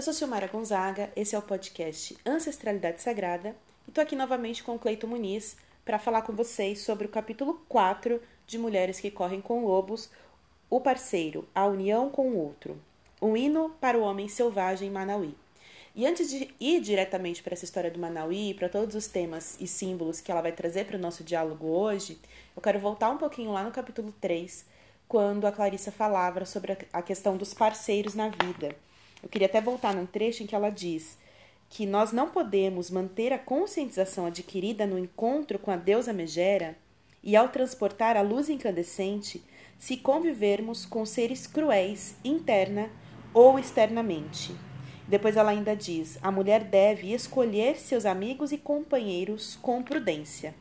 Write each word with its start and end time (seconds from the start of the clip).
Eu 0.00 0.04
sou 0.04 0.14
Silmara 0.14 0.46
Gonzaga, 0.46 1.12
esse 1.14 1.34
é 1.34 1.38
o 1.38 1.42
podcast 1.42 2.16
Ancestralidade 2.24 3.02
Sagrada 3.02 3.54
e 3.86 3.90
tô 3.90 4.00
aqui 4.00 4.16
novamente 4.16 4.62
com 4.62 4.74
o 4.74 4.78
Cleito 4.78 5.06
Muniz 5.06 5.58
para 5.84 5.98
falar 5.98 6.22
com 6.22 6.32
vocês 6.32 6.80
sobre 6.80 7.04
o 7.04 7.10
capítulo 7.10 7.62
4 7.68 8.18
de 8.46 8.56
Mulheres 8.56 8.98
que 8.98 9.10
Correm 9.10 9.42
com 9.42 9.62
Lobos, 9.62 10.08
o 10.70 10.80
parceiro, 10.80 11.46
a 11.54 11.66
união 11.66 12.08
com 12.08 12.30
o 12.30 12.38
outro. 12.38 12.80
Um 13.20 13.36
hino 13.36 13.76
para 13.78 13.98
o 13.98 14.00
homem 14.00 14.26
selvagem 14.26 14.90
Manauí. 14.90 15.34
E 15.94 16.06
antes 16.06 16.30
de 16.30 16.48
ir 16.58 16.80
diretamente 16.80 17.42
para 17.42 17.52
essa 17.52 17.66
história 17.66 17.90
do 17.90 17.98
Manauí, 17.98 18.54
para 18.54 18.70
todos 18.70 18.94
os 18.94 19.06
temas 19.06 19.58
e 19.60 19.66
símbolos 19.66 20.22
que 20.22 20.32
ela 20.32 20.40
vai 20.40 20.52
trazer 20.52 20.86
para 20.86 20.96
o 20.96 20.98
nosso 20.98 21.22
diálogo 21.22 21.66
hoje, 21.66 22.18
eu 22.56 22.62
quero 22.62 22.80
voltar 22.80 23.10
um 23.10 23.18
pouquinho 23.18 23.52
lá 23.52 23.62
no 23.62 23.70
capítulo 23.70 24.14
3, 24.18 24.64
quando 25.06 25.46
a 25.46 25.52
Clarissa 25.52 25.92
falava 25.92 26.46
sobre 26.46 26.78
a 26.90 27.02
questão 27.02 27.36
dos 27.36 27.52
parceiros 27.52 28.14
na 28.14 28.30
vida. 28.30 28.74
Eu 29.22 29.28
queria 29.28 29.46
até 29.46 29.60
voltar 29.60 29.94
num 29.94 30.06
trecho 30.06 30.42
em 30.42 30.46
que 30.46 30.54
ela 30.54 30.70
diz 30.70 31.18
que 31.68 31.86
nós 31.86 32.12
não 32.12 32.30
podemos 32.30 32.90
manter 32.90 33.32
a 33.32 33.38
conscientização 33.38 34.26
adquirida 34.26 34.86
no 34.86 34.98
encontro 34.98 35.58
com 35.58 35.70
a 35.70 35.76
deusa 35.76 36.12
Megera 36.12 36.76
e 37.22 37.36
ao 37.36 37.48
transportar 37.48 38.16
a 38.16 38.22
luz 38.22 38.48
incandescente 38.48 39.42
se 39.78 39.96
convivermos 39.96 40.84
com 40.84 41.06
seres 41.06 41.46
cruéis 41.46 42.16
interna 42.24 42.90
ou 43.32 43.58
externamente. 43.58 44.54
Depois 45.06 45.36
ela 45.36 45.50
ainda 45.50 45.74
diz: 45.76 46.18
a 46.22 46.30
mulher 46.30 46.64
deve 46.64 47.12
escolher 47.12 47.76
seus 47.76 48.04
amigos 48.04 48.52
e 48.52 48.58
companheiros 48.58 49.56
com 49.62 49.82
prudência. 49.82 50.54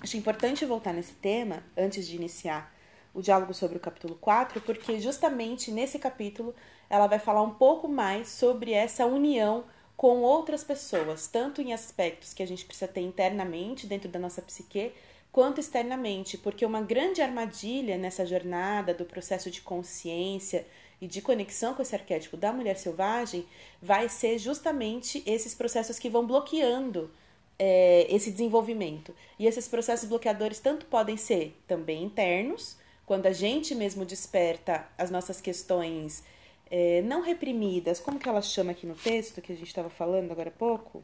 Acho 0.00 0.16
importante 0.16 0.64
voltar 0.64 0.92
nesse 0.92 1.14
tema 1.14 1.62
antes 1.76 2.06
de 2.06 2.16
iniciar 2.16 2.72
o 3.12 3.20
diálogo 3.20 3.52
sobre 3.52 3.76
o 3.76 3.80
capítulo 3.80 4.14
4, 4.14 4.60
porque 4.60 5.00
justamente 5.00 5.72
nesse 5.72 5.98
capítulo 5.98 6.54
ela 6.90 7.06
vai 7.06 7.18
falar 7.18 7.42
um 7.42 7.54
pouco 7.54 7.88
mais 7.88 8.28
sobre 8.28 8.72
essa 8.72 9.06
união 9.06 9.64
com 9.96 10.22
outras 10.22 10.62
pessoas, 10.62 11.26
tanto 11.26 11.60
em 11.60 11.72
aspectos 11.72 12.32
que 12.32 12.42
a 12.42 12.46
gente 12.46 12.64
precisa 12.64 12.86
ter 12.86 13.00
internamente 13.00 13.86
dentro 13.86 14.08
da 14.08 14.18
nossa 14.18 14.40
psique, 14.40 14.92
quanto 15.32 15.60
externamente, 15.60 16.38
porque 16.38 16.64
uma 16.64 16.80
grande 16.80 17.20
armadilha 17.20 17.98
nessa 17.98 18.24
jornada 18.24 18.94
do 18.94 19.04
processo 19.04 19.50
de 19.50 19.60
consciência 19.60 20.66
e 21.00 21.06
de 21.06 21.20
conexão 21.20 21.74
com 21.74 21.82
esse 21.82 21.94
arquétipo 21.94 22.36
da 22.36 22.52
mulher 22.52 22.76
selvagem 22.76 23.46
vai 23.80 24.08
ser 24.08 24.38
justamente 24.38 25.22
esses 25.26 25.54
processos 25.54 25.98
que 25.98 26.08
vão 26.08 26.26
bloqueando 26.26 27.10
é, 27.58 28.06
esse 28.08 28.30
desenvolvimento. 28.30 29.14
E 29.38 29.46
esses 29.46 29.68
processos 29.68 30.08
bloqueadores 30.08 30.60
tanto 30.60 30.86
podem 30.86 31.16
ser 31.16 31.56
também 31.66 32.04
internos, 32.04 32.76
quando 33.04 33.26
a 33.26 33.32
gente 33.32 33.74
mesmo 33.74 34.04
desperta 34.04 34.86
as 34.96 35.10
nossas 35.10 35.40
questões 35.40 36.22
é, 36.70 37.02
não 37.02 37.22
reprimidas, 37.22 38.00
como 38.00 38.18
que 38.18 38.28
ela 38.28 38.42
chama 38.42 38.72
aqui 38.72 38.86
no 38.86 38.94
texto 38.94 39.40
que 39.40 39.52
a 39.52 39.56
gente 39.56 39.68
estava 39.68 39.88
falando 39.88 40.30
agora 40.30 40.48
há 40.48 40.52
pouco? 40.52 41.02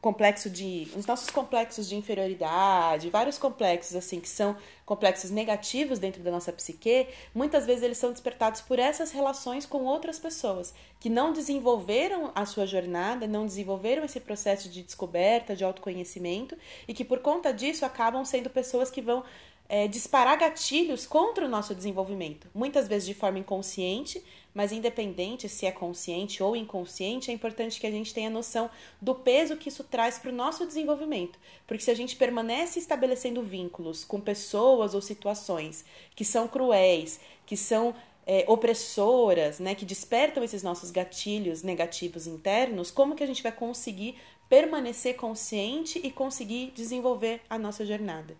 Complexo 0.00 0.48
de. 0.48 0.86
Os 0.94 1.04
nossos 1.04 1.30
complexos 1.30 1.88
de 1.88 1.96
inferioridade, 1.96 3.10
vários 3.10 3.38
complexos, 3.38 3.96
assim, 3.96 4.20
que 4.20 4.28
são 4.28 4.56
complexos 4.84 5.30
negativos 5.30 5.98
dentro 5.98 6.22
da 6.22 6.30
nossa 6.30 6.52
psique, 6.52 7.08
muitas 7.34 7.66
vezes 7.66 7.82
eles 7.82 7.98
são 7.98 8.12
despertados 8.12 8.60
por 8.60 8.78
essas 8.78 9.10
relações 9.10 9.66
com 9.66 9.84
outras 9.84 10.18
pessoas 10.18 10.72
que 11.00 11.10
não 11.10 11.32
desenvolveram 11.32 12.30
a 12.34 12.46
sua 12.46 12.66
jornada, 12.66 13.26
não 13.26 13.46
desenvolveram 13.46 14.04
esse 14.04 14.20
processo 14.20 14.68
de 14.68 14.82
descoberta, 14.82 15.56
de 15.56 15.64
autoconhecimento 15.64 16.56
e 16.86 16.94
que 16.94 17.04
por 17.04 17.18
conta 17.18 17.52
disso 17.52 17.84
acabam 17.84 18.24
sendo 18.24 18.48
pessoas 18.48 18.90
que 18.90 19.02
vão 19.02 19.24
é, 19.68 19.88
disparar 19.88 20.38
gatilhos 20.38 21.06
contra 21.06 21.44
o 21.44 21.48
nosso 21.48 21.74
desenvolvimento, 21.74 22.48
muitas 22.54 22.88
vezes 22.88 23.06
de 23.06 23.14
forma 23.14 23.38
inconsciente, 23.38 24.22
mas 24.54 24.72
independente 24.72 25.48
se 25.48 25.66
é 25.66 25.72
consciente 25.72 26.42
ou 26.42 26.56
inconsciente, 26.56 27.30
é 27.30 27.34
importante 27.34 27.78
que 27.78 27.86
a 27.86 27.90
gente 27.90 28.14
tenha 28.14 28.30
noção 28.30 28.70
do 29.02 29.14
peso 29.14 29.56
que 29.56 29.68
isso 29.68 29.84
traz 29.84 30.18
para 30.18 30.30
o 30.30 30.34
nosso 30.34 30.66
desenvolvimento. 30.66 31.38
Porque 31.66 31.82
se 31.82 31.90
a 31.90 31.94
gente 31.94 32.16
permanece 32.16 32.78
estabelecendo 32.78 33.42
vínculos 33.42 34.02
com 34.02 34.18
pessoas 34.18 34.94
ou 34.94 35.02
situações 35.02 35.84
que 36.14 36.24
são 36.24 36.48
cruéis, 36.48 37.20
que 37.44 37.56
são 37.56 37.94
é, 38.26 38.44
opressoras, 38.48 39.58
né, 39.58 39.74
que 39.74 39.84
despertam 39.84 40.42
esses 40.42 40.62
nossos 40.62 40.90
gatilhos 40.90 41.62
negativos 41.62 42.26
internos, 42.26 42.90
como 42.90 43.14
que 43.14 43.22
a 43.22 43.26
gente 43.26 43.42
vai 43.42 43.52
conseguir 43.52 44.16
permanecer 44.48 45.16
consciente 45.16 46.00
e 46.02 46.10
conseguir 46.10 46.72
desenvolver 46.74 47.42
a 47.50 47.58
nossa 47.58 47.84
jornada? 47.84 48.36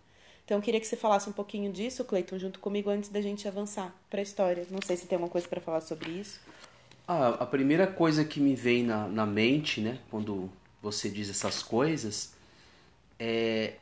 Então, 0.47 0.59
eu 0.59 0.63
queria 0.63 0.79
que 0.79 0.87
você 0.87 0.97
falasse 0.97 1.29
um 1.29 1.33
pouquinho 1.33 1.73
disso, 1.73 2.05
Cleiton, 2.05 2.39
junto 2.39 2.61
comigo, 2.61 2.89
antes 2.89 3.11
da 3.11 3.21
gente 3.21 3.49
avançar 3.49 3.93
para 4.09 4.21
a 4.21 4.23
história. 4.23 4.65
Não 4.71 4.79
sei 4.81 4.97
se 4.97 5.05
tem 5.05 5.17
alguma 5.17 5.29
coisa 5.29 5.49
para 5.49 5.61
falar 5.61 5.81
sobre 5.81 6.09
isso. 6.13 6.39
Ah, 7.09 7.31
a 7.31 7.47
primeira 7.47 7.85
coisa 7.85 8.25
que 8.25 8.39
me 8.39 8.55
vem 8.55 8.85
na, 8.85 9.09
na 9.09 9.27
mente, 9.27 9.81
né, 9.81 9.99
quando 10.09 10.49
você 10.81 11.11
diz 11.11 11.29
essas 11.29 11.65
coisas, 11.65 12.33
é, 13.19 13.75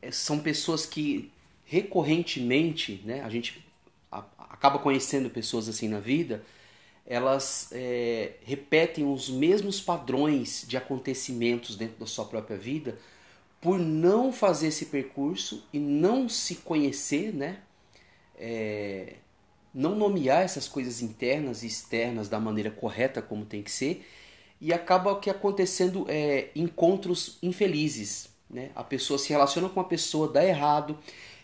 é, 0.00 0.10
são 0.10 0.40
pessoas 0.40 0.84
que 0.84 1.30
recorrentemente, 1.64 3.00
né, 3.04 3.22
a 3.22 3.28
gente 3.28 3.64
acaba 4.10 4.80
conhecendo 4.80 5.30
pessoas 5.30 5.68
assim 5.68 5.86
na 5.86 6.00
vida, 6.00 6.44
elas 7.06 7.68
é, 7.70 8.32
repetem 8.42 9.04
os 9.04 9.30
mesmos 9.30 9.80
padrões 9.80 10.64
de 10.66 10.76
acontecimentos 10.76 11.76
dentro 11.76 12.00
da 12.00 12.06
sua 12.06 12.24
própria 12.24 12.56
vida 12.56 12.98
por 13.62 13.78
não 13.78 14.32
fazer 14.32 14.66
esse 14.66 14.86
percurso 14.86 15.64
e 15.72 15.78
não 15.78 16.28
se 16.28 16.56
conhecer, 16.56 17.32
né? 17.32 17.60
É, 18.36 19.14
não 19.72 19.94
nomear 19.94 20.42
essas 20.42 20.66
coisas 20.66 21.00
internas 21.00 21.62
e 21.62 21.68
externas 21.68 22.28
da 22.28 22.40
maneira 22.40 22.72
correta 22.72 23.22
como 23.22 23.46
tem 23.46 23.62
que 23.62 23.70
ser 23.70 24.04
e 24.60 24.72
acaba 24.72 25.18
que 25.18 25.30
acontecendo 25.30 26.04
é, 26.08 26.50
encontros 26.56 27.38
infelizes, 27.40 28.30
né? 28.50 28.70
A 28.74 28.82
pessoa 28.82 29.16
se 29.16 29.28
relaciona 29.30 29.68
com 29.68 29.78
uma 29.78 29.88
pessoa, 29.88 30.26
dá 30.26 30.44
errado, 30.44 30.98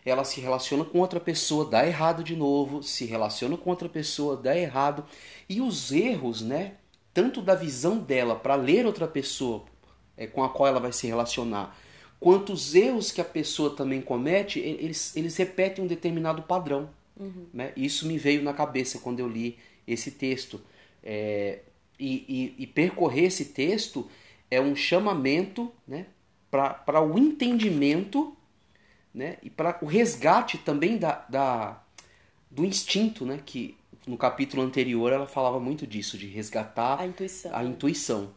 ela 0.04 0.24
se 0.24 0.40
relaciona 0.40 0.84
com 0.84 0.98
outra 0.98 1.20
pessoa, 1.20 1.70
dá 1.70 1.86
errado 1.86 2.24
de 2.24 2.34
novo, 2.34 2.82
se 2.82 3.04
relaciona 3.04 3.56
com 3.56 3.70
outra 3.70 3.88
pessoa, 3.88 4.36
dá 4.36 4.56
errado 4.56 5.04
e 5.48 5.60
os 5.60 5.92
erros, 5.92 6.42
né? 6.42 6.74
Tanto 7.14 7.40
da 7.40 7.54
visão 7.54 7.96
dela 7.98 8.34
para 8.34 8.56
ler 8.56 8.86
outra 8.86 9.06
pessoa 9.06 9.64
é, 10.16 10.26
com 10.26 10.42
a 10.42 10.48
qual 10.48 10.66
ela 10.66 10.80
vai 10.80 10.92
se 10.92 11.06
relacionar 11.06 11.76
quantos 12.20 12.74
erros 12.74 13.12
que 13.12 13.20
a 13.20 13.24
pessoa 13.24 13.74
também 13.74 14.00
comete, 14.00 14.58
eles, 14.58 15.16
eles 15.16 15.36
repetem 15.36 15.84
um 15.84 15.86
determinado 15.86 16.42
padrão. 16.42 16.90
Uhum. 17.18 17.46
Né? 17.52 17.72
Isso 17.76 18.06
me 18.06 18.18
veio 18.18 18.42
na 18.42 18.52
cabeça 18.52 18.98
quando 18.98 19.20
eu 19.20 19.28
li 19.28 19.58
esse 19.86 20.12
texto. 20.12 20.60
É, 21.02 21.60
e, 21.98 22.54
e, 22.58 22.62
e, 22.62 22.66
percorrer 22.66 23.24
esse 23.24 23.46
texto 23.46 24.08
é 24.50 24.60
um 24.60 24.76
chamamento 24.76 25.72
né, 25.86 26.06
para 26.50 27.00
o 27.00 27.18
entendimento 27.18 28.36
né, 29.12 29.36
e 29.42 29.50
para 29.50 29.78
o 29.82 29.86
resgate 29.86 30.58
também 30.58 30.96
da, 30.96 31.26
da, 31.28 31.82
do 32.50 32.64
instinto, 32.64 33.26
né, 33.26 33.40
que 33.44 33.76
no 34.06 34.16
capítulo 34.16 34.62
anterior 34.62 35.12
ela 35.12 35.26
falava 35.26 35.58
muito 35.58 35.86
disso, 35.86 36.16
de 36.16 36.26
resgatar 36.26 37.00
a 37.00 37.06
intuição. 37.06 37.54
A 37.54 37.64
intuição 37.64 38.30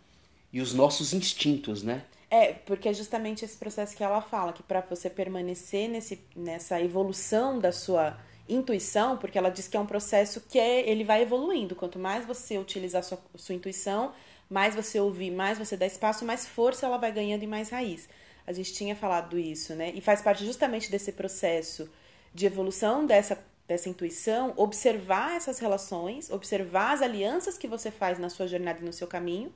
e 0.53 0.59
os 0.61 0.73
nossos 0.73 1.13
instintos, 1.13 1.81
né? 1.81 2.03
É, 2.33 2.53
porque 2.53 2.87
é 2.87 2.93
justamente 2.93 3.43
esse 3.43 3.57
processo 3.57 3.93
que 3.93 4.01
ela 4.01 4.21
fala, 4.21 4.53
que 4.53 4.63
para 4.63 4.79
você 4.79 5.09
permanecer 5.09 5.89
nesse, 5.89 6.23
nessa 6.33 6.79
evolução 6.79 7.59
da 7.59 7.73
sua 7.73 8.17
intuição, 8.47 9.17
porque 9.17 9.37
ela 9.37 9.49
diz 9.49 9.67
que 9.67 9.75
é 9.75 9.79
um 9.81 9.85
processo 9.85 10.39
que 10.39 10.57
é, 10.57 10.89
ele 10.89 11.03
vai 11.03 11.23
evoluindo. 11.23 11.75
Quanto 11.75 11.99
mais 11.99 12.25
você 12.25 12.57
utilizar 12.57 13.03
sua, 13.03 13.19
sua 13.35 13.53
intuição, 13.53 14.13
mais 14.49 14.73
você 14.73 14.97
ouvir, 14.97 15.29
mais 15.29 15.57
você 15.57 15.75
dá 15.75 15.85
espaço, 15.85 16.23
mais 16.23 16.47
força 16.47 16.85
ela 16.85 16.97
vai 16.97 17.11
ganhando 17.11 17.43
e 17.43 17.47
mais 17.47 17.69
raiz. 17.69 18.07
A 18.47 18.53
gente 18.53 18.73
tinha 18.73 18.95
falado 18.95 19.37
isso, 19.37 19.75
né? 19.75 19.91
E 19.93 19.99
faz 19.99 20.21
parte 20.21 20.45
justamente 20.45 20.89
desse 20.89 21.11
processo 21.11 21.89
de 22.33 22.45
evolução 22.45 23.05
dessa, 23.05 23.37
dessa 23.67 23.89
intuição, 23.89 24.53
observar 24.55 25.35
essas 25.35 25.59
relações, 25.59 26.29
observar 26.29 26.93
as 26.93 27.01
alianças 27.01 27.57
que 27.57 27.67
você 27.67 27.91
faz 27.91 28.17
na 28.17 28.29
sua 28.29 28.47
jornada 28.47 28.79
e 28.81 28.85
no 28.85 28.93
seu 28.93 29.05
caminho 29.05 29.51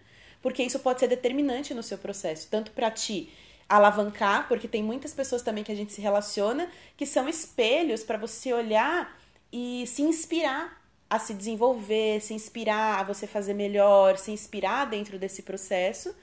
porque 0.46 0.62
isso 0.62 0.78
pode 0.78 1.00
ser 1.00 1.08
determinante 1.08 1.74
no 1.74 1.82
seu 1.82 1.98
processo, 1.98 2.48
tanto 2.52 2.70
para 2.70 2.92
ti 2.92 3.32
alavancar, 3.68 4.48
porque 4.48 4.68
tem 4.68 4.84
muitas 4.84 5.12
pessoas 5.12 5.42
também 5.42 5.64
que 5.64 5.72
a 5.72 5.76
gente 5.76 5.92
se 5.92 6.00
relaciona 6.00 6.70
que 6.96 7.04
são 7.04 7.28
espelhos 7.28 8.04
para 8.04 8.16
você 8.16 8.54
olhar 8.54 9.20
e 9.52 9.88
se 9.88 10.04
inspirar 10.04 10.86
a 11.10 11.18
se 11.18 11.34
desenvolver, 11.34 12.22
se 12.22 12.36
inspirar 12.36 13.00
a 13.00 13.04
você 13.04 13.26
fazer 13.26 13.56
melhor, 13.56 14.20
se 14.20 14.30
inspirar 14.30 14.86
dentro 14.86 15.18
desse 15.18 15.42
processo. 15.42 16.16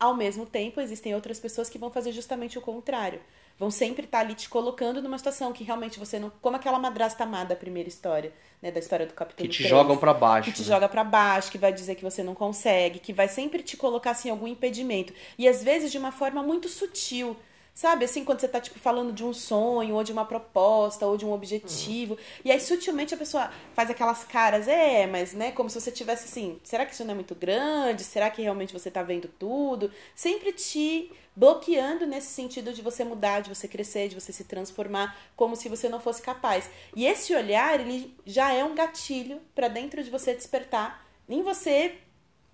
Ao 0.00 0.16
mesmo 0.16 0.46
tempo, 0.46 0.80
existem 0.80 1.14
outras 1.14 1.38
pessoas 1.38 1.70
que 1.70 1.78
vão 1.78 1.92
fazer 1.92 2.10
justamente 2.10 2.58
o 2.58 2.60
contrário 2.60 3.20
vão 3.60 3.70
sempre 3.70 4.06
estar 4.06 4.20
tá 4.20 4.24
ali 4.24 4.34
te 4.34 4.48
colocando 4.48 5.02
numa 5.02 5.18
situação 5.18 5.52
que 5.52 5.62
realmente 5.62 5.98
você 5.98 6.18
não. 6.18 6.32
Como 6.40 6.56
aquela 6.56 6.78
madrasta 6.78 7.24
amada 7.24 7.50
da 7.50 7.56
primeira 7.56 7.90
história, 7.90 8.32
né? 8.62 8.70
Da 8.70 8.80
história 8.80 9.04
do 9.06 9.12
capítulo 9.12 9.46
Que 9.46 9.52
te 9.52 9.58
3, 9.58 9.68
jogam 9.68 9.98
para 9.98 10.14
baixo. 10.14 10.50
Que 10.50 10.56
te 10.56 10.62
né? 10.62 10.68
joga 10.68 10.88
para 10.88 11.04
baixo, 11.04 11.52
que 11.52 11.58
vai 11.58 11.70
dizer 11.70 11.94
que 11.94 12.02
você 12.02 12.22
não 12.22 12.34
consegue, 12.34 12.98
que 12.98 13.12
vai 13.12 13.28
sempre 13.28 13.62
te 13.62 13.76
colocar 13.76 14.12
assim 14.12 14.30
algum 14.30 14.46
impedimento. 14.46 15.12
E 15.36 15.46
às 15.46 15.62
vezes 15.62 15.92
de 15.92 15.98
uma 15.98 16.10
forma 16.10 16.42
muito 16.42 16.70
sutil. 16.70 17.36
Sabe, 17.72 18.04
assim, 18.04 18.24
quando 18.24 18.40
você 18.40 18.48
tá, 18.48 18.60
tipo, 18.60 18.78
falando 18.78 19.12
de 19.12 19.24
um 19.24 19.32
sonho, 19.32 19.94
ou 19.94 20.04
de 20.04 20.12
uma 20.12 20.24
proposta, 20.24 21.06
ou 21.06 21.16
de 21.16 21.24
um 21.24 21.32
objetivo. 21.32 22.18
E 22.44 22.50
aí, 22.50 22.60
sutilmente, 22.60 23.14
a 23.14 23.16
pessoa 23.16 23.50
faz 23.74 23.88
aquelas 23.88 24.24
caras, 24.24 24.68
é, 24.68 25.06
mas, 25.06 25.32
né, 25.32 25.52
como 25.52 25.70
se 25.70 25.80
você 25.80 25.90
tivesse 25.90 26.24
assim, 26.26 26.60
será 26.62 26.84
que 26.84 26.92
isso 26.92 27.04
não 27.04 27.12
é 27.12 27.14
muito 27.14 27.34
grande? 27.34 28.04
Será 28.04 28.28
que 28.28 28.42
realmente 28.42 28.72
você 28.72 28.90
tá 28.90 29.02
vendo 29.02 29.28
tudo? 29.28 29.90
Sempre 30.14 30.52
te 30.52 31.10
bloqueando 31.34 32.06
nesse 32.06 32.28
sentido 32.28 32.72
de 32.72 32.82
você 32.82 33.04
mudar, 33.04 33.40
de 33.40 33.48
você 33.48 33.66
crescer, 33.66 34.08
de 34.08 34.14
você 34.14 34.32
se 34.32 34.44
transformar, 34.44 35.16
como 35.36 35.56
se 35.56 35.68
você 35.68 35.88
não 35.88 36.00
fosse 36.00 36.20
capaz. 36.20 36.68
E 36.94 37.06
esse 37.06 37.34
olhar, 37.34 37.80
ele 37.80 38.14
já 38.26 38.52
é 38.52 38.62
um 38.64 38.74
gatilho 38.74 39.40
para 39.54 39.68
dentro 39.68 40.02
de 40.02 40.10
você 40.10 40.34
despertar 40.34 41.06
em 41.28 41.42
você, 41.42 41.96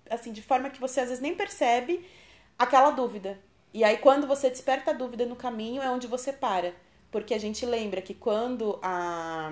assim, 0.09 0.31
de 0.31 0.41
forma 0.41 0.69
que 0.69 0.79
você 0.79 1.01
às 1.01 1.09
vezes 1.09 1.21
nem 1.21 1.35
percebe 1.35 2.05
aquela 2.57 2.91
dúvida. 2.91 3.39
E 3.77 3.83
aí, 3.83 3.97
quando 3.97 4.25
você 4.25 4.49
desperta 4.49 4.89
a 4.89 4.93
dúvida 4.95 5.23
no 5.23 5.35
caminho, 5.35 5.83
é 5.83 5.91
onde 5.91 6.07
você 6.07 6.33
para. 6.33 6.73
Porque 7.11 7.31
a 7.31 7.37
gente 7.37 7.63
lembra 7.63 8.01
que 8.01 8.15
quando 8.15 8.79
a 8.81 9.51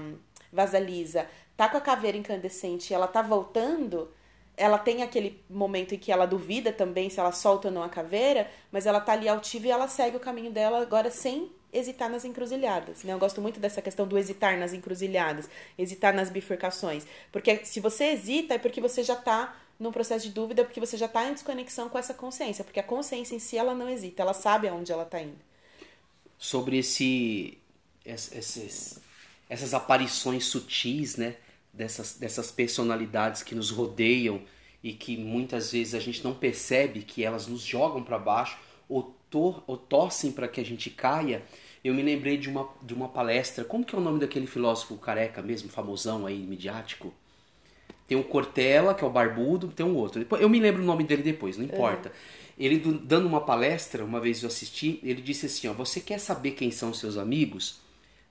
Vasalisa 0.52 1.28
tá 1.56 1.70
com 1.70 1.78
a 1.78 1.82
caveira 1.82 2.18
incandescente 2.18 2.90
e 2.90 2.96
ela 2.96 3.08
tá 3.08 3.22
voltando, 3.22 4.10
ela 4.58 4.80
tem 4.80 5.04
aquele 5.04 5.44
momento 5.48 5.94
em 5.94 6.00
que 6.00 6.12
ela 6.12 6.26
duvida 6.26 6.74
também 6.74 7.08
se 7.08 7.20
ela 7.20 7.32
solta 7.32 7.68
ou 7.68 7.74
não 7.76 7.84
a 7.84 7.88
caveira, 7.88 8.50
mas 8.72 8.88
ela 8.88 9.00
tá 9.00 9.12
ali 9.14 9.30
altiva 9.30 9.68
e 9.68 9.70
ela 9.70 9.88
segue 9.88 10.18
o 10.18 10.20
caminho 10.20 10.50
dela 10.50 10.82
agora 10.82 11.12
sem 11.12 11.52
hesitar 11.72 12.10
nas 12.10 12.26
encruzilhadas. 12.26 13.04
Né? 13.04 13.14
Eu 13.14 13.20
gosto 13.20 13.40
muito 13.40 13.60
dessa 13.60 13.80
questão 13.80 14.08
do 14.08 14.18
hesitar 14.18 14.58
nas 14.58 14.74
encruzilhadas, 14.74 15.48
hesitar 15.78 16.16
nas 16.16 16.32
bifurcações. 16.32 17.06
Porque 17.32 17.64
se 17.64 17.80
você 17.80 18.06
hesita 18.06 18.56
é 18.56 18.58
porque 18.58 18.82
você 18.82 19.04
já 19.04 19.16
tá 19.16 19.56
num 19.80 19.92
processo 19.92 20.26
de 20.26 20.34
dúvida 20.34 20.64
porque 20.64 20.80
você 20.80 20.98
já 20.98 21.06
está 21.06 21.28
em 21.28 21.34
desconexão 21.34 21.90
com 21.90 21.98
essa 21.98 22.14
consciência, 22.14 22.64
porque 22.64 22.80
a 22.80 22.84
consciência 22.84 23.36
em 23.36 23.40
si 23.40 23.58
ela 23.58 23.74
não 23.74 23.90
hesita, 23.90 24.22
ela 24.22 24.34
sabe 24.34 24.68
aonde 24.68 24.92
ela 24.92 25.04
está 25.04 25.22
indo. 25.22 25.38
Sobre 26.38 26.78
esse 26.78 27.58
esses, 28.06 29.00
essas 29.50 29.74
aparições 29.74 30.46
sutis, 30.46 31.18
né, 31.18 31.36
dessas 31.74 32.14
dessas 32.14 32.52
personalidades 32.52 33.42
que 33.42 33.56
nos 33.56 33.72
rodeiam 33.72 34.42
e 34.84 34.94
que 34.94 35.18
muitas 35.18 35.72
vezes 35.72 35.96
a 35.96 36.00
gente 36.00 36.24
não 36.24 36.34
percebe 36.34 37.02
que 37.02 37.24
elas 37.24 37.48
nos 37.48 37.62
jogam 37.62 38.04
para 38.04 38.20
baixo 38.20 38.60
ou, 38.88 39.16
tor 39.32 39.64
ou 39.66 39.76
torcem 39.76 40.32
para 40.32 40.48
que 40.48 40.62
a 40.62 40.64
gente 40.64 40.92
caia. 40.92 41.44
Eu 41.84 41.94
me 41.94 42.04
lembrei 42.04 42.38
de 42.38 42.50
uma, 42.50 42.70
de 42.82 42.94
uma 42.94 43.10
palestra, 43.10 43.64
como 43.64 43.84
que 43.84 43.96
é 43.96 43.98
o 43.98 44.02
nome 44.02 44.20
daquele 44.20 44.48
filósofo 44.48 44.96
careca 44.98 45.42
mesmo, 45.42 45.70
famosão 45.70 46.26
aí, 46.26 46.38
midiático? 46.38 47.12
Tem 48.08 48.18
o 48.18 48.24
Cortella, 48.24 48.94
que 48.94 49.04
é 49.04 49.08
o 49.08 49.10
barbudo, 49.10 49.70
tem 49.70 49.86
um 49.86 49.96
outro. 49.96 50.26
Eu 50.40 50.50
me 50.50 50.60
lembro 50.60 50.84
o 50.84 50.86
nome 50.86 51.04
dele 51.04 51.24
depois, 51.24 51.58
não 51.58 51.66
importa. 51.66 52.12
Ele 52.58 52.80
dando 53.04 53.28
uma 53.28 53.42
palestra, 53.42 54.06
uma 54.06 54.20
vez 54.20 54.42
eu 54.44 54.48
assisti, 54.48 55.00
ele 55.04 55.22
disse 55.22 55.48
assim: 55.48 55.68
ó, 55.68 55.74
você 55.74 56.00
quer 56.00 56.20
saber 56.20 56.52
quem 56.52 56.72
são 56.72 56.94
seus 56.94 57.18
amigos? 57.18 57.80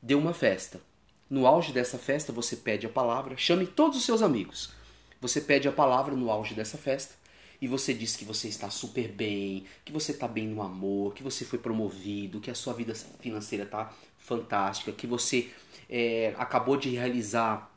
Dê 0.01 0.15
uma 0.15 0.33
festa. 0.33 0.81
No 1.29 1.47
auge 1.47 1.73
dessa 1.73 1.99
festa, 1.99 2.33
você 2.33 2.57
pede 2.57 2.87
a 2.87 2.89
palavra, 2.89 3.37
chame 3.37 3.67
todos 3.67 3.99
os 3.99 4.05
seus 4.05 4.23
amigos. 4.23 4.73
Você 5.21 5.41
pede 5.41 5.67
a 5.67 5.73
palavra 5.73 6.15
no 6.15 6.31
auge 6.31 6.55
dessa 6.55 6.77
festa 6.77 7.15
e 7.61 7.67
você 7.67 7.95
diz 7.95 8.15
que 8.15 8.25
você 8.25 8.47
está 8.47 8.69
super 8.69 9.09
bem, 9.09 9.65
que 9.85 9.91
você 9.91 10.13
está 10.13 10.29
bem 10.29 10.47
no 10.47 10.61
amor, 10.61 11.15
que 11.15 11.23
você 11.23 11.45
foi 11.45 11.59
promovido, 11.59 12.41
que 12.41 12.51
a 12.51 12.55
sua 12.55 12.75
vida 12.75 12.95
financeira 12.95 13.65
está 13.65 13.91
fantástica, 14.19 14.93
que 14.93 15.07
você 15.07 15.49
é, 15.89 16.35
acabou 16.37 16.77
de 16.77 16.91
realizar 16.91 17.74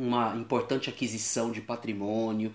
uma 0.00 0.34
importante 0.36 0.88
aquisição 0.88 1.52
de 1.52 1.60
patrimônio, 1.60 2.52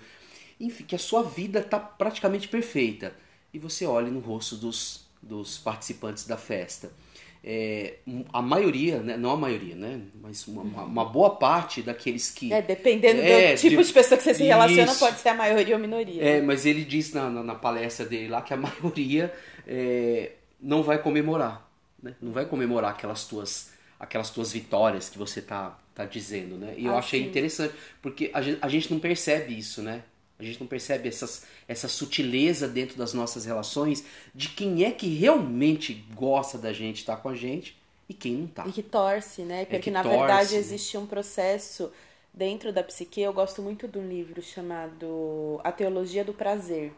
enfim, 0.59 0.83
que 0.83 0.95
a 0.95 0.99
sua 0.99 1.21
vida 1.21 1.59
está 1.59 1.79
praticamente 1.79 2.47
perfeita. 2.47 3.13
E 3.53 3.59
você 3.59 3.85
olha 3.85 4.09
no 4.09 4.19
rosto 4.19 4.55
dos, 4.55 5.05
dos 5.21 5.57
participantes 5.57 6.25
da 6.25 6.37
festa. 6.37 6.91
É, 7.47 7.97
a 8.33 8.41
maioria, 8.41 8.97
né, 8.99 9.15
não 9.17 9.29
a 9.29 9.37
maioria, 9.37 9.75
né, 9.75 10.01
mas 10.19 10.47
uma, 10.47 10.63
uma, 10.63 11.05
boa 11.05 11.35
parte 11.35 11.83
daqueles 11.83 12.31
que. 12.31 12.51
É, 12.51 12.59
dependendo 12.59 13.21
é, 13.21 13.53
do 13.53 13.59
tipo 13.59 13.81
de, 13.81 13.87
de, 13.87 13.93
pessoa 13.93 14.17
que 14.17 14.23
você 14.23 14.33
se 14.33 14.43
relaciona, 14.43 14.91
isso, 14.91 14.99
pode 14.99 15.19
ser 15.19 15.29
a 15.29 15.35
maioria 15.35 15.75
ou 15.75 15.79
a 15.79 15.81
minoria. 15.81 16.23
É, 16.23 16.41
mas 16.41 16.65
ele 16.65 16.83
diz 16.83 17.13
na, 17.13 17.29
na, 17.29 17.43
na 17.43 17.53
palestra 17.53 18.03
dele 18.03 18.29
lá 18.29 18.41
que 18.41 18.51
a 18.51 18.57
maioria 18.57 19.31
é, 19.67 20.31
não 20.59 20.81
vai 20.81 20.97
comemorar. 20.97 21.69
Né? 22.01 22.15
Não 22.19 22.31
vai 22.31 22.47
comemorar 22.47 22.91
aquelas 22.91 23.25
tuas, 23.25 23.71
aquelas 23.99 24.31
tuas 24.31 24.51
vitórias 24.51 25.07
que 25.07 25.17
você 25.19 25.39
está 25.39 25.77
tá 25.95 26.05
dizendo, 26.05 26.57
né? 26.57 26.75
E 26.77 26.85
eu 26.85 26.93
ah, 26.93 26.99
achei 26.99 27.21
sim. 27.21 27.27
interessante, 27.27 27.73
porque 28.01 28.29
a 28.33 28.41
gente, 28.41 28.59
a 28.61 28.67
gente 28.67 28.91
não 28.91 28.99
percebe 28.99 29.57
isso, 29.57 29.81
né? 29.81 30.03
A 30.37 30.43
gente 30.43 30.59
não 30.59 30.67
percebe 30.67 31.07
essas, 31.07 31.45
essa 31.65 31.87
sutileza 31.87 32.67
dentro 32.67 32.97
das 32.97 33.13
nossas 33.13 33.45
relações 33.45 34.03
de 34.33 34.49
quem 34.49 34.83
é 34.83 34.91
que 34.91 35.07
realmente 35.07 36.05
gosta 36.13 36.57
da 36.57 36.73
gente, 36.73 36.97
estar 36.97 37.15
tá 37.15 37.21
com 37.21 37.29
a 37.29 37.35
gente 37.35 37.77
e 38.09 38.13
quem 38.13 38.33
não 38.33 38.47
tá. 38.47 38.67
E 38.67 38.71
que 38.73 38.83
torce, 38.83 39.43
né? 39.43 39.63
Porque 39.63 39.89
é 39.89 39.93
na 39.93 40.03
torce, 40.03 40.17
verdade 40.17 40.53
né? 40.53 40.59
existe 40.59 40.97
um 40.97 41.07
processo 41.07 41.89
dentro 42.33 42.73
da 42.73 42.83
psique. 42.83 43.21
Eu 43.21 43.31
gosto 43.31 43.61
muito 43.61 43.87
de 43.87 43.97
um 43.97 44.07
livro 44.07 44.41
chamado 44.41 45.61
A 45.63 45.71
Teologia 45.71 46.25
do 46.25 46.33
Prazer. 46.33 46.91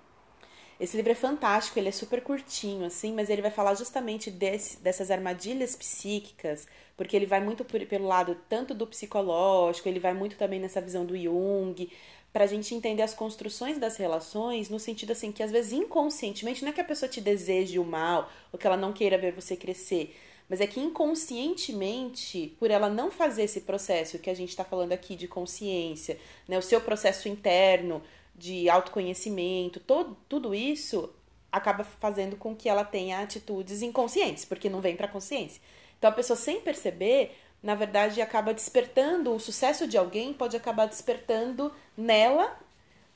Esse 0.80 0.96
livro 0.96 1.12
é 1.12 1.16
fantástico, 1.16 1.80
ele 1.80 1.90
é 1.90 1.92
super 1.92 2.22
curtinho, 2.22 2.86
assim, 2.86 3.12
mas 3.12 3.32
ele 3.32 3.42
vai 3.42 3.50
falar 3.50 3.74
justamente 3.74 4.30
desse, 4.30 4.78
dessas 4.80 5.10
armadilhas 5.10 5.76
psíquicas, 5.76 6.68
porque 6.96 7.16
ele 7.16 7.26
vai 7.26 7.40
muito 7.44 7.66
por, 7.66 7.84
pelo 7.88 8.06
lado 8.06 8.38
tanto 8.48 8.76
do 8.76 8.86
psicológico, 8.86 9.90
ele 9.90 10.00
vai 10.00 10.14
muito 10.14 10.38
também 10.38 10.60
nessa 10.60 10.80
visão 10.80 11.04
do 11.04 11.18
Jung, 11.18 11.90
para 12.32 12.44
a 12.44 12.48
gente 12.48 12.76
entender 12.76 13.02
as 13.02 13.16
construções 13.16 13.80
das 13.80 13.98
relações, 13.98 14.70
no 14.70 14.78
sentido 14.78 15.14
assim, 15.14 15.32
que 15.32 15.42
às 15.42 15.50
vezes 15.50 15.72
inconscientemente, 15.72 16.62
não 16.62 16.70
é 16.70 16.74
que 16.74 16.82
a 16.82 16.86
pessoa 16.86 17.10
te 17.10 17.20
deseje 17.20 17.80
o 17.80 17.84
mal, 17.84 18.32
ou 18.54 18.60
que 18.60 18.68
ela 18.68 18.78
não 18.78 18.94
queira 18.94 19.18
ver 19.18 19.32
você 19.32 19.56
crescer, 19.56 20.16
mas 20.48 20.62
é 20.62 20.68
que 20.68 20.80
inconscientemente, 20.80 22.56
por 22.60 22.70
ela 22.70 22.88
não 22.88 23.10
fazer 23.10 23.44
esse 23.44 23.62
processo 23.62 24.20
que 24.20 24.30
a 24.30 24.36
gente 24.36 24.50
está 24.50 24.64
falando 24.64 24.92
aqui 24.92 25.16
de 25.16 25.28
consciência, 25.28 26.20
né, 26.48 26.58
o 26.58 26.62
seu 26.62 26.80
processo 26.80 27.28
interno, 27.28 28.02
de 28.38 28.70
autoconhecimento, 28.70 29.80
todo, 29.80 30.16
tudo 30.30 30.54
isso 30.54 31.12
acaba 31.52 31.84
fazendo 31.84 32.36
com 32.36 32.56
que 32.56 32.70
ela 32.70 32.86
tenha 32.86 33.20
atitudes 33.20 33.82
inconscientes, 33.82 34.46
porque 34.46 34.70
não 34.70 34.80
vem 34.80 34.96
para 34.96 35.08
a 35.08 35.10
consciência. 35.10 35.62
Então 35.98 36.10
a 36.10 36.14
pessoa 36.14 36.38
sem 36.38 36.62
perceber, 36.62 37.36
na 37.64 37.74
verdade, 37.74 38.22
acaba 38.22 38.54
despertando 38.54 39.34
o 39.34 39.40
sucesso 39.40 39.88
de 39.88 39.98
alguém, 39.98 40.34
pode 40.34 40.56
acabar 40.56 40.86
despertando 40.86 41.74
nela 41.98 42.56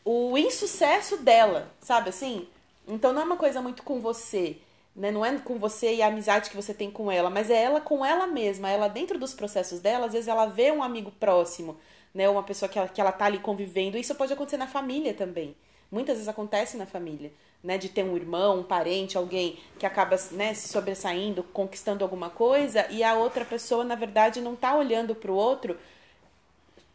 o 0.04 0.36
insucesso 0.38 1.18
dela, 1.18 1.72
sabe 1.80 2.10
assim? 2.10 2.48
Então 2.88 3.14
não 3.14 3.22
é 3.22 3.26
uma 3.26 3.38
coisa 3.38 3.62
muito 3.62 3.84
com 3.84 4.00
você, 4.00 4.58
né? 4.96 5.12
Não 5.12 5.24
é 5.24 5.38
com 5.38 5.60
você 5.60 5.96
e 5.96 6.02
a 6.02 6.08
amizade 6.08 6.50
que 6.50 6.56
você 6.56 6.74
tem 6.74 6.90
com 6.90 7.12
ela, 7.12 7.30
mas 7.30 7.52
é 7.52 7.62
ela 7.62 7.80
com 7.80 8.04
ela 8.04 8.26
mesma. 8.26 8.70
Ela 8.70 8.88
dentro 8.88 9.20
dos 9.20 9.36
processos 9.36 9.80
dela, 9.80 10.08
às 10.08 10.14
vezes 10.14 10.28
ela 10.28 10.48
vê 10.48 10.72
um 10.72 10.82
amigo 10.82 11.12
próximo 11.12 11.78
né? 12.14 12.30
Uma 12.30 12.44
pessoa 12.44 12.70
que 12.70 12.78
ela, 12.78 12.88
que 12.88 13.00
ela 13.00 13.12
tá 13.12 13.26
ali 13.26 13.40
convivendo. 13.40 13.98
Isso 13.98 14.16
pode 14.16 14.34
acontecer 14.34 14.58
na 14.58 14.68
família 14.68 15.14
também. 15.14 15.56
Muitas 15.92 16.16
vezes 16.16 16.30
acontece 16.30 16.78
na 16.78 16.86
família, 16.86 17.32
né? 17.64 17.78
De 17.78 17.90
ter 17.90 18.04
um 18.04 18.16
irmão, 18.16 18.60
um 18.60 18.64
parente, 18.64 19.18
alguém 19.18 19.60
que 19.78 19.86
acaba 19.86 20.18
né, 20.32 20.54
se 20.54 20.70
sobressaindo, 20.70 21.44
conquistando 21.44 22.04
alguma 22.04 22.30
coisa, 22.30 22.88
e 22.90 23.04
a 23.04 23.16
outra 23.16 23.44
pessoa, 23.44 23.84
na 23.84 23.96
verdade, 23.96 24.42
não 24.42 24.56
tá 24.56 24.76
olhando 24.76 25.14
para 25.14 25.32
o 25.32 25.36
outro 25.36 25.78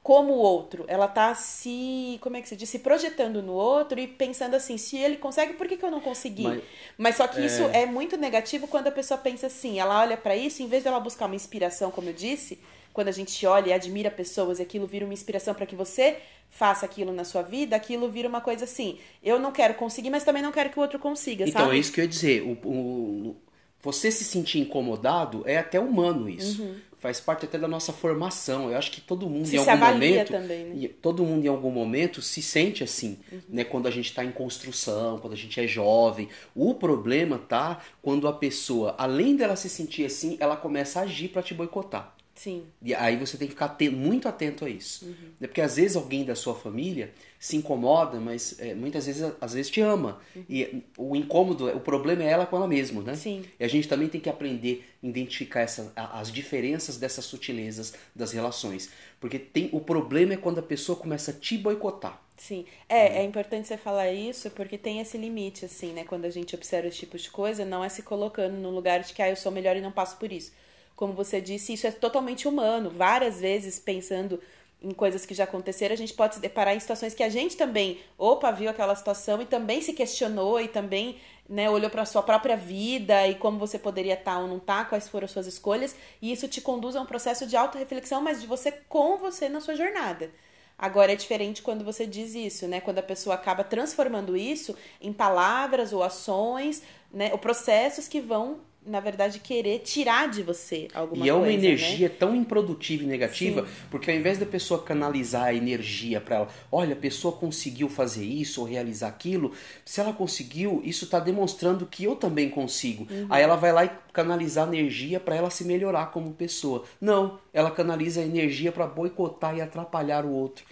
como 0.06 0.35
o 0.35 0.38
outro. 0.38 0.85
Ela 0.87 1.08
tá 1.08 1.35
se, 1.35 2.16
como 2.20 2.37
é 2.37 2.40
que 2.40 2.49
se 2.49 2.54
diz, 2.54 2.70
se 2.70 2.78
projetando 2.78 3.42
no 3.42 3.54
outro 3.54 3.99
e 3.99 4.06
pensando 4.06 4.54
assim, 4.54 4.78
se 4.78 4.96
ele 4.96 5.16
consegue, 5.16 5.54
por 5.54 5.66
que, 5.66 5.76
que 5.76 5.85
eu 5.85 5.90
não 5.90 6.00
consegui? 6.00 6.44
Mas, 6.44 6.62
Mas 6.96 7.16
só 7.16 7.26
que 7.26 7.40
é... 7.40 7.44
isso 7.44 7.64
é 7.64 7.87
muito 7.87 8.16
negativo 8.16 8.68
quando 8.68 8.87
a 8.87 8.92
pessoa 8.92 9.18
pensa 9.18 9.49
assim, 9.49 9.80
ela 9.80 9.99
olha 10.00 10.16
para 10.16 10.37
isso, 10.37 10.62
em 10.62 10.68
vez 10.68 10.85
dela 10.85 11.00
buscar 11.00 11.26
uma 11.26 11.35
inspiração, 11.35 11.90
como 11.90 12.08
eu 12.08 12.12
disse, 12.12 12.61
quando 12.97 13.09
a 13.09 13.12
gente 13.12 13.47
olha 13.47 13.69
e 13.69 13.73
admira 13.75 14.11
pessoas 14.11 14.59
e 14.59 14.62
aquilo 14.62 14.87
vira 14.87 15.05
uma 15.05 15.12
inspiração 15.12 15.53
para 15.53 15.67
que 15.67 15.76
você 15.76 16.17
faça 16.49 16.87
aquilo 16.87 17.12
na 17.12 17.25
sua 17.25 17.43
vida, 17.43 17.76
aquilo 17.76 18.09
vira 18.09 18.26
uma 18.26 18.41
coisa 18.41 18.65
assim. 18.65 18.99
Eu 19.23 19.38
não 19.38 19.53
quero 19.53 19.75
conseguir, 19.75 20.09
mas 20.09 20.25
também 20.25 20.43
não 20.43 20.50
quero 20.50 20.71
que 20.71 20.79
o 20.79 20.83
outro 20.83 20.99
consiga, 20.99 21.47
então, 21.47 21.61
sabe? 21.65 21.76
é 21.76 21.79
isso 21.79 21.93
que 21.93 22.00
eu 22.00 22.05
ia 22.05 22.09
dizer. 22.09 22.41
O, 22.41 22.53
o, 22.67 23.37
você 23.83 24.11
se 24.11 24.25
sentir 24.25 24.61
incomodado 24.61 25.43
é 25.45 25.59
até 25.59 25.79
humano 25.79 26.26
isso. 26.26 26.62
Uhum. 26.62 26.76
Faz 26.99 27.21
parte 27.21 27.45
até 27.45 27.59
da 27.59 27.69
nossa 27.69 27.93
formação. 27.93 28.71
Eu 28.71 28.79
acho 28.79 28.91
que 28.91 29.03
todo 29.03 29.29
mundo 29.29 29.47
se 29.47 29.57
em 29.57 29.59
algum 29.59 29.76
momento, 29.76 30.33
também, 30.33 30.65
né? 30.65 30.88
todo 31.03 31.23
mundo 31.23 31.45
em 31.45 31.49
algum 31.49 31.71
momento 31.71 32.23
se 32.23 32.41
sente 32.41 32.83
assim, 32.83 33.19
uhum. 33.31 33.41
né? 33.50 33.62
Quando 33.62 33.87
a 33.87 33.91
gente 33.91 34.07
está 34.07 34.25
em 34.25 34.33
construção, 34.33 35.19
quando 35.19 35.35
a 35.35 35.37
gente 35.37 35.61
é 35.61 35.67
jovem. 35.67 36.31
O 36.55 36.73
problema 36.73 37.38
tá 37.38 37.83
quando 38.00 38.26
a 38.26 38.33
pessoa, 38.33 38.95
além 38.97 39.37
dela 39.37 39.55
se 39.55 39.69
sentir 39.69 40.07
assim, 40.07 40.38
ela 40.41 40.57
começa 40.57 41.00
a 41.00 41.03
agir 41.03 41.29
para 41.29 41.43
te 41.43 41.53
boicotar. 41.53 42.15
Sim. 42.37 42.66
E 42.83 42.95
aí 42.95 43.16
você 43.16 43.38
tem 43.38 43.49
que 43.49 43.55
ficar 43.55 43.64
atento, 43.64 43.97
muito 43.97 44.28
atento 44.28 44.66
a 44.66 44.69
isso. 44.69 45.07
Uhum. 45.07 45.31
Porque 45.40 45.62
às 45.62 45.76
vezes 45.76 45.97
alguém 45.97 46.23
da 46.23 46.35
sua 46.35 46.55
família 46.55 47.11
se 47.40 47.57
incomoda, 47.57 48.21
mas 48.21 48.61
é, 48.61 48.75
muitas 48.75 49.07
vezes 49.07 49.33
às 49.40 49.55
vezes 49.55 49.71
te 49.71 49.81
ama. 49.81 50.21
Uhum. 50.37 50.45
E 50.49 50.85
o 50.99 51.16
incômodo, 51.16 51.66
o 51.69 51.81
problema 51.81 52.23
é 52.23 52.28
ela 52.28 52.45
com 52.45 52.57
ela 52.57 52.69
mesma, 52.69 53.02
né? 53.02 53.14
Sim. 53.16 53.43
E 53.59 53.64
a 53.64 53.69
gente 53.69 53.88
também 53.88 54.07
tem 54.07 54.21
que 54.21 54.28
aprender 54.28 54.85
a 55.02 55.07
identificar 55.07 55.62
essa, 55.62 55.90
as 55.97 56.31
diferenças 56.31 56.99
dessas 56.99 57.25
sutilezas 57.25 57.95
das 58.14 58.33
relações. 58.33 58.90
Porque 59.19 59.38
tem 59.38 59.71
o 59.73 59.81
problema 59.81 60.35
é 60.35 60.37
quando 60.37 60.59
a 60.59 60.62
pessoa 60.62 60.99
começa 60.99 61.31
a 61.31 61.35
te 61.35 61.57
boicotar. 61.57 62.23
Sim, 62.37 62.66
é, 62.87 63.21
é 63.21 63.25
importante 63.25 63.66
você 63.66 63.78
falar 63.78 64.12
isso 64.12 64.50
porque 64.50 64.76
tem 64.76 65.00
esse 65.00 65.16
limite, 65.16 65.64
assim, 65.64 65.95
né? 65.95 66.05
Quando 66.05 66.26
a 66.26 66.31
gente 66.31 66.55
observa 66.55 66.87
esse 66.87 66.99
tipo 66.99 67.16
de 67.16 67.31
coisa, 67.31 67.64
não 67.64 67.83
é 67.83 67.88
se 67.88 68.02
colocando 68.02 68.59
no 68.59 68.69
lugar 68.69 69.00
de 69.00 69.14
que 69.14 69.23
ah, 69.23 69.31
eu 69.31 69.37
sou 69.37 69.50
melhor 69.50 69.75
e 69.75 69.81
não 69.81 69.90
passo 69.90 70.19
por 70.19 70.31
isso 70.31 70.52
como 70.97 71.12
você 71.12 71.41
disse, 71.41 71.75
isso 71.75 71.87
é 71.87 71.91
totalmente 71.91 72.49
humano. 72.49 72.91
Várias 72.91 73.38
vezes, 73.38 73.79
pensando 73.79 74.41
em 74.83 74.93
coisas 74.93 75.26
que 75.26 75.35
já 75.35 75.45
aconteceram, 75.45 75.93
a 75.93 75.97
gente 75.97 76.15
pode 76.15 76.37
se 76.37 76.41
deparar 76.41 76.75
em 76.75 76.81
situações 76.81 77.15
que 77.15 77.23
a 77.23 77.29
gente 77.29 77.57
também, 77.57 77.99
opa, 78.19 78.50
viu 78.50 78.71
aquela 78.71 78.95
situação 78.95 79.41
e 79.41 79.47
também 79.47 79.81
se 79.81 79.93
questionou 79.93 80.61
e 80.61 80.69
também 80.69 81.19
né, 81.49 81.69
olhou 81.71 81.91
para 81.91 82.03
a 82.03 82.07
sua 82.07 82.23
própria 82.23 82.57
vida 82.57 83.26
e 83.29 83.35
como 83.35 83.59
você 83.59 83.79
poderia 83.79 84.15
estar 84.15 84.35
tá 84.35 84.38
ou 84.38 84.47
não 84.47 84.57
estar, 84.57 84.85
tá, 84.85 84.91
quais 84.91 85.09
foram 85.09 85.26
as 85.26 85.31
suas 85.31 85.47
escolhas, 85.47 85.95
e 86.21 86.33
isso 86.33 86.49
te 86.49 86.61
conduz 86.61 86.97
a 86.97 87.00
um 87.00 87.07
processo 87.07 87.47
de 87.47 87.57
autorreflexão, 87.57 88.21
mas 88.21 88.41
de 88.41 88.47
você 88.47 88.73
com 88.73 89.17
você 89.17 89.49
na 89.49 89.61
sua 89.61 89.76
jornada. 89.76 90.31
Agora 90.79 91.12
é 91.12 91.17
diferente 91.17 91.62
quando 91.62 91.85
você 91.85 92.07
diz 92.07 92.35
isso, 92.35 92.69
né? 92.69 92.83
Quando 92.83 92.99
a 92.99 93.03
pessoa 93.03 93.35
acaba 93.35 93.65
transformando 93.65 94.37
isso 94.37 94.76
em 95.00 95.11
palavras 95.11 95.91
ou 95.91 96.03
ações, 96.03 96.83
né? 97.11 97.31
Ou 97.33 97.38
processos 97.38 98.07
que 98.07 98.21
vão 98.21 98.61
na 98.87 99.00
verdade, 99.00 99.40
querer 99.40 99.81
tirar 99.81 100.28
de 100.28 100.43
você 100.43 100.87
alguma 100.95 101.19
coisa. 101.19 101.26
E 101.26 101.28
é 101.28 101.35
uma 101.35 101.47
né? 101.47 101.55
energia 101.55 102.09
né? 102.09 102.14
tão 102.16 102.35
improdutiva 102.35 103.02
e 103.02 103.07
negativa, 103.07 103.62
Sim. 103.62 103.69
porque 103.90 104.11
ao 104.11 104.16
invés 104.16 104.38
da 104.38 104.47
pessoa 104.47 104.83
canalizar 104.83 105.45
a 105.45 105.55
energia 105.55 106.21
para 106.21 106.37
ela, 106.37 106.49
olha, 106.71 106.93
a 106.93 106.97
pessoa 106.97 107.37
conseguiu 107.37 107.88
fazer 107.88 108.25
isso 108.25 108.61
ou 108.61 108.66
realizar 108.66 109.09
aquilo, 109.09 109.52
se 109.85 110.00
ela 110.00 110.12
conseguiu, 110.12 110.81
isso 110.85 111.05
está 111.05 111.19
demonstrando 111.19 111.85
que 111.85 112.05
eu 112.05 112.14
também 112.14 112.49
consigo. 112.49 113.07
Uhum. 113.11 113.26
Aí 113.28 113.43
ela 113.43 113.57
vai 113.57 113.73
lá 113.73 113.85
e 113.85 113.90
canalizar 114.12 114.69
energia 114.69 115.19
para 115.19 115.35
ela 115.35 115.50
se 115.50 115.64
melhorar 115.64 116.12
como 116.12 116.33
pessoa. 116.33 116.85
Não, 117.00 117.38
ela 117.52 117.71
canaliza 117.71 118.21
a 118.21 118.25
energia 118.25 118.71
para 118.71 118.87
boicotar 118.87 119.57
e 119.57 119.61
atrapalhar 119.61 120.25
o 120.25 120.31
outro. 120.31 120.64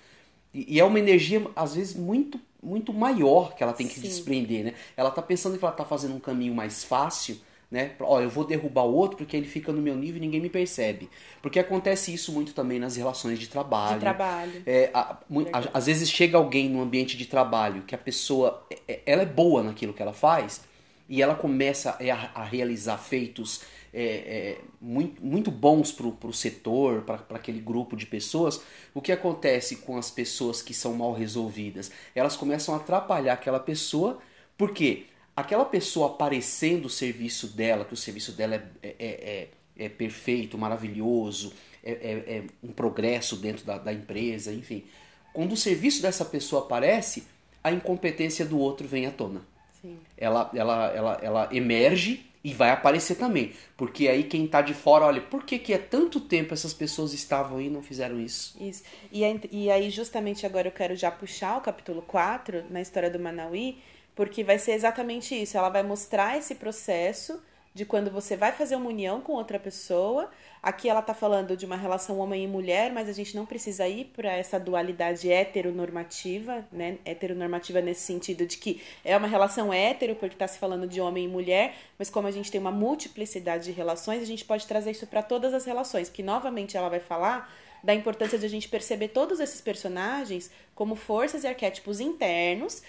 E, 0.53 0.77
e 0.77 0.81
é 0.81 0.85
uma 0.85 0.99
energia, 1.01 1.45
às 1.57 1.75
vezes, 1.75 1.97
muito 1.97 2.39
muito 2.63 2.95
maior 2.95 3.55
que 3.55 3.63
ela 3.63 3.75
tem 3.75 3.87
que 3.87 3.97
Sim. 3.97 4.01
desprender, 4.01 4.65
né? 4.65 4.75
Ela 4.97 5.11
tá 5.11 5.21
pensando 5.21 5.59
que 5.59 5.63
ela 5.63 5.75
tá 5.75 5.85
fazendo 5.85 6.15
um 6.15 6.19
caminho 6.19 6.55
mais 6.55 6.83
fácil, 6.83 7.39
né? 7.71 7.93
Ó, 8.01 8.21
eu 8.21 8.31
vou 8.31 8.45
derrubar 8.45 8.85
o 8.85 8.95
outro 8.95 9.17
porque 9.17 9.37
ele 9.37 9.47
fica 9.47 9.73
no 9.73 9.83
meu 9.83 9.97
nível 9.97 10.19
e 10.19 10.21
ninguém 10.21 10.41
me 10.41 10.49
percebe. 10.49 11.09
Porque 11.43 11.59
acontece 11.59 12.13
isso 12.13 12.33
muito 12.33 12.55
também 12.55 12.79
nas 12.79 12.97
relações 12.97 13.39
de 13.39 13.49
trabalho. 13.49 13.95
De 13.95 14.01
trabalho. 14.01 14.63
É, 14.67 14.91
a, 14.93 15.17
a, 15.53 15.59
às 15.73 15.87
vezes 15.87 16.11
chega 16.11 16.37
alguém 16.37 16.69
no 16.69 16.81
ambiente 16.83 17.17
de 17.17 17.27
trabalho 17.27 17.83
que 17.83 17.95
a 17.95 17.99
pessoa, 17.99 18.65
é, 18.71 18.79
é, 18.89 19.03
ela 19.07 19.23
é 19.23 19.27
boa 19.27 19.63
naquilo 19.63 19.93
que 19.93 20.03
ela 20.03 20.13
faz 20.13 20.63
e 21.09 21.21
ela 21.21 21.35
começa 21.35 21.97
é, 22.01 22.11
a, 22.11 22.31
a 22.35 22.45
realizar 22.45 22.99
feitos 22.99 23.63
é, 23.95 24.03
é, 24.03 24.59
muito, 24.81 25.25
muito 25.25 25.51
bons 25.53 25.93
para 25.93 26.07
o 26.07 26.33
setor, 26.33 27.03
para 27.03 27.23
aquele 27.31 27.61
grupo 27.61 27.97
de 27.97 28.05
pessoas, 28.05 28.61
o 28.93 29.01
que 29.01 29.13
acontece 29.13 29.77
com 29.77 29.97
as 29.97 30.11
pessoas 30.11 30.61
que 30.61 30.75
são 30.75 30.95
mal 30.95 31.13
resolvidas? 31.13 31.93
Elas 32.13 32.37
começam 32.37 32.75
a 32.75 32.79
atrapalhar 32.79 33.35
aquela 33.35 33.61
pessoa, 33.61 34.19
por 34.59 34.73
quê? 34.73 35.07
Aquela 35.37 35.65
pessoa 35.65 36.09
aparecendo 36.09 36.87
o 36.87 36.91
serviço 36.91 37.49
dela, 37.49 37.85
que 37.85 37.95
o 37.95 37.97
serviço 37.97 38.33
dela 38.33 38.55
é, 38.55 38.63
é, 38.83 38.95
é, 38.99 39.49
é 39.77 39.89
perfeito, 39.89 40.57
maravilhoso, 40.57 41.53
é, 41.83 41.93
é, 41.93 42.37
é, 42.37 42.43
um 42.63 42.73
progresso 42.73 43.37
dentro 43.37 43.65
da, 43.65 43.79
da 43.79 43.93
empresa, 43.93 44.53
enfim. 44.53 44.85
Quando 45.33 45.53
o 45.53 45.57
serviço 45.57 46.01
dessa 46.01 46.25
pessoa 46.25 46.63
aparece, 46.63 47.25
a 47.63 47.73
incompetência 47.73 48.45
do 48.45 48.59
outro 48.59 48.87
vem 48.87 49.07
à 49.07 49.11
tona. 49.11 49.43
Sim. 49.81 49.99
Ela, 50.17 50.51
ela, 50.55 50.87
ela, 50.93 51.21
ela 51.23 51.49
emerge 51.53 52.25
e 52.45 52.53
vai 52.53 52.71
aparecer 52.71 53.17
também. 53.17 53.53
Porque 53.77 54.07
aí 54.07 54.25
quem 54.25 54.45
está 54.45 54.61
de 54.61 54.75
fora, 54.75 55.07
olha, 55.07 55.21
por 55.21 55.45
que, 55.45 55.59
que 55.59 55.73
há 55.73 55.79
tanto 55.79 56.21
tempo 56.21 56.53
essas 56.53 56.75
pessoas 56.75 57.15
estavam 57.15 57.57
aí 57.59 57.67
e 57.67 57.71
não 57.71 57.83
fizeram 57.83 58.21
isso? 58.21 58.55
Isso. 58.61 58.83
E, 59.11 59.23
e 59.51 59.71
aí, 59.71 59.91
justamente 59.91 60.45
agora 60.45 60.69
eu 60.69 60.73
quero 60.73 60.95
já 60.95 61.11
puxar 61.11 61.57
o 61.57 61.63
capítulo 61.63 62.03
4, 62.03 62.67
na 62.71 62.83
história 62.83 63.11
do 63.11 63.19
Manauí, 63.19 63.79
porque 64.15 64.45
vai 64.45 64.59
ser 64.59 64.73
exatamente 64.73 65.35
isso. 65.35 65.57
Ela 65.57 65.69
vai 65.69 65.83
mostrar 65.83 66.39
esse 66.39 66.55
processo 66.55 67.41
de 67.75 67.85
quando 67.85 68.09
você 68.09 68.37
vai 68.37 68.53
fazer 68.53 68.77
uma 68.77 68.89
união 68.89 69.21
com 69.21 69.33
outra 69.33 69.59
pessoa. 69.59 70.31
Aqui 70.63 70.89
ela 70.89 71.01
está 71.01 71.13
falando 71.13 71.57
de 71.57 71.67
uma 71.67 71.77
relação 71.77 72.19
homem 72.19 72.45
e 72.45 72.47
mulher, 72.47 72.93
mas 72.93 73.09
a 73.09 73.13
gente 73.13 73.35
não 73.35 73.45
precisa 73.45 73.87
ir 73.89 74.13
para 74.17 74.33
essa 74.33 74.61
dualidade 74.61 75.29
heteronormativa, 75.31 76.65
né? 76.71 76.99
Heteronormativa 77.05 77.81
nesse 77.81 78.03
sentido 78.03 78.47
de 78.47 78.59
que 78.59 78.81
é 79.05 79.17
uma 79.17 79.27
relação 79.27 79.73
hétero, 79.73 80.15
porque 80.15 80.37
está 80.37 80.47
se 80.47 80.57
falando 80.57 80.87
de 80.87 81.01
homem 81.01 81.25
e 81.25 81.29
mulher, 81.29 81.75
mas 81.99 82.09
como 82.09 82.29
a 82.29 82.31
gente 82.31 82.51
tem 82.51 82.61
uma 82.61 82.71
multiplicidade 82.71 83.65
de 83.65 83.73
relações, 83.73 84.23
a 84.23 84.27
gente 84.27 84.45
pode 84.45 84.69
trazer 84.69 84.93
isso 84.93 85.09
para 85.09 85.23
todas 85.23 85.53
as 85.53 85.65
relações, 85.65 86.09
que 86.09 86.23
novamente 86.23 86.77
ela 86.77 86.89
vai 86.89 87.01
falar 87.01 87.53
da 87.83 87.93
importância 87.93 88.39
de 88.39 88.47
a 88.47 88.49
gente 88.49 88.69
perceber 88.69 89.09
todos 89.09 89.41
esses 89.41 89.61
personagens 89.61 90.51
como 90.75 90.95
forças 90.95 91.45
e 91.45 91.47
arquétipos 91.47 92.01
internos 92.01 92.83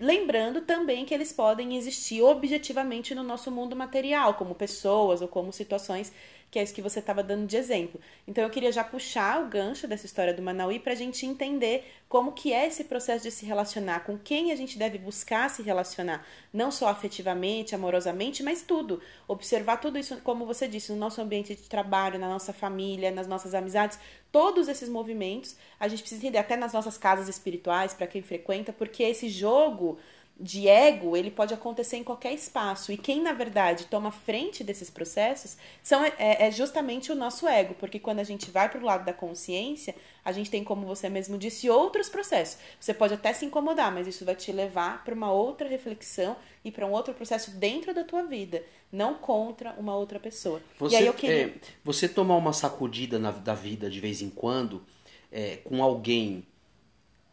Lembrando 0.00 0.60
também 0.60 1.04
que 1.04 1.12
eles 1.12 1.32
podem 1.32 1.76
existir 1.76 2.22
objetivamente 2.22 3.14
no 3.14 3.24
nosso 3.24 3.50
mundo 3.50 3.74
material, 3.74 4.34
como 4.34 4.54
pessoas 4.54 5.20
ou 5.20 5.26
como 5.26 5.52
situações 5.52 6.12
que 6.50 6.58
é 6.58 6.62
isso 6.62 6.74
que 6.74 6.82
você 6.82 6.98
estava 6.98 7.22
dando 7.22 7.46
de 7.46 7.56
exemplo. 7.56 8.00
Então 8.26 8.42
eu 8.42 8.50
queria 8.50 8.72
já 8.72 8.82
puxar 8.82 9.42
o 9.42 9.48
gancho 9.48 9.86
dessa 9.86 10.06
história 10.06 10.32
do 10.32 10.42
Manauí 10.42 10.78
para 10.78 10.92
a 10.92 10.96
gente 10.96 11.26
entender 11.26 11.84
como 12.08 12.32
que 12.32 12.52
é 12.52 12.66
esse 12.66 12.84
processo 12.84 13.22
de 13.24 13.30
se 13.30 13.44
relacionar, 13.44 14.00
com 14.00 14.16
quem 14.18 14.50
a 14.50 14.56
gente 14.56 14.78
deve 14.78 14.96
buscar 14.96 15.50
se 15.50 15.62
relacionar, 15.62 16.26
não 16.52 16.70
só 16.70 16.88
afetivamente, 16.88 17.74
amorosamente, 17.74 18.42
mas 18.42 18.62
tudo. 18.62 19.02
Observar 19.26 19.76
tudo 19.76 19.98
isso, 19.98 20.16
como 20.22 20.46
você 20.46 20.66
disse, 20.66 20.90
no 20.90 20.98
nosso 20.98 21.20
ambiente 21.20 21.54
de 21.54 21.68
trabalho, 21.68 22.18
na 22.18 22.28
nossa 22.28 22.52
família, 22.52 23.10
nas 23.10 23.26
nossas 23.26 23.54
amizades, 23.54 23.98
todos 24.32 24.68
esses 24.68 24.88
movimentos, 24.88 25.56
a 25.78 25.86
gente 25.86 26.00
precisa 26.00 26.22
entender 26.22 26.38
até 26.38 26.56
nas 26.56 26.72
nossas 26.72 26.96
casas 26.96 27.28
espirituais, 27.28 27.92
para 27.92 28.06
quem 28.06 28.22
frequenta, 28.22 28.72
porque 28.72 29.02
esse 29.02 29.28
jogo 29.28 29.98
de 30.40 30.68
ego, 30.68 31.16
ele 31.16 31.32
pode 31.32 31.52
acontecer 31.52 31.96
em 31.96 32.04
qualquer 32.04 32.32
espaço. 32.32 32.92
E 32.92 32.96
quem, 32.96 33.20
na 33.20 33.32
verdade, 33.32 33.86
toma 33.86 34.12
frente 34.12 34.62
desses 34.62 34.88
processos 34.88 35.56
são, 35.82 36.04
é, 36.04 36.46
é 36.46 36.50
justamente 36.50 37.10
o 37.10 37.14
nosso 37.14 37.48
ego, 37.48 37.74
porque 37.74 37.98
quando 37.98 38.20
a 38.20 38.24
gente 38.24 38.48
vai 38.50 38.68
para 38.68 38.80
o 38.80 38.84
lado 38.84 39.04
da 39.04 39.12
consciência, 39.12 39.96
a 40.24 40.30
gente 40.30 40.48
tem, 40.48 40.62
como 40.62 40.86
você 40.86 41.08
mesmo 41.08 41.36
disse, 41.36 41.68
outros 41.68 42.08
processos. 42.08 42.58
Você 42.78 42.94
pode 42.94 43.14
até 43.14 43.32
se 43.32 43.44
incomodar, 43.46 43.92
mas 43.92 44.06
isso 44.06 44.24
vai 44.24 44.36
te 44.36 44.52
levar 44.52 45.04
para 45.04 45.14
uma 45.14 45.32
outra 45.32 45.68
reflexão 45.68 46.36
e 46.64 46.70
para 46.70 46.86
um 46.86 46.92
outro 46.92 47.14
processo 47.14 47.50
dentro 47.52 47.92
da 47.92 48.04
tua 48.04 48.22
vida, 48.22 48.62
não 48.92 49.14
contra 49.14 49.72
uma 49.72 49.96
outra 49.96 50.20
pessoa. 50.20 50.62
Você, 50.78 50.94
e 50.94 50.98
aí 50.98 51.06
eu 51.06 51.14
queria... 51.14 51.46
É, 51.46 51.54
você 51.82 52.08
tomar 52.08 52.36
uma 52.36 52.52
sacudida 52.52 53.18
na, 53.18 53.32
da 53.32 53.54
vida 53.54 53.90
de 53.90 53.98
vez 53.98 54.22
em 54.22 54.30
quando 54.30 54.84
é, 55.32 55.56
com 55.56 55.82
alguém 55.82 56.44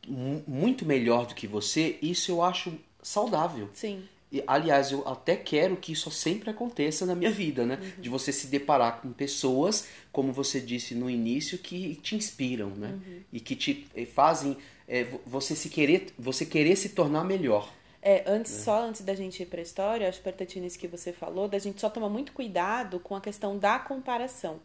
muito 0.07 0.85
melhor 0.85 1.25
do 1.25 1.35
que 1.35 1.47
você, 1.47 1.97
isso 2.01 2.31
eu 2.31 2.43
acho 2.43 2.77
saudável. 3.05 3.69
Sim. 3.73 4.03
E, 4.31 4.43
aliás, 4.47 4.91
eu 4.91 5.07
até 5.07 5.35
quero 5.35 5.77
que 5.77 5.91
isso 5.91 6.09
sempre 6.09 6.49
aconteça 6.49 7.05
na 7.05 7.13
minha 7.13 7.29
vida, 7.29 7.65
né? 7.65 7.79
Uhum. 7.79 8.01
De 8.01 8.09
você 8.09 8.33
se 8.33 8.47
deparar 8.47 8.99
com 8.99 9.13
pessoas, 9.13 9.87
como 10.11 10.33
você 10.33 10.59
disse 10.59 10.95
no 10.95 11.09
início, 11.09 11.59
que 11.59 11.95
te 11.97 12.15
inspiram, 12.15 12.71
né? 12.71 12.89
Uhum. 12.89 13.21
E 13.31 13.39
que 13.39 13.55
te 13.55 13.87
eh, 13.95 14.05
fazem 14.05 14.57
é, 14.87 15.05
você 15.25 15.55
se 15.55 15.69
querer, 15.69 16.07
você 16.17 16.45
querer 16.45 16.75
se 16.75 16.89
tornar 16.89 17.23
melhor. 17.23 17.71
É, 18.01 18.23
antes, 18.27 18.53
é. 18.53 18.63
só 18.63 18.81
antes 18.83 19.01
da 19.01 19.13
gente 19.13 19.43
ir 19.43 19.45
para 19.45 19.59
a 19.59 19.63
história, 19.63 20.09
acho 20.09 20.21
nisso 20.59 20.79
que 20.79 20.87
você 20.87 21.13
falou, 21.13 21.47
da 21.47 21.59
gente 21.59 21.79
só 21.79 21.89
tomar 21.89 22.09
muito 22.09 22.33
cuidado 22.33 22.99
com 22.99 23.15
a 23.15 23.21
questão 23.21 23.57
da 23.57 23.77
comparação. 23.77 24.59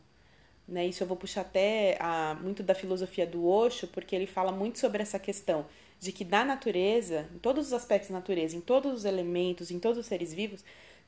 Né? 0.67 0.87
Isso 0.87 1.03
eu 1.03 1.07
vou 1.07 1.17
puxar 1.17 1.43
até 1.43 1.97
a, 2.01 2.37
muito 2.41 2.63
da 2.63 2.75
filosofia 2.75 3.27
do 3.27 3.47
Osho, 3.47 3.87
porque 3.89 4.17
ele 4.17 4.27
fala 4.27 4.51
muito 4.51 4.79
sobre 4.79 5.03
essa 5.03 5.19
questão 5.19 5.67
de 6.00 6.11
que 6.11 6.25
da 6.25 6.45
natureza, 6.45 7.28
em 7.35 7.38
todos 7.38 7.66
os 7.66 7.73
aspectos 7.75 8.11
da 8.11 8.16
natureza, 8.16 8.57
em 8.57 8.61
todos 8.61 8.92
os 8.92 9.04
elementos, 9.04 9.71
em 9.71 9.78
todos 9.78 9.99
os 9.99 10.07
seres 10.07 10.33
vivos, 10.33 10.64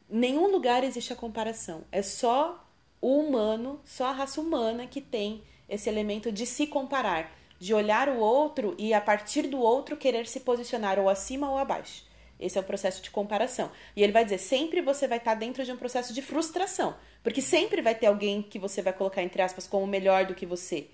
nenhum 0.09 0.49
lugar 0.49 0.85
existe 0.85 1.13
a 1.13 1.17
comparação. 1.17 1.83
É 1.91 2.03
só 2.03 2.63
o 3.01 3.19
humano, 3.19 3.81
só 3.85 4.07
a 4.07 4.13
raça 4.13 4.41
humana 4.41 4.87
que 4.87 5.01
tem 5.01 5.43
esse 5.67 5.89
elemento 5.89 6.31
de 6.31 6.45
se 6.45 6.67
comparar, 6.67 7.35
de 7.59 7.73
olhar 7.73 8.09
o 8.11 8.19
outro 8.19 8.75
e 8.79 8.93
a 8.93 9.01
partir 9.01 9.49
do 9.49 9.59
outro 9.59 9.97
querer 9.97 10.27
se 10.27 10.41
posicionar 10.41 10.99
ou 10.99 11.09
acima 11.09 11.51
ou 11.51 11.57
abaixo. 11.57 12.05
Esse 12.39 12.59
é 12.59 12.61
o 12.61 12.65
processo 12.65 13.01
de 13.01 13.11
comparação. 13.11 13.71
E 13.97 14.03
ele 14.03 14.13
vai 14.13 14.25
dizer: 14.25 14.39
sempre 14.39 14.83
você 14.83 15.09
vai 15.09 15.19
estar 15.19 15.35
dentro 15.35 15.65
de 15.65 15.73
um 15.73 15.77
processo 15.77 16.13
de 16.13 16.21
frustração. 16.21 16.97
Porque 17.23 17.41
sempre 17.41 17.81
vai 17.81 17.95
ter 17.95 18.07
alguém 18.07 18.43
que 18.43 18.59
você 18.59 18.83
vai 18.83 18.93
colocar, 18.93 19.23
entre 19.23 19.41
aspas, 19.41 19.67
como 19.67 19.87
melhor 19.87 20.27
do 20.27 20.35
que 20.35 20.45
você. 20.45 20.89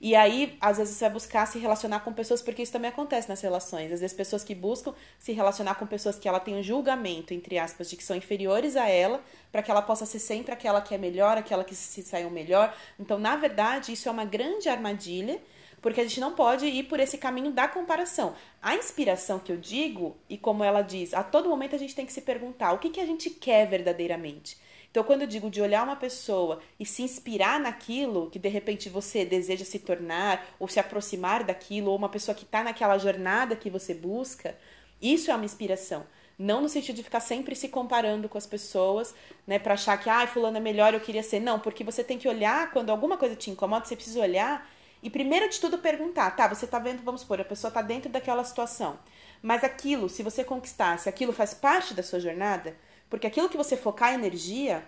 E 0.00 0.14
aí, 0.14 0.56
às 0.60 0.78
vezes, 0.78 0.96
você 0.96 1.04
vai 1.04 1.14
buscar 1.14 1.46
se 1.46 1.58
relacionar 1.58 2.00
com 2.00 2.12
pessoas, 2.12 2.40
porque 2.40 2.62
isso 2.62 2.72
também 2.72 2.88
acontece 2.90 3.28
nas 3.28 3.40
relações. 3.40 3.92
Às 3.92 4.00
vezes, 4.00 4.16
pessoas 4.16 4.44
que 4.44 4.54
buscam 4.54 4.94
se 5.18 5.32
relacionar 5.32 5.74
com 5.74 5.86
pessoas 5.86 6.18
que 6.18 6.28
ela 6.28 6.38
tem 6.38 6.54
um 6.54 6.62
julgamento, 6.62 7.34
entre 7.34 7.58
aspas, 7.58 7.90
de 7.90 7.96
que 7.96 8.04
são 8.04 8.16
inferiores 8.16 8.76
a 8.76 8.88
ela, 8.88 9.20
para 9.50 9.62
que 9.62 9.70
ela 9.70 9.82
possa 9.82 10.06
ser 10.06 10.20
sempre 10.20 10.52
aquela 10.52 10.80
que 10.80 10.94
é 10.94 10.98
melhor, 10.98 11.36
aquela 11.36 11.64
que 11.64 11.74
se 11.74 12.02
saiu 12.02 12.30
melhor. 12.30 12.74
Então, 12.98 13.18
na 13.18 13.36
verdade, 13.36 13.92
isso 13.92 14.08
é 14.08 14.12
uma 14.12 14.24
grande 14.24 14.68
armadilha, 14.68 15.40
porque 15.80 16.00
a 16.00 16.04
gente 16.04 16.20
não 16.20 16.32
pode 16.32 16.66
ir 16.66 16.84
por 16.84 17.00
esse 17.00 17.18
caminho 17.18 17.50
da 17.50 17.66
comparação. 17.66 18.34
A 18.62 18.76
inspiração 18.76 19.38
que 19.38 19.50
eu 19.50 19.56
digo, 19.56 20.16
e 20.28 20.38
como 20.38 20.62
ela 20.62 20.82
diz, 20.82 21.14
a 21.14 21.22
todo 21.22 21.48
momento 21.48 21.74
a 21.74 21.78
gente 21.78 21.94
tem 21.94 22.06
que 22.06 22.12
se 22.12 22.20
perguntar 22.20 22.72
o 22.72 22.78
que, 22.78 22.90
que 22.90 23.00
a 23.00 23.06
gente 23.06 23.30
quer 23.30 23.66
verdadeiramente. 23.66 24.56
Então, 24.90 25.04
quando 25.04 25.22
eu 25.22 25.26
digo 25.26 25.50
de 25.50 25.60
olhar 25.60 25.84
uma 25.84 25.96
pessoa 25.96 26.60
e 26.80 26.86
se 26.86 27.02
inspirar 27.02 27.60
naquilo 27.60 28.30
que 28.30 28.38
de 28.38 28.48
repente 28.48 28.88
você 28.88 29.24
deseja 29.24 29.64
se 29.64 29.78
tornar 29.78 30.44
ou 30.58 30.66
se 30.66 30.80
aproximar 30.80 31.44
daquilo, 31.44 31.90
ou 31.90 31.96
uma 31.96 32.08
pessoa 32.08 32.34
que 32.34 32.44
está 32.44 32.62
naquela 32.62 32.96
jornada 32.98 33.54
que 33.54 33.68
você 33.68 33.92
busca, 33.94 34.56
isso 35.00 35.30
é 35.30 35.34
uma 35.34 35.44
inspiração. 35.44 36.06
Não 36.38 36.62
no 36.62 36.68
sentido 36.68 36.96
de 36.96 37.02
ficar 37.02 37.20
sempre 37.20 37.54
se 37.54 37.68
comparando 37.68 38.28
com 38.28 38.38
as 38.38 38.46
pessoas, 38.46 39.14
né, 39.46 39.58
para 39.58 39.74
achar 39.74 39.96
que, 39.98 40.08
ah, 40.08 40.26
fulano 40.26 40.56
é 40.56 40.60
melhor, 40.60 40.94
eu 40.94 41.00
queria 41.00 41.22
ser. 41.22 41.40
Não, 41.40 41.58
porque 41.58 41.84
você 41.84 42.02
tem 42.02 42.16
que 42.16 42.28
olhar, 42.28 42.70
quando 42.70 42.90
alguma 42.90 43.16
coisa 43.16 43.34
te 43.34 43.50
incomoda, 43.50 43.84
você 43.84 43.96
precisa 43.96 44.20
olhar 44.20 44.68
e 45.02 45.08
primeiro 45.10 45.48
de 45.48 45.60
tudo 45.60 45.78
perguntar, 45.78 46.30
tá, 46.32 46.48
você 46.48 46.66
tá 46.66 46.78
vendo, 46.78 47.02
vamos 47.02 47.20
supor, 47.20 47.40
a 47.40 47.44
pessoa 47.44 47.70
tá 47.70 47.82
dentro 47.82 48.10
daquela 48.10 48.42
situação. 48.42 48.98
Mas 49.40 49.62
aquilo, 49.62 50.08
se 50.08 50.22
você 50.22 50.42
conquistar, 50.42 50.98
se 50.98 51.08
aquilo 51.08 51.32
faz 51.32 51.54
parte 51.54 51.94
da 51.94 52.02
sua 52.02 52.18
jornada, 52.18 52.76
porque 53.08 53.26
aquilo 53.26 53.48
que 53.48 53.56
você 53.56 53.76
focar 53.76 54.14
energia 54.14 54.84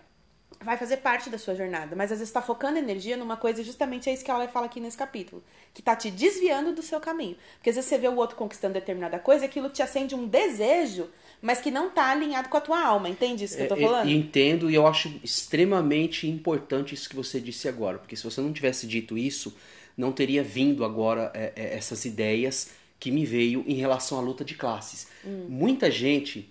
vai 0.62 0.76
fazer 0.76 0.98
parte 0.98 1.30
da 1.30 1.38
sua 1.38 1.54
jornada, 1.54 1.96
mas 1.96 2.12
às 2.12 2.18
vezes 2.18 2.28
está 2.28 2.42
focando 2.42 2.78
energia 2.78 3.16
numa 3.16 3.36
coisa, 3.36 3.64
justamente 3.64 4.10
é 4.10 4.12
isso 4.12 4.24
que 4.24 4.30
ela 4.30 4.46
fala 4.48 4.66
aqui 4.66 4.78
nesse 4.78 4.96
capítulo, 4.96 5.42
que 5.72 5.80
tá 5.80 5.96
te 5.96 6.10
desviando 6.10 6.74
do 6.74 6.82
seu 6.82 7.00
caminho. 7.00 7.36
Porque 7.56 7.70
às 7.70 7.76
vezes 7.76 7.88
você 7.88 7.96
vê 7.96 8.08
o 8.08 8.16
outro 8.16 8.36
conquistando 8.36 8.74
determinada 8.74 9.18
coisa, 9.18 9.44
aquilo 9.46 9.70
te 9.70 9.82
acende 9.82 10.14
um 10.14 10.26
desejo, 10.26 11.08
mas 11.40 11.60
que 11.60 11.70
não 11.70 11.88
tá 11.88 12.10
alinhado 12.10 12.48
com 12.48 12.56
a 12.56 12.60
tua 12.60 12.84
alma. 12.84 13.08
Entende 13.08 13.44
isso 13.44 13.56
que 13.56 13.62
eu 13.62 13.68
tô 13.68 13.76
é, 13.76 13.80
falando? 13.80 14.10
entendo 14.10 14.70
e 14.70 14.74
eu 14.74 14.86
acho 14.86 15.08
extremamente 15.24 16.28
importante 16.28 16.94
isso 16.94 17.08
que 17.08 17.16
você 17.16 17.40
disse 17.40 17.66
agora, 17.66 17.98
porque 17.98 18.16
se 18.16 18.24
você 18.24 18.40
não 18.42 18.52
tivesse 18.52 18.86
dito 18.86 19.16
isso, 19.16 19.56
não 19.96 20.12
teria 20.12 20.42
vindo 20.42 20.84
agora 20.84 21.30
é, 21.34 21.52
é, 21.56 21.76
essas 21.76 22.04
ideias 22.04 22.70
que 22.98 23.10
me 23.10 23.24
veio 23.24 23.64
em 23.66 23.74
relação 23.74 24.18
à 24.18 24.20
luta 24.20 24.44
de 24.44 24.54
classes. 24.54 25.08
Hum. 25.24 25.46
Muita 25.48 25.90
gente 25.90 26.49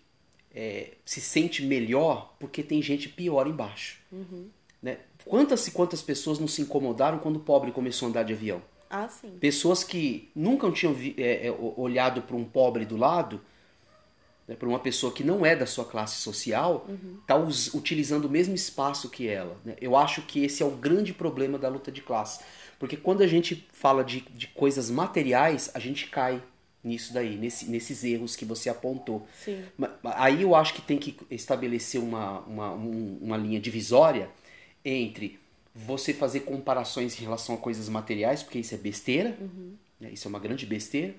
é, 0.60 0.92
se 1.06 1.22
sente 1.22 1.64
melhor 1.64 2.36
porque 2.38 2.62
tem 2.62 2.82
gente 2.82 3.08
pior 3.08 3.48
embaixo. 3.48 3.98
Uhum. 4.12 4.50
Né? 4.84 4.98
Quantas 5.24 5.66
e 5.68 5.72
quantas 5.72 6.02
pessoas 6.02 6.38
não 6.38 6.50
se 6.50 6.62
incomodaram 6.62 7.18
quando 7.18 7.38
o 7.38 7.40
pobre 7.40 7.72
começou 7.72 8.08
a 8.08 8.10
andar 8.10 8.24
de 8.24 8.34
avião? 8.34 8.62
Ah, 8.90 9.08
sim. 9.08 9.38
Pessoas 9.40 9.86
que 9.86 10.30
nunca 10.36 10.70
tinham 10.72 10.94
é, 11.18 11.48
é, 11.48 11.52
olhado 11.78 12.22
para 12.24 12.36
um 12.36 12.44
pobre 12.44 12.84
do 12.84 12.98
lado, 12.98 13.40
né, 14.46 14.56
para 14.56 14.68
uma 14.68 14.80
pessoa 14.80 15.14
que 15.14 15.24
não 15.24 15.46
é 15.46 15.56
da 15.56 15.66
sua 15.66 15.86
classe 15.86 16.18
social, 16.18 16.86
está 17.22 17.38
uhum. 17.38 17.50
utilizando 17.76 18.26
o 18.26 18.30
mesmo 18.30 18.54
espaço 18.54 19.10
que 19.10 19.30
ela. 19.30 19.56
Né? 19.64 19.78
Eu 19.80 19.96
acho 19.96 20.24
que 20.24 20.44
esse 20.44 20.62
é 20.62 20.66
o 20.66 20.72
grande 20.72 21.14
problema 21.14 21.58
da 21.58 21.70
luta 21.70 21.90
de 21.90 22.02
classe. 22.02 22.44
Porque 22.78 22.98
quando 22.98 23.22
a 23.22 23.28
gente 23.28 23.66
fala 23.72 24.04
de, 24.04 24.22
de 24.22 24.48
coisas 24.48 24.90
materiais, 24.90 25.72
a 25.74 25.80
gente 25.80 26.08
cai 26.08 26.44
nisso 26.84 27.14
daí, 27.14 27.36
nesse, 27.36 27.70
nesses 27.70 28.04
erros 28.04 28.36
que 28.36 28.46
você 28.46 28.70
apontou. 28.70 29.28
Sim. 29.44 29.64
Aí 30.04 30.42
eu 30.42 30.56
acho 30.56 30.74
que 30.74 30.82
tem 30.82 30.98
que 30.98 31.18
estabelecer 31.30 32.02
uma, 32.02 32.40
uma, 32.42 32.72
uma 32.72 33.38
linha 33.38 33.60
divisória 33.60 34.30
entre 34.84 35.40
você 35.76 36.14
fazer 36.14 36.42
comparações 36.42 37.18
em 37.20 37.24
relação 37.24 37.56
a 37.56 37.58
coisas 37.58 37.88
materiais, 37.90 38.44
porque 38.44 38.60
isso 38.60 38.74
é 38.74 38.78
besteira, 38.78 39.38
uhum. 39.40 39.74
né? 40.00 40.10
isso 40.12 40.28
é 40.28 40.30
uma 40.30 40.40
grande 40.40 40.66
besteira, 40.66 41.16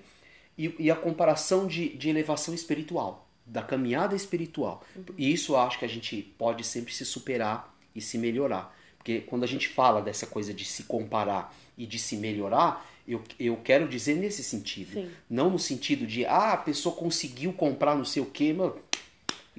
e, 0.57 0.73
e 0.77 0.91
a 0.91 0.95
comparação 0.95 1.67
de, 1.67 1.89
de 1.89 2.09
elevação 2.09 2.53
espiritual, 2.53 3.27
da 3.45 3.61
caminhada 3.61 4.15
espiritual. 4.15 4.83
Uhum. 4.95 5.05
E 5.17 5.31
isso 5.31 5.53
eu 5.53 5.57
acho 5.57 5.79
que 5.79 5.85
a 5.85 5.89
gente 5.89 6.21
pode 6.37 6.63
sempre 6.63 6.93
se 6.93 7.05
superar 7.05 7.73
e 7.95 8.01
se 8.01 8.17
melhorar. 8.17 8.75
Porque 9.01 9.21
quando 9.21 9.43
a 9.43 9.47
gente 9.47 9.67
fala 9.67 9.99
dessa 9.99 10.27
coisa 10.27 10.53
de 10.53 10.63
se 10.63 10.83
comparar 10.83 11.53
e 11.75 11.87
de 11.87 11.97
se 11.97 12.15
melhorar, 12.15 12.87
eu, 13.07 13.21
eu 13.39 13.57
quero 13.57 13.87
dizer 13.87 14.15
nesse 14.15 14.43
sentido. 14.43 14.93
Sim. 14.93 15.11
Não 15.27 15.49
no 15.49 15.57
sentido 15.57 16.05
de, 16.05 16.23
ah, 16.23 16.53
a 16.53 16.57
pessoa 16.57 16.95
conseguiu 16.95 17.51
comprar 17.51 17.95
não 17.95 18.05
sei 18.05 18.21
o 18.21 18.27
quê, 18.27 18.53
mas 18.53 18.73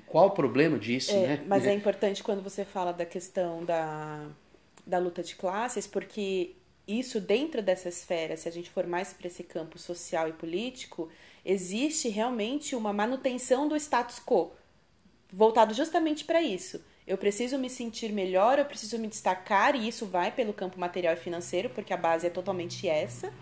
qual 0.07 0.29
o 0.29 0.31
problema 0.31 0.79
disso, 0.79 1.11
é, 1.11 1.27
né? 1.27 1.45
Mas 1.49 1.67
é 1.67 1.75
importante 1.75 2.23
quando 2.23 2.41
você 2.41 2.65
fala 2.65 2.93
da 2.93 3.05
questão 3.05 3.65
da, 3.65 4.29
da 4.87 4.99
luta 4.99 5.25
de 5.25 5.35
classes, 5.35 5.89
porque 5.89 6.53
isso 6.87 7.21
dentro 7.21 7.61
dessa 7.61 7.89
esfera, 7.89 8.37
se 8.37 8.49
a 8.49 8.53
gente 8.53 8.71
for 8.71 8.87
mais 8.87 9.13
para 9.13 9.27
esse 9.27 9.43
campo 9.43 9.77
social 9.77 10.29
e 10.29 10.33
político, 10.33 11.11
existe 11.45 12.09
realmente 12.09 12.77
uma 12.77 12.93
manutenção 12.93 13.67
do 13.67 13.75
status 13.75 14.21
quo, 14.21 14.53
voltado 15.33 15.75
justamente 15.75 16.25
para 16.25 16.41
isso. 16.41 16.81
Eu 17.07 17.19
preciso 17.19 17.59
me 17.59 17.69
sentir 17.69 18.13
melhor, 18.13 18.59
eu 18.59 18.65
preciso 18.65 18.99
me 18.99 19.09
destacar, 19.09 19.75
e 19.75 19.89
isso 19.89 20.07
vai 20.07 20.31
pelo 20.31 20.53
campo 20.53 20.79
material 20.79 21.15
e 21.15 21.17
financeiro, 21.17 21.69
porque 21.71 21.93
a 21.93 21.97
base 21.97 22.27
é 22.27 22.31
totalmente 22.31 22.89
essa. 22.89 23.33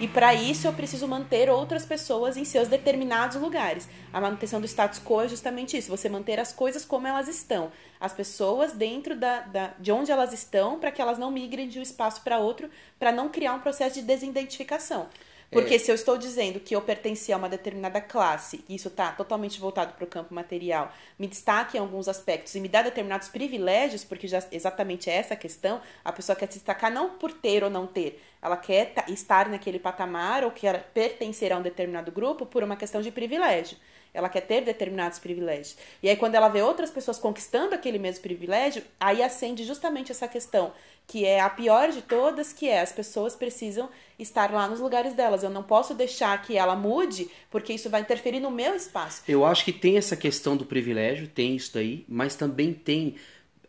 E 0.00 0.06
para 0.06 0.32
isso 0.32 0.68
eu 0.68 0.72
preciso 0.72 1.08
manter 1.08 1.50
outras 1.50 1.84
pessoas 1.84 2.36
em 2.36 2.44
seus 2.44 2.68
determinados 2.68 3.36
lugares. 3.36 3.88
A 4.12 4.20
manutenção 4.20 4.60
do 4.60 4.66
status 4.66 5.00
quo 5.00 5.20
é 5.20 5.28
justamente 5.28 5.76
isso: 5.76 5.90
você 5.90 6.08
manter 6.08 6.38
as 6.38 6.52
coisas 6.52 6.84
como 6.84 7.08
elas 7.08 7.26
estão. 7.26 7.72
As 7.98 8.12
pessoas 8.12 8.72
dentro 8.72 9.16
da, 9.16 9.40
da 9.40 9.74
de 9.78 9.90
onde 9.90 10.12
elas 10.12 10.32
estão, 10.32 10.78
para 10.78 10.92
que 10.92 11.02
elas 11.02 11.18
não 11.18 11.32
migrem 11.32 11.68
de 11.68 11.80
um 11.80 11.82
espaço 11.82 12.22
para 12.22 12.38
outro, 12.38 12.70
para 12.96 13.10
não 13.10 13.28
criar 13.28 13.54
um 13.54 13.60
processo 13.60 13.96
de 13.96 14.02
desidentificação. 14.02 15.08
Porque 15.50 15.74
é. 15.74 15.78
se 15.78 15.90
eu 15.90 15.94
estou 15.94 16.18
dizendo 16.18 16.60
que 16.60 16.76
eu 16.76 16.82
pertenci 16.82 17.32
a 17.32 17.36
uma 17.36 17.48
determinada 17.48 18.00
classe, 18.00 18.64
e 18.68 18.74
isso 18.74 18.88
está 18.88 19.12
totalmente 19.12 19.58
voltado 19.58 19.94
para 19.94 20.04
o 20.04 20.06
campo 20.06 20.34
material, 20.34 20.92
me 21.18 21.26
destaque 21.26 21.76
em 21.76 21.80
alguns 21.80 22.06
aspectos 22.06 22.54
e 22.54 22.60
me 22.60 22.68
dá 22.68 22.82
determinados 22.82 23.28
privilégios, 23.28 24.04
porque 24.04 24.28
já 24.28 24.42
exatamente 24.52 25.08
é 25.08 25.14
essa 25.14 25.34
a 25.34 25.36
questão, 25.36 25.80
a 26.04 26.12
pessoa 26.12 26.36
quer 26.36 26.46
se 26.46 26.58
destacar 26.58 26.92
não 26.92 27.10
por 27.18 27.32
ter 27.32 27.64
ou 27.64 27.70
não 27.70 27.86
ter, 27.86 28.22
ela 28.42 28.56
quer 28.56 28.92
estar 29.08 29.48
naquele 29.48 29.78
patamar 29.78 30.44
ou 30.44 30.50
quer 30.50 30.90
pertencer 30.92 31.52
a 31.52 31.56
um 31.56 31.62
determinado 31.62 32.12
grupo 32.12 32.44
por 32.44 32.62
uma 32.62 32.76
questão 32.76 33.00
de 33.00 33.10
privilégio. 33.10 33.78
Ela 34.12 34.28
quer 34.28 34.40
ter 34.40 34.62
determinados 34.62 35.18
privilégios. 35.18 35.76
E 36.02 36.08
aí, 36.08 36.16
quando 36.16 36.34
ela 36.34 36.48
vê 36.48 36.62
outras 36.62 36.90
pessoas 36.90 37.18
conquistando 37.18 37.74
aquele 37.74 37.98
mesmo 37.98 38.22
privilégio, 38.22 38.82
aí 38.98 39.22
acende 39.22 39.64
justamente 39.64 40.10
essa 40.10 40.26
questão, 40.26 40.72
que 41.08 41.24
é 41.24 41.40
a 41.40 41.48
pior 41.48 41.90
de 41.90 42.02
todas, 42.02 42.52
que 42.52 42.68
é 42.68 42.82
as 42.82 42.92
pessoas 42.92 43.34
precisam 43.34 43.88
estar 44.18 44.52
lá 44.52 44.68
nos 44.68 44.78
lugares 44.78 45.14
delas. 45.14 45.42
Eu 45.42 45.48
não 45.48 45.62
posso 45.62 45.94
deixar 45.94 46.40
que 46.42 46.56
ela 46.56 46.76
mude, 46.76 47.30
porque 47.50 47.72
isso 47.72 47.88
vai 47.88 48.02
interferir 48.02 48.40
no 48.40 48.50
meu 48.50 48.76
espaço. 48.76 49.22
Eu 49.26 49.42
acho 49.44 49.64
que 49.64 49.72
tem 49.72 49.96
essa 49.96 50.14
questão 50.14 50.54
do 50.54 50.66
privilégio, 50.66 51.26
tem 51.26 51.56
isso 51.56 51.72
daí, 51.72 52.04
mas 52.06 52.36
também 52.36 52.74
tem 52.74 53.16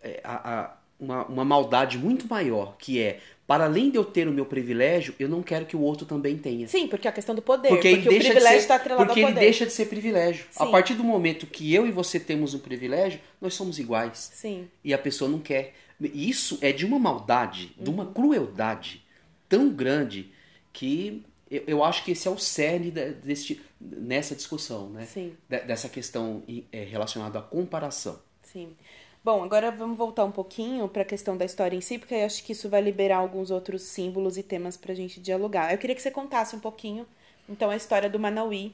é, 0.04 0.19
a, 0.21 0.60
a, 0.60 0.78
uma, 0.99 1.25
uma 1.28 1.45
maldade 1.45 1.97
muito 1.97 2.28
maior, 2.28 2.75
que 2.78 3.02
é 3.02 3.21
para 3.47 3.63
além 3.63 3.89
de 3.89 3.97
eu 3.97 4.04
ter 4.04 4.28
o 4.28 4.32
meu 4.32 4.45
privilégio, 4.45 5.15
eu 5.17 5.30
não 5.30 5.41
quero 5.41 5.65
que 5.65 5.75
o 5.75 5.82
outro 5.82 6.06
também 6.06 6.38
tenha. 6.38 6.67
Sim, 6.67 6.88
porque 6.88 7.08
é 7.08 7.10
a 7.10 7.13
questão 7.13 7.34
do 7.34 7.41
poder. 7.41 7.69
Porque, 7.69 7.95
porque 7.95 8.10
o 8.10 8.19
privilégio 8.19 8.60
está 8.60 8.75
atrelado 8.75 9.08
Porque 9.08 9.21
ele 9.21 9.32
deixa 9.32 9.65
de 9.65 9.71
ser 9.71 9.86
privilégio. 9.86 10.45
Sim. 10.52 10.63
A 10.63 10.67
partir 10.67 10.93
do 10.93 11.04
momento 11.04 11.47
que 11.47 11.73
eu 11.73 11.88
e 11.88 11.91
você 11.91 12.19
temos 12.19 12.54
um 12.54 12.60
privilégio, 12.60 13.19
nós 13.41 13.56
somos 13.56 13.80
iguais. 13.80 14.30
Sim. 14.36 14.67
E 14.84 14.93
a 14.93 14.99
pessoa 14.99 15.32
não 15.32 15.39
quer. 15.39 15.73
Isso 15.99 16.57
é 16.62 16.71
de 16.71 16.85
uma 16.85 16.99
maldade, 16.99 17.73
uhum. 17.77 17.83
de 17.83 17.89
uma 17.89 18.03
uhum. 18.05 18.13
crueldade 18.13 19.05
tão 19.47 19.69
grande 19.69 20.31
que 20.71 21.23
eu, 21.49 21.63
eu 21.67 21.83
acho 21.83 22.03
que 22.03 22.12
esse 22.12 22.27
é 22.27 22.31
o 22.31 22.38
cerne 22.38 22.91
desse, 22.91 23.62
nessa 23.79 24.35
discussão, 24.35 24.89
né? 24.89 25.05
Sim. 25.05 25.35
Dessa 25.47 25.89
questão 25.89 26.43
é, 26.71 26.83
relacionada 26.83 27.39
à 27.39 27.41
comparação. 27.41 28.19
Sim. 28.43 28.75
Bom, 29.23 29.43
agora 29.43 29.69
vamos 29.69 29.97
voltar 29.97 30.23
um 30.23 30.31
pouquinho 30.31 30.88
para 30.88 31.01
a 31.01 31.05
questão 31.05 31.35
da 31.35 31.43
história 31.43 31.75
em 31.75 31.81
si, 31.81 31.97
porque 31.97 32.15
eu 32.15 32.25
acho 32.25 32.43
que 32.43 32.53
isso 32.53 32.69
vai 32.69 32.81
liberar 32.81 33.17
alguns 33.17 33.51
outros 33.51 33.81
símbolos 33.81 34.38
e 34.38 34.43
temas 34.43 34.77
para 34.77 34.93
a 34.93 34.95
gente 34.95 35.19
dialogar. 35.19 35.73
Eu 35.73 35.77
queria 35.77 35.95
que 35.95 36.01
você 36.01 36.09
contasse 36.09 36.55
um 36.55 36.59
pouquinho, 36.59 37.05
então, 37.49 37.69
a 37.69 37.75
história 37.75 38.09
do 38.09 38.19
Manauí, 38.19 38.73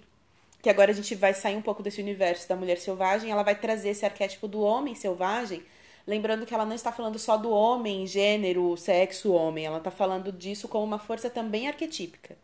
que 0.62 0.70
agora 0.70 0.92
a 0.92 0.94
gente 0.94 1.16
vai 1.16 1.34
sair 1.34 1.56
um 1.56 1.62
pouco 1.62 1.82
desse 1.82 2.02
universo 2.02 2.48
da 2.48 2.56
mulher 2.56 2.78
selvagem, 2.78 3.32
ela 3.32 3.42
vai 3.42 3.56
trazer 3.56 3.90
esse 3.90 4.06
arquétipo 4.06 4.48
do 4.48 4.60
homem 4.62 4.94
selvagem, 4.94 5.64
lembrando 6.08 6.46
que 6.46 6.54
ela 6.54 6.66
não 6.66 6.76
está 6.76 6.92
falando 6.92 7.18
só 7.18 7.38
do 7.38 7.50
homem, 7.50 8.06
gênero, 8.06 8.76
sexo, 8.78 9.32
homem, 9.34 9.66
ela 9.66 9.80
está 9.80 9.92
falando 9.92 10.32
disso 10.32 10.68
como 10.68 10.84
uma 10.84 11.00
força 11.00 11.30
também 11.30 11.68
arquetípica. 11.68 12.38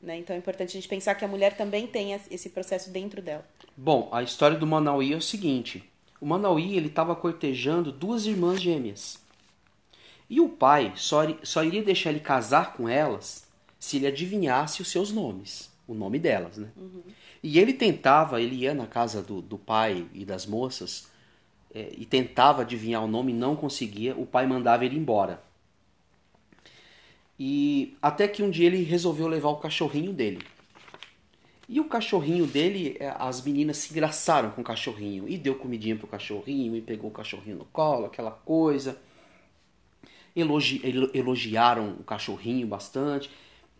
Né? 0.00 0.18
Então 0.18 0.34
é 0.34 0.38
importante 0.38 0.70
a 0.70 0.80
gente 0.80 0.88
pensar 0.88 1.14
que 1.14 1.24
a 1.24 1.28
mulher 1.28 1.56
também 1.56 1.86
tem 1.86 2.12
esse 2.12 2.50
processo 2.50 2.90
dentro 2.90 3.20
dela. 3.20 3.44
Bom, 3.76 4.08
a 4.12 4.22
história 4.22 4.56
do 4.56 4.66
Manauí 4.66 5.12
é 5.12 5.16
o 5.16 5.22
seguinte: 5.22 5.84
o 6.20 6.26
Manauí 6.26 6.76
ele 6.76 6.86
estava 6.86 7.16
cortejando 7.16 7.90
duas 7.90 8.26
irmãs 8.26 8.60
gêmeas. 8.60 9.18
E 10.30 10.40
o 10.40 10.48
pai 10.48 10.92
só, 10.94 11.22
só 11.42 11.64
iria 11.64 11.82
deixar 11.82 12.10
ele 12.10 12.20
casar 12.20 12.74
com 12.74 12.88
elas 12.88 13.46
se 13.78 13.96
ele 13.96 14.06
adivinhasse 14.06 14.82
os 14.82 14.88
seus 14.88 15.10
nomes, 15.10 15.70
o 15.86 15.94
nome 15.94 16.18
delas, 16.18 16.58
né? 16.58 16.68
Uhum. 16.76 17.02
E 17.42 17.58
ele 17.58 17.72
tentava, 17.72 18.42
ele 18.42 18.56
ia 18.56 18.74
na 18.74 18.86
casa 18.86 19.22
do, 19.22 19.40
do 19.40 19.56
pai 19.56 20.06
e 20.12 20.24
das 20.24 20.44
moças 20.44 21.08
é, 21.74 21.92
e 21.96 22.04
tentava 22.06 22.62
adivinhar 22.62 23.04
o 23.04 23.08
nome, 23.08 23.32
não 23.32 23.54
conseguia, 23.54 24.16
o 24.16 24.26
pai 24.26 24.46
mandava 24.46 24.84
ele 24.84 24.96
embora. 24.96 25.42
E 27.38 27.96
até 28.02 28.26
que 28.26 28.42
um 28.42 28.50
dia 28.50 28.66
ele 28.66 28.82
resolveu 28.82 29.28
levar 29.28 29.50
o 29.50 29.56
cachorrinho 29.56 30.12
dele. 30.12 30.42
E 31.68 31.78
o 31.80 31.84
cachorrinho 31.84 32.46
dele, 32.46 32.96
é, 32.98 33.14
as 33.18 33.42
meninas 33.42 33.76
se 33.76 33.92
engraçaram 33.92 34.50
com 34.50 34.62
o 34.62 34.64
cachorrinho. 34.64 35.28
E 35.28 35.36
deu 35.36 35.54
comidinha 35.54 35.94
pro 35.94 36.06
cachorrinho, 36.06 36.74
e 36.74 36.80
pegou 36.80 37.10
o 37.10 37.12
cachorrinho 37.12 37.58
no 37.58 37.64
colo, 37.66 38.06
aquela 38.06 38.30
coisa. 38.30 38.98
Elogi, 40.34 40.80
elogiaram 41.12 41.96
o 42.00 42.04
cachorrinho 42.04 42.66
bastante. 42.66 43.30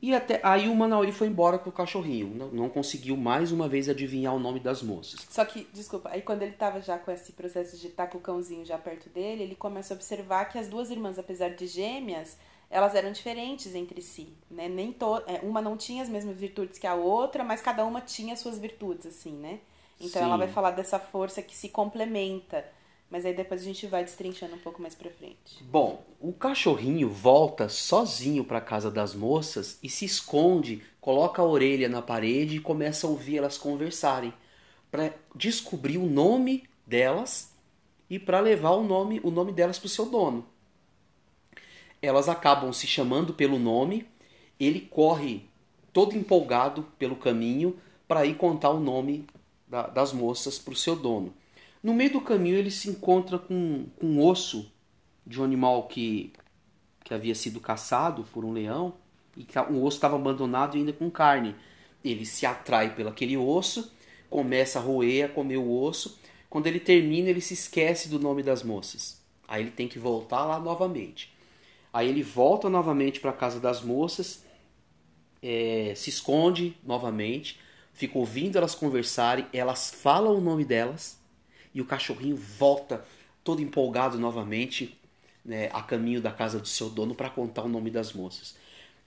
E 0.00 0.14
até 0.14 0.40
aí 0.44 0.68
o 0.68 0.74
Manauri 0.74 1.10
foi 1.10 1.26
embora 1.26 1.58
com 1.58 1.70
o 1.70 1.72
cachorrinho. 1.72 2.28
Não, 2.28 2.48
não, 2.48 2.68
conseguiu 2.68 3.16
mais 3.16 3.50
uma 3.50 3.68
vez 3.68 3.88
adivinhar 3.88 4.34
o 4.34 4.38
nome 4.38 4.60
das 4.60 4.82
moças. 4.82 5.26
Só 5.28 5.44
que, 5.44 5.66
desculpa, 5.72 6.10
aí 6.12 6.22
quando 6.22 6.42
ele 6.42 6.52
tava 6.52 6.80
já 6.80 6.98
com 6.98 7.10
esse 7.10 7.32
processo 7.32 7.76
de 7.76 7.88
estar 7.88 8.06
com 8.06 8.18
o 8.18 8.20
cãozinho 8.20 8.64
já 8.64 8.78
perto 8.78 9.08
dele, 9.08 9.42
ele 9.42 9.56
começa 9.56 9.92
a 9.92 9.96
observar 9.96 10.44
que 10.46 10.58
as 10.58 10.68
duas 10.68 10.90
irmãs, 10.90 11.18
apesar 11.18 11.50
de 11.50 11.66
gêmeas, 11.66 12.38
elas 12.70 12.94
eram 12.94 13.10
diferentes 13.10 13.74
entre 13.74 14.00
si, 14.00 14.32
né? 14.50 14.68
Nem 14.68 14.92
to... 14.92 15.22
É, 15.26 15.40
uma 15.42 15.60
não 15.60 15.76
tinha 15.76 16.02
as 16.02 16.08
mesmas 16.08 16.36
virtudes 16.36 16.78
que 16.78 16.86
a 16.86 16.94
outra, 16.94 17.42
mas 17.42 17.60
cada 17.60 17.84
uma 17.84 18.00
tinha 18.00 18.36
suas 18.36 18.58
virtudes, 18.58 19.06
assim, 19.06 19.32
né? 19.32 19.58
Então 20.00 20.22
Sim. 20.22 20.28
ela 20.28 20.36
vai 20.36 20.48
falar 20.48 20.70
dessa 20.70 20.98
força 20.98 21.42
que 21.42 21.56
se 21.56 21.70
complementa. 21.70 22.64
Mas 23.10 23.24
aí 23.24 23.34
depois 23.34 23.62
a 23.62 23.64
gente 23.64 23.86
vai 23.86 24.04
destrinchando 24.04 24.54
um 24.54 24.58
pouco 24.58 24.82
mais 24.82 24.94
pra 24.94 25.10
frente. 25.10 25.62
Bom, 25.62 26.04
o 26.20 26.32
cachorrinho 26.32 27.08
volta 27.08 27.68
sozinho 27.68 28.44
pra 28.44 28.60
casa 28.60 28.90
das 28.90 29.14
moças 29.14 29.78
e 29.82 29.88
se 29.88 30.04
esconde, 30.04 30.82
coloca 31.00 31.40
a 31.40 31.44
orelha 31.44 31.88
na 31.88 32.02
parede 32.02 32.56
e 32.56 32.60
começa 32.60 33.06
a 33.06 33.10
ouvir 33.10 33.38
elas 33.38 33.56
conversarem. 33.56 34.32
para 34.90 35.14
descobrir 35.34 35.98
o 35.98 36.06
nome 36.06 36.64
delas 36.86 37.52
e 38.08 38.18
para 38.18 38.40
levar 38.40 38.70
o 38.70 38.84
nome, 38.84 39.20
o 39.22 39.30
nome 39.30 39.52
delas 39.52 39.78
pro 39.78 39.88
seu 39.88 40.06
dono 40.06 40.46
elas 42.00 42.28
acabam 42.28 42.72
se 42.72 42.86
chamando 42.86 43.34
pelo 43.34 43.58
nome, 43.58 44.06
ele 44.58 44.80
corre 44.80 45.42
todo 45.92 46.16
empolgado 46.16 46.84
pelo 46.98 47.16
caminho 47.16 47.76
para 48.06 48.24
ir 48.24 48.36
contar 48.36 48.70
o 48.70 48.80
nome 48.80 49.26
da, 49.66 49.86
das 49.86 50.12
moças 50.12 50.58
para 50.58 50.72
o 50.72 50.76
seu 50.76 50.96
dono. 50.96 51.34
No 51.88 51.94
meio 51.94 52.12
do 52.12 52.20
caminho 52.20 52.56
ele 52.56 52.70
se 52.70 52.90
encontra 52.90 53.38
com, 53.38 53.86
com 53.98 54.06
um 54.06 54.22
osso 54.22 54.70
de 55.26 55.40
um 55.40 55.44
animal 55.44 55.88
que, 55.88 56.34
que 57.02 57.14
havia 57.14 57.34
sido 57.34 57.60
caçado 57.60 58.24
por 58.24 58.44
um 58.44 58.52
leão 58.52 58.92
e 59.34 59.42
que 59.42 59.58
o 59.58 59.82
osso 59.82 59.96
estava 59.96 60.16
abandonado 60.16 60.76
ainda 60.76 60.92
com 60.92 61.10
carne. 61.10 61.56
Ele 62.04 62.26
se 62.26 62.44
atrai 62.44 62.94
pelo 62.94 63.08
aquele 63.08 63.38
osso, 63.38 63.90
começa 64.28 64.78
a 64.78 64.82
roer, 64.82 65.24
a 65.24 65.28
comer 65.30 65.56
o 65.56 65.82
osso. 65.82 66.18
Quando 66.50 66.66
ele 66.66 66.78
termina, 66.78 67.30
ele 67.30 67.40
se 67.40 67.54
esquece 67.54 68.10
do 68.10 68.18
nome 68.18 68.42
das 68.42 68.62
moças. 68.62 69.22
Aí 69.48 69.62
ele 69.62 69.70
tem 69.70 69.88
que 69.88 69.98
voltar 69.98 70.44
lá 70.44 70.60
novamente. 70.60 71.32
Aí 71.90 72.06
ele 72.06 72.22
volta 72.22 72.68
novamente 72.68 73.18
para 73.18 73.30
a 73.30 73.32
casa 73.32 73.58
das 73.58 73.80
moças, 73.80 74.44
é, 75.42 75.94
se 75.96 76.10
esconde 76.10 76.76
novamente, 76.84 77.58
fica 77.94 78.18
ouvindo 78.18 78.58
elas 78.58 78.74
conversarem, 78.74 79.46
elas 79.54 79.90
falam 79.90 80.36
o 80.36 80.40
nome 80.42 80.66
delas 80.66 81.17
e 81.74 81.80
o 81.80 81.84
cachorrinho 81.84 82.36
volta 82.36 83.04
todo 83.44 83.62
empolgado 83.62 84.18
novamente 84.18 84.98
né, 85.44 85.70
a 85.72 85.82
caminho 85.82 86.20
da 86.20 86.30
casa 86.30 86.60
do 86.60 86.68
seu 86.68 86.90
dono 86.90 87.14
para 87.14 87.30
contar 87.30 87.62
o 87.62 87.68
nome 87.68 87.90
das 87.90 88.12
moças. 88.12 88.54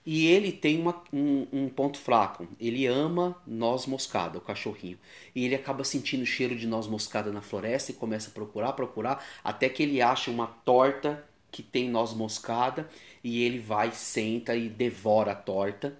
E 0.04 0.26
ele 0.26 0.50
tem 0.50 0.80
uma, 0.80 1.00
um, 1.12 1.46
um, 1.52 1.68
ponto 1.68 1.96
fraco. 1.96 2.48
Ele 2.58 2.86
ama 2.86 3.40
noz 3.46 3.86
moscada, 3.86 4.38
o 4.38 4.40
cachorrinho. 4.40 4.98
E 5.34 5.44
ele 5.44 5.54
acaba 5.54 5.84
sentindo 5.84 6.22
o 6.22 6.26
cheiro 6.26 6.56
de 6.56 6.66
noz 6.66 6.88
moscada 6.88 7.30
na 7.30 7.40
floresta 7.40 7.92
e 7.92 7.94
começa 7.94 8.28
a 8.28 8.32
procurar, 8.32 8.72
procurar, 8.72 9.24
até 9.44 9.68
que 9.68 9.82
ele 9.82 10.02
acha 10.02 10.30
uma 10.30 10.48
torta 10.48 11.24
que 11.52 11.62
tem 11.62 11.88
noz 11.88 12.12
moscada 12.12 12.88
e 13.22 13.44
ele 13.44 13.60
vai, 13.60 13.92
senta 13.92 14.56
e 14.56 14.68
devora 14.68 15.32
a 15.32 15.36
torta. 15.36 15.96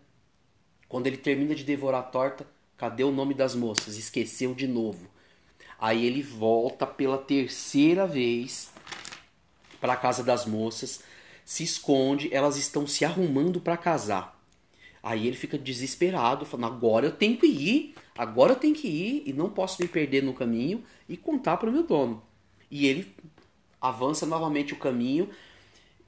Quando 0.89 1.07
ele 1.07 1.17
termina 1.17 1.55
de 1.55 1.63
devorar 1.63 2.01
a 2.01 2.05
torta, 2.05 2.45
cadê 2.77 3.05
o 3.05 3.13
nome 3.13 3.35
das 3.35 3.55
moças? 3.55 3.97
Esqueceu 3.97 4.55
de 4.55 4.67
novo. 4.67 5.09
Aí 5.83 6.07
ele 6.07 6.23
volta 6.23 6.87
pela 6.87 7.19
terceira 7.19 8.07
vez 8.07 8.71
para 9.81 9.95
a 9.95 9.97
casa 9.97 10.23
das 10.23 10.47
moças, 10.47 11.03
se 11.45 11.65
esconde, 11.65 12.33
elas 12.33 12.57
estão 12.57 12.87
se 12.87 13.05
arrumando 13.05 13.61
para 13.61 13.77
casar. 13.77 14.41
Aí 15.03 15.27
ele 15.27 15.37
fica 15.37 15.59
desesperado, 15.59 16.47
falando: 16.47 16.73
agora 16.73 17.07
eu 17.07 17.11
tenho 17.11 17.37
que 17.37 17.49
ir, 17.49 17.97
agora 18.17 18.53
eu 18.53 18.57
tenho 18.57 18.77
que 18.77 18.87
ir 18.87 19.25
e 19.27 19.33
não 19.33 19.51
posso 19.51 19.83
me 19.83 19.89
perder 19.89 20.23
no 20.23 20.33
caminho 20.33 20.85
e 21.09 21.17
contar 21.17 21.57
para 21.57 21.69
o 21.69 21.73
meu 21.73 21.83
dono. 21.83 22.23
E 22.71 22.87
ele 22.87 23.13
avança 23.81 24.25
novamente 24.25 24.73
o 24.73 24.79
caminho 24.79 25.31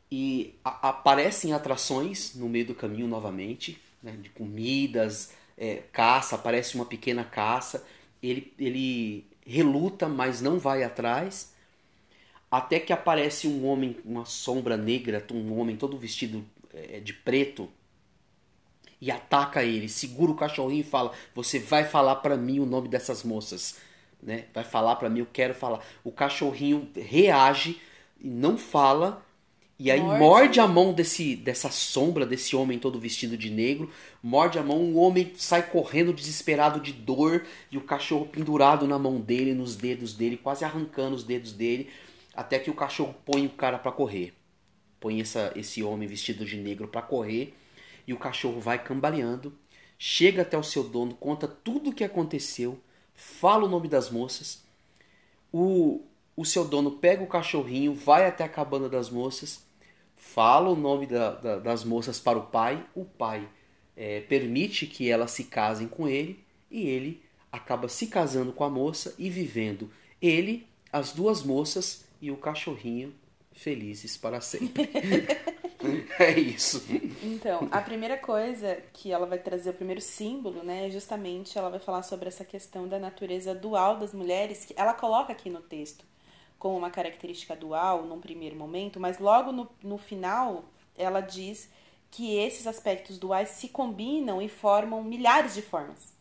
e 0.09 0.55
aparecem 0.63 1.53
atrações 1.53 2.37
no 2.37 2.49
meio 2.49 2.67
do 2.67 2.77
caminho 2.77 3.09
novamente, 3.09 3.83
né, 4.01 4.13
de 4.23 4.31
comidas, 4.31 5.33
é, 5.59 5.83
caça, 5.93 6.37
aparece 6.37 6.77
uma 6.77 6.87
pequena 6.87 7.25
caça. 7.25 7.85
Ele, 8.23 8.55
ele 8.57 9.34
reluta, 9.45 10.09
mas 10.09 10.41
não 10.41 10.59
vai 10.59 10.83
atrás, 10.83 11.53
até 12.51 12.79
que 12.79 12.93
aparece 12.93 13.47
um 13.47 13.67
homem, 13.67 13.97
uma 14.05 14.25
sombra 14.25 14.77
negra, 14.77 15.25
um 15.33 15.59
homem 15.59 15.77
todo 15.77 15.99
vestido 15.99 16.45
é, 16.73 17.01
de 17.01 17.13
preto, 17.13 17.69
e 19.01 19.11
ataca 19.11 19.63
ele, 19.63 19.89
segura 19.89 20.33
o 20.33 20.37
cachorrinho 20.37 20.81
e 20.81 20.85
fala: 20.85 21.13
Você 21.35 21.59
vai 21.59 21.85
falar 21.85 22.17
para 22.17 22.37
mim 22.37 22.59
o 22.61 22.65
nome 22.65 22.89
dessas 22.89 23.23
moças, 23.23 23.77
né? 24.23 24.47
Vai 24.55 24.65
falar 24.65 24.97
para 24.97 25.11
mim, 25.11 25.21
eu 25.21 25.29
quero 25.31 25.53
falar. 25.53 25.85
O 26.03 26.11
cachorrinho 26.11 26.91
reage 26.97 27.81
e 28.19 28.29
não 28.29 28.57
fala, 28.57 29.23
e 29.79 29.91
aí 29.91 30.01
morde. 30.01 30.19
morde, 30.21 30.61
a 30.61 30.69
mão 30.69 30.93
desse, 30.93 31.35
dessa 31.35 31.69
sombra, 31.69 32.25
desse 32.25 32.55
homem 32.55 32.79
todo 32.79 33.01
vestido 33.01 33.37
de 33.37 33.51
negro, 33.51 33.91
morde 34.23 34.59
a 34.59 34.63
mão, 34.63 34.79
o 34.79 34.97
homem 34.97 35.33
sai 35.37 35.69
correndo 35.69 36.13
desesperado 36.13 36.79
de 36.79 36.93
dor, 36.93 37.45
e 37.71 37.77
o 37.77 37.81
cachorro 37.81 38.27
pendurado 38.27 38.87
na 38.87 38.99
mão 38.99 39.21
dele, 39.21 39.53
nos 39.53 39.75
dedos 39.75 40.15
dele, 40.15 40.37
quase 40.37 40.65
arrancando 40.65 41.17
os 41.17 41.25
dedos 41.25 41.53
dele, 41.53 41.91
até 42.35 42.59
que 42.59 42.71
o 42.71 42.75
cachorro 42.75 43.15
põe 43.25 43.47
o 43.47 43.51
cara 43.51 43.79
para 43.79 43.91
correr. 43.91 44.33
Põe 45.01 45.21
essa, 45.21 45.53
esse 45.57 45.83
homem 45.83 46.09
vestido 46.09 46.45
de 46.45 46.57
negro 46.57 46.87
para 46.87 47.03
correr, 47.03 47.53
e 48.07 48.13
o 48.13 48.19
cachorro 48.19 48.61
vai 48.61 48.83
cambaleando, 48.83 49.53
chega 49.99 50.43
até 50.43 50.57
o 50.57 50.63
seu 50.63 50.85
dono, 50.85 51.15
conta 51.15 51.49
tudo 51.49 51.91
o 51.91 51.93
que 51.93 52.05
aconteceu, 52.05 52.79
fala 53.13 53.65
o 53.65 53.69
nome 53.69 53.89
das 53.89 54.09
moças. 54.09 54.63
O, 55.53 56.03
o 56.37 56.45
seu 56.45 56.65
dono 56.65 56.93
pega 56.93 57.23
o 57.23 57.29
cachorrinho, 57.29 57.95
vai 57.95 58.27
até 58.27 58.45
a 58.45 58.49
cabana 58.49 58.89
das 58.89 59.09
moças, 59.09 59.65
fala 60.17 60.69
o 60.69 60.77
nome 60.77 61.07
da, 61.07 61.31
da, 61.33 61.59
das 61.59 61.85
moças 61.85 62.19
para 62.19 62.39
o 62.39 62.47
pai, 62.47 62.85
o 62.95 63.05
pai 63.05 63.49
é, 63.97 64.21
permite 64.21 64.87
que 64.87 65.11
elas 65.11 65.31
se 65.31 65.45
casem 65.45 65.87
com 65.87 66.09
ele 66.09 66.45
e 66.71 66.89
ele 66.89 67.23
acaba 67.53 67.89
se 67.89 68.09
casando 68.09 68.53
com 68.53 68.65
a 68.65 68.71
moça 68.71 69.15
e 69.17 69.31
vivendo 69.31 69.91
ele, 70.21 70.67
as 70.93 71.13
duas 71.13 71.43
moças 71.43 72.05
e 72.21 72.31
o 72.31 72.37
cachorrinho 72.37 73.15
felizes 73.53 74.17
para 74.17 74.41
sempre. 74.41 74.91
é 76.19 76.41
isso. 76.41 76.85
Então, 77.23 77.69
a 77.71 77.81
primeira 77.81 78.17
coisa 78.17 78.83
que 78.93 79.13
ela 79.13 79.27
vai 79.27 79.39
trazer, 79.39 79.71
o 79.71 79.75
primeiro 79.75 80.01
símbolo, 80.01 80.65
né, 80.65 80.89
é 80.89 80.91
justamente 80.91 81.57
ela 81.57 81.71
vai 81.71 81.79
falar 81.79 82.03
sobre 82.03 82.27
essa 82.27 82.45
questão 82.45 82.89
da 82.89 82.99
natureza 82.99 83.55
dual 83.55 83.99
das 83.99 84.13
mulheres, 84.13 84.65
que 84.65 84.75
ela 84.77 84.95
coloca 84.95 85.33
aqui 85.33 85.49
no 85.49 85.61
texto 85.61 86.05
com 86.65 86.75
uma 86.75 86.89
característica 86.89 87.55
dual 87.55 88.05
num 88.05 88.19
primeiro 88.19 88.57
momento, 88.57 88.99
mas 88.99 89.19
logo 89.19 89.53
no, 89.53 89.69
no 89.83 89.99
final 89.99 90.65
ela 90.97 91.21
diz 91.21 91.71
que 92.11 92.39
esses 92.39 92.67
aspectos 92.67 93.19
duais 93.19 93.51
se 93.51 93.69
combinam 93.69 94.41
e 94.41 94.49
formam 94.49 95.05
milhares 95.05 95.53
de 95.53 95.61
formas. 95.61 96.15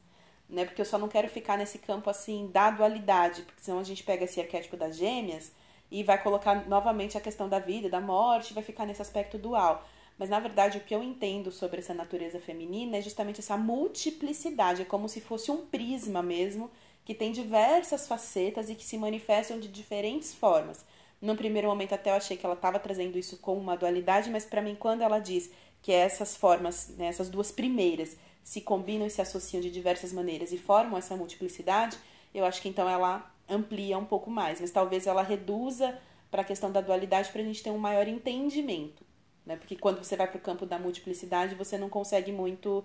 Né? 0.50 0.66
Porque 0.66 0.82
eu 0.82 0.86
só 0.86 0.98
não 0.98 1.08
quero 1.08 1.30
ficar 1.30 1.58
nesse 1.58 1.80
campo 1.80 2.10
assim 2.10 2.48
da 2.52 2.72
dualidade, 2.72 3.44
porque 3.44 3.64
senão 3.64 3.80
a 3.80 3.86
gente 3.86 4.04
pega 4.04 4.26
esse 4.26 4.42
arquétipo 4.42 4.76
das 4.76 4.98
gêmeas 4.98 5.54
e 5.90 6.04
vai 6.04 6.22
colocar 6.22 6.68
novamente 6.68 7.18
a 7.18 7.22
questão 7.22 7.48
da 7.48 7.60
vida, 7.60 7.90
da 7.90 8.02
morte, 8.02 8.54
vai 8.54 8.64
ficar 8.64 8.86
nesse 8.86 9.02
aspecto 9.02 9.38
dual. 9.38 9.88
Mas 10.20 10.30
na 10.30 10.42
verdade 10.42 10.78
o 10.78 10.82
que 10.82 10.94
eu 10.94 11.02
entendo 11.02 11.54
sobre 11.54 11.80
essa 11.80 11.94
natureza 11.94 12.38
feminina 12.38 12.98
é 12.98 13.02
justamente 13.02 13.40
essa 13.40 13.56
multiplicidade, 13.56 14.82
é 14.82 14.86
como 14.86 15.08
se 15.08 15.22
fosse 15.22 15.50
um 15.50 15.66
prisma 15.66 16.22
mesmo 16.22 16.70
que 17.06 17.14
tem 17.14 17.32
diversas 17.32 18.08
facetas 18.08 18.70
e 18.70 18.76
que 18.76 18.84
se 18.84 18.98
manifestam 18.98 19.60
de 19.60 19.68
diferentes 19.68 20.34
formas. 20.34 20.86
No 21.22 21.36
primeiro 21.36 21.68
momento 21.68 21.94
até 21.94 22.10
eu 22.10 22.16
achei 22.16 22.38
que 22.38 22.46
ela 22.46 22.56
estava 22.56 22.80
trazendo 22.80 23.18
isso 23.18 23.38
como 23.38 23.60
uma 23.60 23.78
dualidade, 23.78 24.30
mas 24.30 24.46
para 24.46 24.62
mim 24.62 24.76
quando 24.76 25.02
ela 25.02 25.20
diz 25.20 25.50
que 25.82 25.92
essas 25.92 26.36
formas, 26.36 26.90
né, 26.98 27.08
essas 27.08 27.30
duas 27.30 27.52
primeiras, 27.52 28.18
se 28.44 28.62
combinam 28.62 29.08
e 29.08 29.10
se 29.10 29.22
associam 29.22 29.62
de 29.62 29.72
diversas 29.72 30.12
maneiras 30.12 30.52
e 30.52 30.58
formam 30.58 30.98
essa 30.98 31.16
multiplicidade, 31.16 31.98
eu 32.34 32.46
acho 32.46 32.62
que 32.62 32.70
então 32.70 32.90
ela 32.90 33.32
amplia 33.50 33.98
um 33.98 34.06
pouco 34.06 34.30
mais, 34.30 34.60
mas 34.60 34.72
talvez 34.72 35.08
ela 35.08 35.22
reduza 35.22 35.98
para 36.32 36.42
a 36.42 36.46
questão 36.46 36.72
da 36.72 36.82
dualidade 36.82 37.32
para 37.32 37.42
a 37.42 37.46
gente 37.46 37.62
ter 37.62 37.70
um 37.70 37.78
maior 37.78 38.08
entendimento, 38.08 39.06
né? 39.46 39.56
Porque 39.56 39.76
quando 39.76 40.04
você 40.04 40.16
vai 40.16 40.28
para 40.28 40.38
o 40.38 40.42
campo 40.42 40.66
da 40.66 40.80
multiplicidade, 40.80 41.54
você 41.56 41.78
não 41.78 41.90
consegue 41.90 42.32
muito 42.32 42.84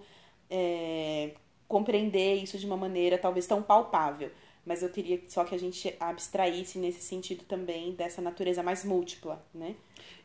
é, 0.50 1.32
compreender 1.68 2.42
isso 2.42 2.58
de 2.58 2.66
uma 2.66 2.76
maneira 2.76 3.18
talvez 3.18 3.46
tão 3.46 3.62
palpável. 3.62 4.30
mas 4.66 4.82
eu 4.82 4.90
queria 4.90 5.22
só 5.28 5.44
que 5.44 5.54
a 5.54 5.58
gente 5.58 5.94
abstraísse 6.00 6.78
nesse 6.78 7.00
sentido 7.00 7.44
também 7.44 7.92
dessa 7.92 8.20
natureza 8.20 8.62
mais 8.62 8.84
múltipla, 8.84 9.42
né? 9.54 9.74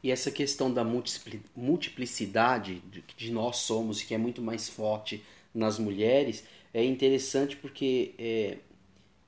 E 0.01 0.11
essa 0.11 0.29
questão 0.31 0.73
da 0.73 0.83
multiplicidade 1.55 2.81
de 3.15 3.31
nós 3.31 3.57
somos, 3.57 4.01
que 4.01 4.13
é 4.13 4.17
muito 4.17 4.41
mais 4.41 4.67
forte 4.67 5.23
nas 5.53 5.79
mulheres, 5.79 6.43
é 6.73 6.83
interessante 6.83 7.55
porque 7.55 8.13
é, 8.17 8.57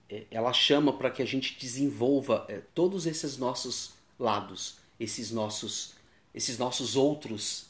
é, 0.09 0.23
ela 0.31 0.51
chama 0.51 0.91
para 0.91 1.09
que 1.09 1.21
a 1.21 1.25
gente 1.25 1.57
desenvolva 1.59 2.45
é, 2.49 2.61
todos 2.73 3.05
esses 3.05 3.37
nossos 3.37 3.93
lados, 4.19 4.79
esses 4.99 5.31
nossos, 5.31 5.93
esses 6.33 6.57
nossos 6.57 6.95
outros, 6.95 7.67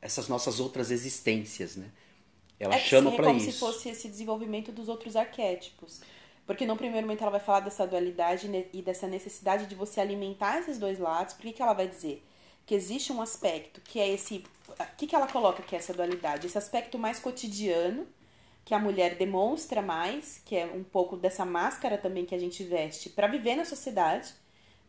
essas 0.00 0.28
nossas 0.28 0.58
outras 0.58 0.90
existências, 0.90 1.76
né? 1.76 1.90
Ela 2.62 2.76
é 2.76 2.78
chama 2.78 3.10
para 3.10 3.32
isso. 3.32 3.40
É 3.40 3.40
como 3.40 3.52
se 3.52 3.58
fosse 3.58 3.88
esse 3.88 4.08
desenvolvimento 4.08 4.70
dos 4.70 4.88
outros 4.88 5.16
arquétipos. 5.16 6.00
Porque 6.46 6.66
no 6.66 6.76
primeiro 6.76 7.06
momento 7.06 7.22
ela 7.22 7.30
vai 7.30 7.40
falar 7.40 7.60
dessa 7.60 7.86
dualidade 7.86 8.50
e 8.72 8.82
dessa 8.82 9.06
necessidade 9.06 9.66
de 9.66 9.74
você 9.74 10.00
alimentar 10.00 10.58
esses 10.58 10.78
dois 10.78 10.98
lados. 10.98 11.34
Por 11.34 11.42
que, 11.42 11.52
que 11.52 11.62
ela 11.62 11.72
vai 11.72 11.88
dizer? 11.88 12.24
Que 12.66 12.74
existe 12.74 13.12
um 13.12 13.20
aspecto 13.20 13.80
que 13.80 14.00
é 14.00 14.08
esse. 14.08 14.44
O 14.68 14.96
que, 14.96 15.06
que 15.06 15.14
ela 15.14 15.26
coloca 15.26 15.62
que 15.62 15.74
é 15.74 15.78
essa 15.78 15.92
dualidade? 15.92 16.46
Esse 16.46 16.58
aspecto 16.58 16.98
mais 16.98 17.18
cotidiano, 17.18 18.06
que 18.64 18.74
a 18.74 18.78
mulher 18.78 19.16
demonstra 19.16 19.82
mais, 19.82 20.40
que 20.44 20.56
é 20.56 20.66
um 20.66 20.84
pouco 20.84 21.16
dessa 21.16 21.44
máscara 21.44 21.98
também 21.98 22.24
que 22.24 22.34
a 22.34 22.38
gente 22.38 22.62
veste 22.62 23.10
para 23.10 23.26
viver 23.26 23.56
na 23.56 23.64
sociedade, 23.64 24.32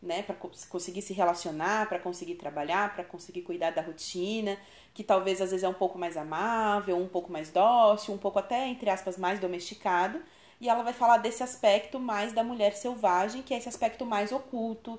né? 0.04 0.22
Para 0.22 0.36
conseguir 0.36 1.02
se 1.02 1.13
relacionar, 1.13 1.89
para 1.89 1.98
conseguir 1.98 2.36
trabalhar, 2.36 2.94
para 2.94 3.04
conseguir 3.04 3.42
cuidar 3.42 3.72
da 3.72 3.82
rotina, 3.82 4.58
que 4.94 5.04
talvez 5.04 5.42
às 5.42 5.50
vezes 5.50 5.63
é 5.63 5.70
um 5.70 5.74
pouco 5.74 5.98
mais 5.98 6.18
amável, 6.18 6.98
um 6.98 7.08
pouco 7.08 7.32
mais 7.32 7.50
dócil, 7.50 8.13
um 8.13 8.18
pouco 8.18 8.38
até, 8.38 8.68
entre 8.68 8.89
aspas, 8.89 9.18
mais 9.18 9.39
domesticado 9.39 10.22
e 10.63 10.70
ela 10.70 10.82
vai 10.82 10.94
falar 10.94 11.18
desse 11.18 11.44
aspecto 11.44 12.00
mais 12.00 12.32
da 12.32 12.42
mulher 12.42 12.74
selvagem, 12.74 13.42
que 13.42 13.54
é 13.54 13.58
esse 13.58 13.68
aspecto 13.68 14.06
mais 14.06 14.32
oculto, 14.32 14.98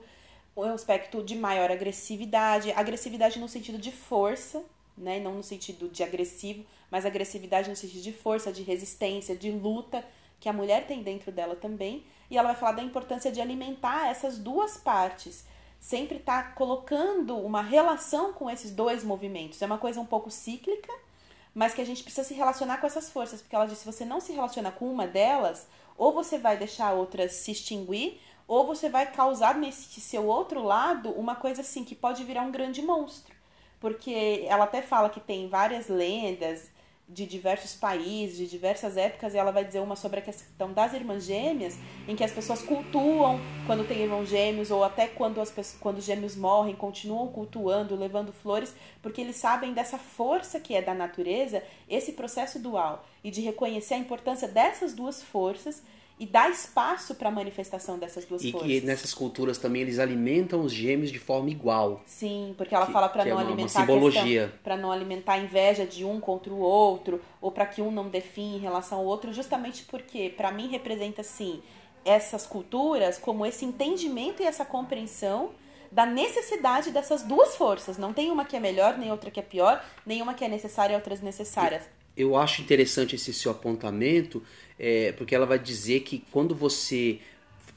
um 0.54 0.62
aspecto 0.64 1.22
de 1.22 1.34
maior 1.34 1.70
agressividade, 1.70 2.70
agressividade 2.72 3.38
no 3.38 3.48
sentido 3.48 3.78
de 3.78 3.90
força, 3.90 4.62
né, 4.96 5.18
não 5.18 5.36
no 5.36 5.42
sentido 5.42 5.88
de 5.88 6.02
agressivo, 6.02 6.66
mas 6.90 7.06
agressividade 7.06 7.70
no 7.70 7.76
sentido 7.76 8.02
de 8.02 8.12
força, 8.12 8.52
de 8.52 8.62
resistência, 8.62 9.34
de 9.34 9.50
luta 9.50 10.04
que 10.38 10.50
a 10.50 10.52
mulher 10.52 10.86
tem 10.86 11.02
dentro 11.02 11.32
dela 11.32 11.56
também, 11.56 12.04
e 12.34 12.38
ela 12.38 12.48
vai 12.48 12.56
falar 12.56 12.72
da 12.72 12.82
importância 12.82 13.30
de 13.30 13.40
alimentar 13.40 14.08
essas 14.08 14.38
duas 14.38 14.76
partes, 14.76 15.44
sempre 15.78 16.18
estar 16.18 16.42
tá 16.42 16.50
colocando 16.52 17.38
uma 17.38 17.62
relação 17.62 18.32
com 18.32 18.50
esses 18.50 18.72
dois 18.72 19.04
movimentos. 19.04 19.62
É 19.62 19.66
uma 19.66 19.78
coisa 19.78 20.00
um 20.00 20.06
pouco 20.06 20.30
cíclica, 20.30 20.92
mas 21.54 21.72
que 21.72 21.80
a 21.80 21.86
gente 21.86 22.02
precisa 22.02 22.26
se 22.26 22.34
relacionar 22.34 22.78
com 22.78 22.86
essas 22.86 23.10
forças, 23.10 23.40
porque 23.40 23.54
ela 23.54 23.66
disse: 23.66 23.82
se 23.82 23.86
você 23.86 24.04
não 24.04 24.20
se 24.20 24.32
relaciona 24.32 24.72
com 24.72 24.90
uma 24.90 25.06
delas, 25.06 25.68
ou 25.96 26.12
você 26.12 26.36
vai 26.36 26.56
deixar 26.56 26.88
a 26.88 26.92
outra 26.94 27.28
se 27.28 27.52
extinguir, 27.52 28.20
ou 28.48 28.66
você 28.66 28.88
vai 28.88 29.10
causar 29.10 29.54
nesse 29.54 30.00
seu 30.00 30.26
outro 30.26 30.62
lado 30.62 31.10
uma 31.10 31.36
coisa 31.36 31.60
assim 31.60 31.84
que 31.84 31.94
pode 31.94 32.24
virar 32.24 32.42
um 32.42 32.50
grande 32.50 32.82
monstro. 32.82 33.34
Porque 33.78 34.44
ela 34.48 34.64
até 34.64 34.82
fala 34.82 35.08
que 35.08 35.20
tem 35.20 35.48
várias 35.48 35.88
lendas 35.88 36.68
de 37.08 37.26
diversos 37.26 37.74
países, 37.74 38.38
de 38.38 38.46
diversas 38.46 38.96
épocas, 38.96 39.34
e 39.34 39.36
ela 39.36 39.50
vai 39.50 39.64
dizer 39.64 39.80
uma 39.80 39.94
sobre 39.94 40.20
a 40.20 40.22
questão 40.22 40.72
das 40.72 40.94
irmãs 40.94 41.24
gêmeas, 41.24 41.78
em 42.08 42.16
que 42.16 42.24
as 42.24 42.32
pessoas 42.32 42.62
cultuam 42.62 43.38
quando 43.66 43.86
tem 43.86 44.00
irmãos 44.00 44.28
gêmeos, 44.28 44.70
ou 44.70 44.82
até 44.82 45.06
quando, 45.06 45.40
as 45.40 45.50
pessoas, 45.50 45.80
quando 45.80 45.98
os 45.98 46.04
gêmeos 46.04 46.34
morrem, 46.34 46.74
continuam 46.74 47.28
cultuando, 47.28 47.94
levando 47.94 48.32
flores, 48.32 48.74
porque 49.02 49.20
eles 49.20 49.36
sabem 49.36 49.74
dessa 49.74 49.98
força 49.98 50.58
que 50.58 50.74
é 50.74 50.80
da 50.80 50.94
natureza, 50.94 51.62
esse 51.88 52.12
processo 52.12 52.58
dual, 52.58 53.04
e 53.22 53.30
de 53.30 53.42
reconhecer 53.42 53.94
a 53.94 53.98
importância 53.98 54.48
dessas 54.48 54.94
duas 54.94 55.22
forças 55.22 55.82
e 56.18 56.26
dá 56.26 56.48
espaço 56.48 57.14
para 57.16 57.28
a 57.28 57.32
manifestação 57.32 57.98
dessas 57.98 58.24
duas 58.24 58.42
e 58.42 58.52
forças. 58.52 58.70
E 58.70 58.80
que 58.80 58.86
nessas 58.86 59.12
culturas 59.12 59.58
também 59.58 59.82
eles 59.82 59.98
alimentam 59.98 60.60
os 60.60 60.72
gêmeos 60.72 61.10
de 61.10 61.18
forma 61.18 61.50
igual. 61.50 62.00
Sim, 62.06 62.54
porque 62.56 62.74
ela 62.74 62.86
que, 62.86 62.92
fala 62.92 63.08
para 63.08 63.24
não 63.24 63.32
é 63.32 63.34
uma, 63.34 63.42
alimentar 63.42 63.80
uma 63.80 63.86
simbologia. 63.86 64.54
para 64.62 64.76
não 64.76 64.92
alimentar 64.92 65.34
a 65.34 65.38
inveja 65.38 65.84
de 65.84 66.04
um 66.04 66.20
contra 66.20 66.52
o 66.52 66.58
outro 66.58 67.20
ou 67.40 67.50
para 67.50 67.66
que 67.66 67.82
um 67.82 67.90
não 67.90 68.08
define 68.08 68.56
em 68.56 68.60
relação 68.60 68.98
ao 68.98 69.04
outro, 69.04 69.32
justamente 69.32 69.84
porque 69.84 70.32
para 70.36 70.52
mim 70.52 70.68
representa 70.68 71.20
assim 71.20 71.60
essas 72.04 72.46
culturas 72.46 73.18
como 73.18 73.44
esse 73.44 73.64
entendimento 73.64 74.42
e 74.42 74.46
essa 74.46 74.64
compreensão 74.64 75.50
da 75.90 76.04
necessidade 76.06 76.90
dessas 76.90 77.22
duas 77.22 77.56
forças. 77.56 77.98
Não 77.98 78.12
tem 78.12 78.30
uma 78.30 78.44
que 78.44 78.56
é 78.56 78.60
melhor, 78.60 78.98
nem 78.98 79.10
outra 79.10 79.30
que 79.30 79.40
é 79.40 79.42
pior, 79.42 79.84
nem 80.04 80.22
uma 80.22 80.34
que 80.34 80.44
é 80.44 80.48
necessária 80.48 80.92
e 80.92 80.96
outra 80.96 81.14
desnecessária. 81.14 81.82
Eu 82.16 82.36
acho 82.36 82.62
interessante 82.62 83.16
esse 83.16 83.32
seu 83.32 83.50
apontamento 83.50 84.42
é, 84.78 85.12
porque 85.12 85.34
ela 85.34 85.46
vai 85.46 85.58
dizer 85.58 86.00
que 86.00 86.24
quando 86.30 86.54
você 86.54 87.18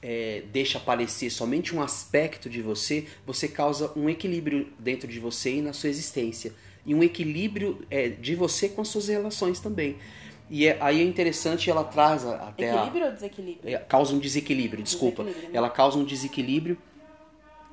é, 0.02 0.44
deixa 0.52 0.78
aparecer 0.78 1.30
somente 1.30 1.76
um 1.76 1.82
aspecto 1.82 2.50
de 2.50 2.62
você, 2.62 3.06
você 3.26 3.48
causa 3.48 3.92
um 3.96 4.10
equilíbrio 4.10 4.68
dentro 4.80 5.08
de 5.08 5.20
você 5.20 5.56
e 5.56 5.62
na 5.62 5.74
sua 5.74 5.90
existência. 5.90 6.54
E 6.86 6.96
um 6.96 7.04
equilíbrio 7.04 7.86
é, 7.90 8.08
de 8.08 8.36
você 8.36 8.70
com 8.70 8.82
as 8.82 8.88
suas 8.88 9.08
relações 9.08 9.60
também. 9.60 9.98
E 10.50 10.66
é, 10.66 10.78
aí 10.80 11.02
é 11.02 11.04
interessante, 11.04 11.70
ela 11.70 11.84
traz 11.84 12.26
até. 12.26 12.74
Equilíbrio 12.74 13.04
a, 13.04 13.08
ou 13.08 13.14
desequilíbrio? 13.14 13.76
É, 13.76 13.78
causa 13.80 14.14
um 14.14 14.20
desequilíbrio, 14.20 14.84
desculpa. 14.84 15.24
Desequilíbrio, 15.24 15.54
né? 15.54 15.58
Ela 15.58 15.70
causa 15.70 15.98
um 15.98 16.06
desequilíbrio 16.06 16.78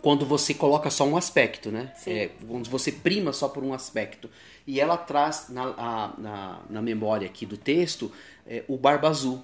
quando 0.05 0.27
você 0.27 0.53
coloca 0.53 0.91
só 0.91 1.07
um 1.07 1.17
aspecto, 1.17 1.71
né? 1.71 1.91
É, 2.07 2.29
quando 2.47 2.69
você 2.69 2.93
prima 2.93 3.33
só 3.33 3.49
por 3.49 3.65
um 3.65 3.73
aspecto. 3.73 4.29
E 4.67 4.79
ela 4.79 4.99
traz 4.99 5.47
na, 5.49 5.63
a, 5.79 6.15
na, 6.19 6.61
na 6.69 6.83
memória 6.83 7.27
aqui 7.27 7.47
do 7.47 7.57
texto 7.57 8.13
é, 8.47 8.63
o 8.69 8.77
Barba 8.77 9.09
Azul, 9.09 9.43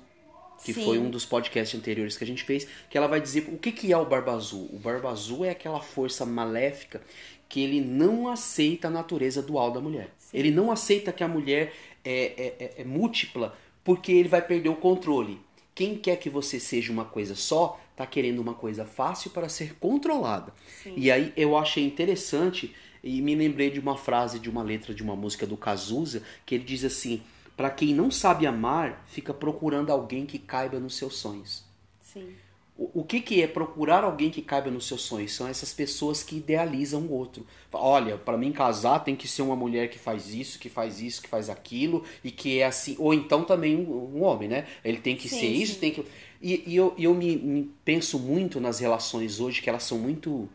que 0.62 0.74
Sim. 0.74 0.84
foi 0.84 0.98
um 0.98 1.08
dos 1.08 1.24
podcasts 1.24 1.80
anteriores 1.80 2.18
que 2.18 2.24
a 2.24 2.26
gente 2.26 2.44
fez, 2.44 2.68
que 2.90 2.98
ela 2.98 3.06
vai 3.06 3.22
dizer 3.22 3.48
o 3.50 3.56
que, 3.56 3.72
que 3.72 3.90
é 3.90 3.96
o 3.96 4.04
Barba 4.04 4.32
Azul. 4.32 4.68
O 4.70 4.78
Barba 4.78 5.08
Azul 5.08 5.46
é 5.46 5.48
aquela 5.48 5.80
força 5.80 6.26
maléfica 6.26 7.00
que 7.48 7.62
ele 7.62 7.80
não 7.80 8.28
aceita 8.28 8.88
a 8.88 8.90
natureza 8.90 9.40
dual 9.40 9.70
da 9.70 9.80
mulher. 9.80 10.10
Sim. 10.18 10.36
Ele 10.36 10.50
não 10.50 10.70
aceita 10.70 11.10
que 11.10 11.24
a 11.24 11.28
mulher 11.28 11.72
é, 12.04 12.12
é, 12.12 12.54
é, 12.58 12.74
é 12.82 12.84
múltipla 12.84 13.56
porque 13.82 14.12
ele 14.12 14.28
vai 14.28 14.42
perder 14.42 14.68
o 14.68 14.76
controle. 14.76 15.40
Quem 15.74 15.96
quer 15.96 16.16
que 16.16 16.28
você 16.28 16.60
seja 16.60 16.92
uma 16.92 17.06
coisa 17.06 17.34
só, 17.34 17.80
tá 18.00 18.06
querendo 18.06 18.38
uma 18.38 18.54
coisa 18.54 18.86
fácil 18.86 19.30
para 19.30 19.48
ser 19.48 19.74
controlada. 19.78 20.54
Sim. 20.82 20.94
E 20.96 21.10
aí 21.10 21.34
eu 21.36 21.56
achei 21.56 21.84
interessante 21.84 22.74
e 23.04 23.20
me 23.20 23.34
lembrei 23.34 23.70
de 23.70 23.78
uma 23.78 23.96
frase 23.96 24.38
de 24.38 24.48
uma 24.48 24.62
letra 24.62 24.94
de 24.94 25.02
uma 25.02 25.14
música 25.14 25.46
do 25.46 25.56
Cazuza, 25.56 26.22
que 26.46 26.54
ele 26.54 26.64
diz 26.64 26.82
assim: 26.82 27.22
para 27.54 27.68
quem 27.68 27.94
não 27.94 28.10
sabe 28.10 28.46
amar, 28.46 29.04
fica 29.06 29.34
procurando 29.34 29.90
alguém 29.90 30.24
que 30.24 30.38
caiba 30.38 30.80
nos 30.80 30.96
seus 30.96 31.16
sonhos. 31.16 31.62
Sim. 32.00 32.34
O, 32.80 33.00
o 33.00 33.04
que, 33.04 33.20
que 33.20 33.42
é 33.42 33.46
procurar 33.46 34.02
alguém 34.02 34.30
que 34.30 34.40
caiba 34.40 34.70
nos 34.70 34.86
seus 34.86 35.02
sonhos? 35.02 35.34
São 35.34 35.46
essas 35.46 35.70
pessoas 35.70 36.22
que 36.22 36.36
idealizam 36.36 37.02
o 37.02 37.12
outro. 37.12 37.46
Olha, 37.70 38.16
para 38.16 38.38
mim 38.38 38.50
casar 38.50 39.00
tem 39.00 39.14
que 39.14 39.28
ser 39.28 39.42
uma 39.42 39.54
mulher 39.54 39.90
que 39.90 39.98
faz 39.98 40.32
isso, 40.32 40.58
que 40.58 40.70
faz 40.70 41.02
isso, 41.02 41.20
que 41.20 41.28
faz 41.28 41.50
aquilo 41.50 42.02
e 42.24 42.30
que 42.30 42.60
é 42.60 42.64
assim. 42.64 42.96
Ou 42.98 43.12
então 43.12 43.44
também 43.44 43.76
um, 43.76 44.16
um 44.16 44.22
homem, 44.22 44.48
né? 44.48 44.66
Ele 44.82 44.96
tem 44.96 45.14
que 45.14 45.28
sim, 45.28 45.40
ser 45.40 45.48
isso, 45.48 45.74
sim. 45.74 45.80
tem 45.80 45.92
que. 45.92 46.06
E, 46.40 46.62
e 46.66 46.76
eu, 46.76 46.94
eu 46.98 47.14
me, 47.14 47.36
me 47.36 47.70
penso 47.84 48.18
muito 48.18 48.60
nas 48.60 48.78
relações 48.78 49.40
hoje 49.40 49.60
que 49.60 49.68
elas 49.68 49.82
são 49.82 49.98
muito 49.98 50.48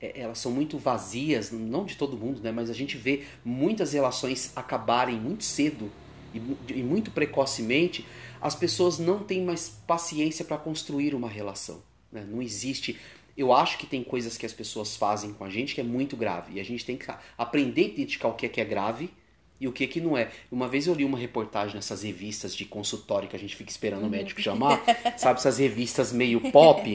é, 0.00 0.20
elas 0.20 0.38
são 0.38 0.50
muito 0.52 0.76
vazias, 0.76 1.50
não 1.50 1.84
de 1.84 1.96
todo 1.96 2.16
mundo, 2.16 2.40
né? 2.42 2.50
Mas 2.52 2.68
a 2.68 2.74
gente 2.74 2.96
vê 2.96 3.24
muitas 3.44 3.92
relações 3.92 4.52
acabarem 4.56 5.18
muito 5.18 5.44
cedo 5.44 5.90
e, 6.34 6.82
muito 6.82 7.10
precocemente, 7.10 8.04
as 8.40 8.54
pessoas 8.54 8.98
não 8.98 9.20
têm 9.20 9.42
mais 9.44 9.68
paciência 9.86 10.44
para 10.44 10.58
construir 10.58 11.14
uma 11.14 11.28
relação. 11.28 11.80
Né? 12.10 12.26
Não 12.28 12.42
existe. 12.42 12.98
Eu 13.36 13.52
acho 13.52 13.78
que 13.78 13.86
tem 13.86 14.02
coisas 14.02 14.36
que 14.36 14.44
as 14.44 14.52
pessoas 14.52 14.96
fazem 14.96 15.32
com 15.32 15.44
a 15.44 15.50
gente 15.50 15.74
que 15.74 15.80
é 15.80 15.84
muito 15.84 16.16
grave. 16.16 16.54
E 16.54 16.60
a 16.60 16.64
gente 16.64 16.84
tem 16.84 16.96
que 16.96 17.06
aprender 17.38 17.82
a 17.82 17.88
identificar 17.88 18.28
o 18.28 18.34
que 18.34 18.46
é 18.46 18.48
que 18.48 18.60
é 18.60 18.64
grave 18.64 19.10
e 19.64 19.68
o 19.68 19.72
que 19.72 19.86
que 19.86 19.98
não 19.98 20.16
é. 20.16 20.28
Uma 20.52 20.68
vez 20.68 20.86
eu 20.86 20.92
li 20.92 21.06
uma 21.06 21.16
reportagem 21.16 21.74
nessas 21.74 22.02
revistas 22.02 22.54
de 22.54 22.66
consultório 22.66 23.26
que 23.26 23.34
a 23.34 23.38
gente 23.38 23.56
fica 23.56 23.70
esperando 23.70 24.04
o 24.04 24.10
médico 24.10 24.42
chamar, 24.42 24.82
sabe, 25.16 25.38
essas 25.38 25.56
revistas 25.56 26.12
meio 26.12 26.38
pop. 26.52 26.94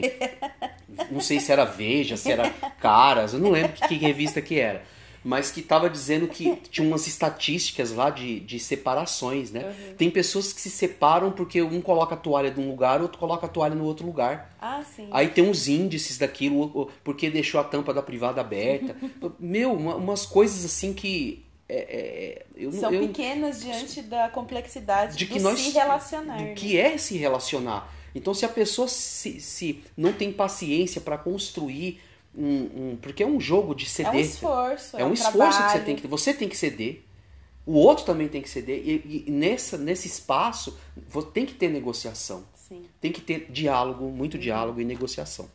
Não 1.10 1.20
sei 1.20 1.40
se 1.40 1.50
era 1.50 1.64
Veja, 1.64 2.16
se 2.16 2.30
era 2.30 2.48
Caras, 2.80 3.32
eu 3.32 3.40
não 3.40 3.50
lembro 3.50 3.72
que 3.72 3.94
revista 3.94 4.40
que 4.42 4.58
era 4.58 4.82
mas 5.22 5.50
que 5.50 5.60
estava 5.60 5.90
dizendo 5.90 6.26
que 6.26 6.56
tinha 6.70 6.86
umas 6.86 7.06
estatísticas 7.06 7.92
lá 7.92 8.08
de, 8.08 8.40
de 8.40 8.58
separações, 8.58 9.50
né? 9.50 9.64
Uhum. 9.66 9.94
Tem 9.94 10.10
pessoas 10.10 10.50
que 10.50 10.60
se 10.60 10.70
separam 10.70 11.30
porque 11.30 11.60
um 11.60 11.80
coloca 11.80 12.14
a 12.14 12.18
toalha 12.18 12.50
de 12.50 12.58
um 12.58 12.68
lugar, 12.68 13.02
outro 13.02 13.18
coloca 13.18 13.44
a 13.44 13.48
toalha 13.48 13.74
no 13.74 13.84
outro 13.84 14.06
lugar. 14.06 14.56
Ah, 14.58 14.82
sim. 14.82 15.08
Aí 15.10 15.28
tem 15.28 15.44
uns 15.44 15.68
índices 15.68 16.16
daquilo, 16.16 16.90
porque 17.04 17.28
deixou 17.28 17.60
a 17.60 17.64
tampa 17.64 17.92
da 17.92 18.02
privada 18.02 18.40
aberta. 18.40 18.96
Meu, 19.38 19.72
uma, 19.72 19.94
umas 19.96 20.24
coisas 20.24 20.64
assim 20.64 20.94
que 20.94 21.44
é, 21.72 21.76
é, 21.78 22.46
eu, 22.56 22.72
São 22.72 22.92
eu, 22.92 23.06
pequenas 23.06 23.60
diante 23.60 24.02
da 24.02 24.28
complexidade 24.28 25.16
de 25.16 25.24
que 25.26 25.38
do 25.38 25.44
nós, 25.44 25.60
se 25.60 25.70
relacionar. 25.70 26.36
Do 26.36 26.42
né? 26.42 26.54
que 26.54 26.76
é 26.76 26.98
se 26.98 27.16
relacionar. 27.16 27.94
Então, 28.12 28.34
se 28.34 28.44
a 28.44 28.48
pessoa 28.48 28.88
se, 28.88 29.40
se 29.40 29.84
não 29.96 30.12
tem 30.12 30.32
paciência 30.32 31.00
para 31.00 31.16
construir 31.16 32.00
um, 32.34 32.90
um, 32.92 32.98
porque 33.00 33.22
é 33.22 33.26
um 33.26 33.40
jogo 33.40 33.72
de 33.72 33.86
ceder. 33.86 34.12
É 34.12 34.16
um 34.16 34.20
esforço. 34.20 34.96
É, 34.96 35.00
é 35.02 35.04
um, 35.04 35.10
um 35.10 35.12
esforço 35.12 35.62
que 35.62 35.70
você 35.70 35.80
tem 35.80 35.96
que 35.96 36.06
Você 36.08 36.34
tem 36.34 36.48
que 36.48 36.56
ceder. 36.56 37.04
O 37.64 37.74
outro 37.74 38.04
também 38.04 38.26
tem 38.26 38.42
que 38.42 38.50
ceder. 38.50 38.82
E, 38.84 39.24
e 39.26 39.30
nessa, 39.30 39.78
nesse 39.78 40.08
espaço 40.08 40.76
tem 41.32 41.46
que 41.46 41.54
ter 41.54 41.68
negociação. 41.68 42.44
Sim. 42.54 42.84
Tem 43.00 43.12
que 43.12 43.20
ter 43.20 43.46
diálogo, 43.48 44.06
muito 44.10 44.34
Uhum. 44.34 44.40
diálogo 44.40 44.80
e 44.80 44.84
negociação. 44.84 45.48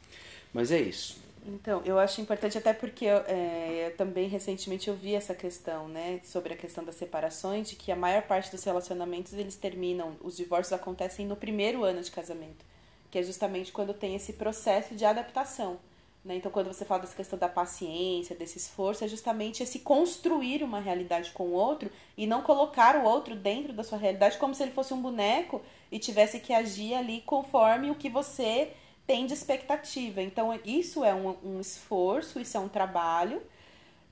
Mas 0.53 0.71
é 0.71 0.79
isso. 0.79 1.24
Então, 1.47 1.81
eu 1.85 1.99
acho 1.99 2.19
importante 2.19 2.57
até 2.57 2.73
porque 2.73 3.05
é, 3.05 3.87
eu 3.91 3.97
também 3.97 4.27
recentemente 4.27 4.87
eu 4.87 4.95
vi 4.95 5.13
essa 5.13 5.35
questão, 5.35 5.87
né, 5.87 6.19
sobre 6.23 6.53
a 6.55 6.57
questão 6.57 6.83
das 6.83 6.95
separações, 6.95 7.69
de 7.69 7.75
que 7.75 7.91
a 7.91 7.95
maior 7.95 8.23
parte 8.23 8.49
dos 8.49 8.63
relacionamentos 8.63 9.31
eles 9.33 9.55
terminam, 9.55 10.15
os 10.23 10.35
divórcios 10.35 10.73
acontecem 10.73 11.27
no 11.27 11.35
primeiro 11.35 11.83
ano 11.83 12.01
de 12.01 12.09
casamento, 12.09 12.65
que 13.11 13.19
é 13.19 13.23
justamente 13.23 13.71
quando 13.71 13.93
tem 13.93 14.15
esse 14.15 14.33
processo 14.33 14.95
de 14.95 15.05
adaptação. 15.05 15.77
Né? 16.23 16.37
Então, 16.37 16.51
quando 16.51 16.65
você 16.65 16.83
fala 16.83 17.01
dessa 17.01 17.15
questão 17.15 17.37
da 17.37 17.47
paciência, 17.47 18.35
desse 18.35 18.57
esforço, 18.57 19.03
é 19.03 19.07
justamente 19.07 19.61
esse 19.61 19.79
construir 19.79 20.63
uma 20.63 20.79
realidade 20.79 21.31
com 21.31 21.43
o 21.43 21.53
outro 21.53 21.91
e 22.17 22.25
não 22.25 22.41
colocar 22.41 22.95
o 22.95 23.03
outro 23.03 23.35
dentro 23.35 23.71
da 23.71 23.83
sua 23.83 23.99
realidade 23.99 24.39
como 24.39 24.55
se 24.55 24.63
ele 24.63 24.71
fosse 24.71 24.95
um 24.95 25.01
boneco 25.01 25.61
e 25.91 25.99
tivesse 25.99 26.39
que 26.39 26.51
agir 26.51 26.95
ali 26.95 27.21
conforme 27.21 27.91
o 27.91 27.95
que 27.95 28.09
você 28.09 28.73
tem 29.05 29.25
de 29.25 29.33
expectativa. 29.33 30.21
Então, 30.21 30.57
isso 30.65 31.03
é 31.03 31.13
um, 31.13 31.35
um 31.43 31.59
esforço, 31.59 32.39
isso 32.39 32.57
é 32.57 32.59
um 32.59 32.69
trabalho. 32.69 33.41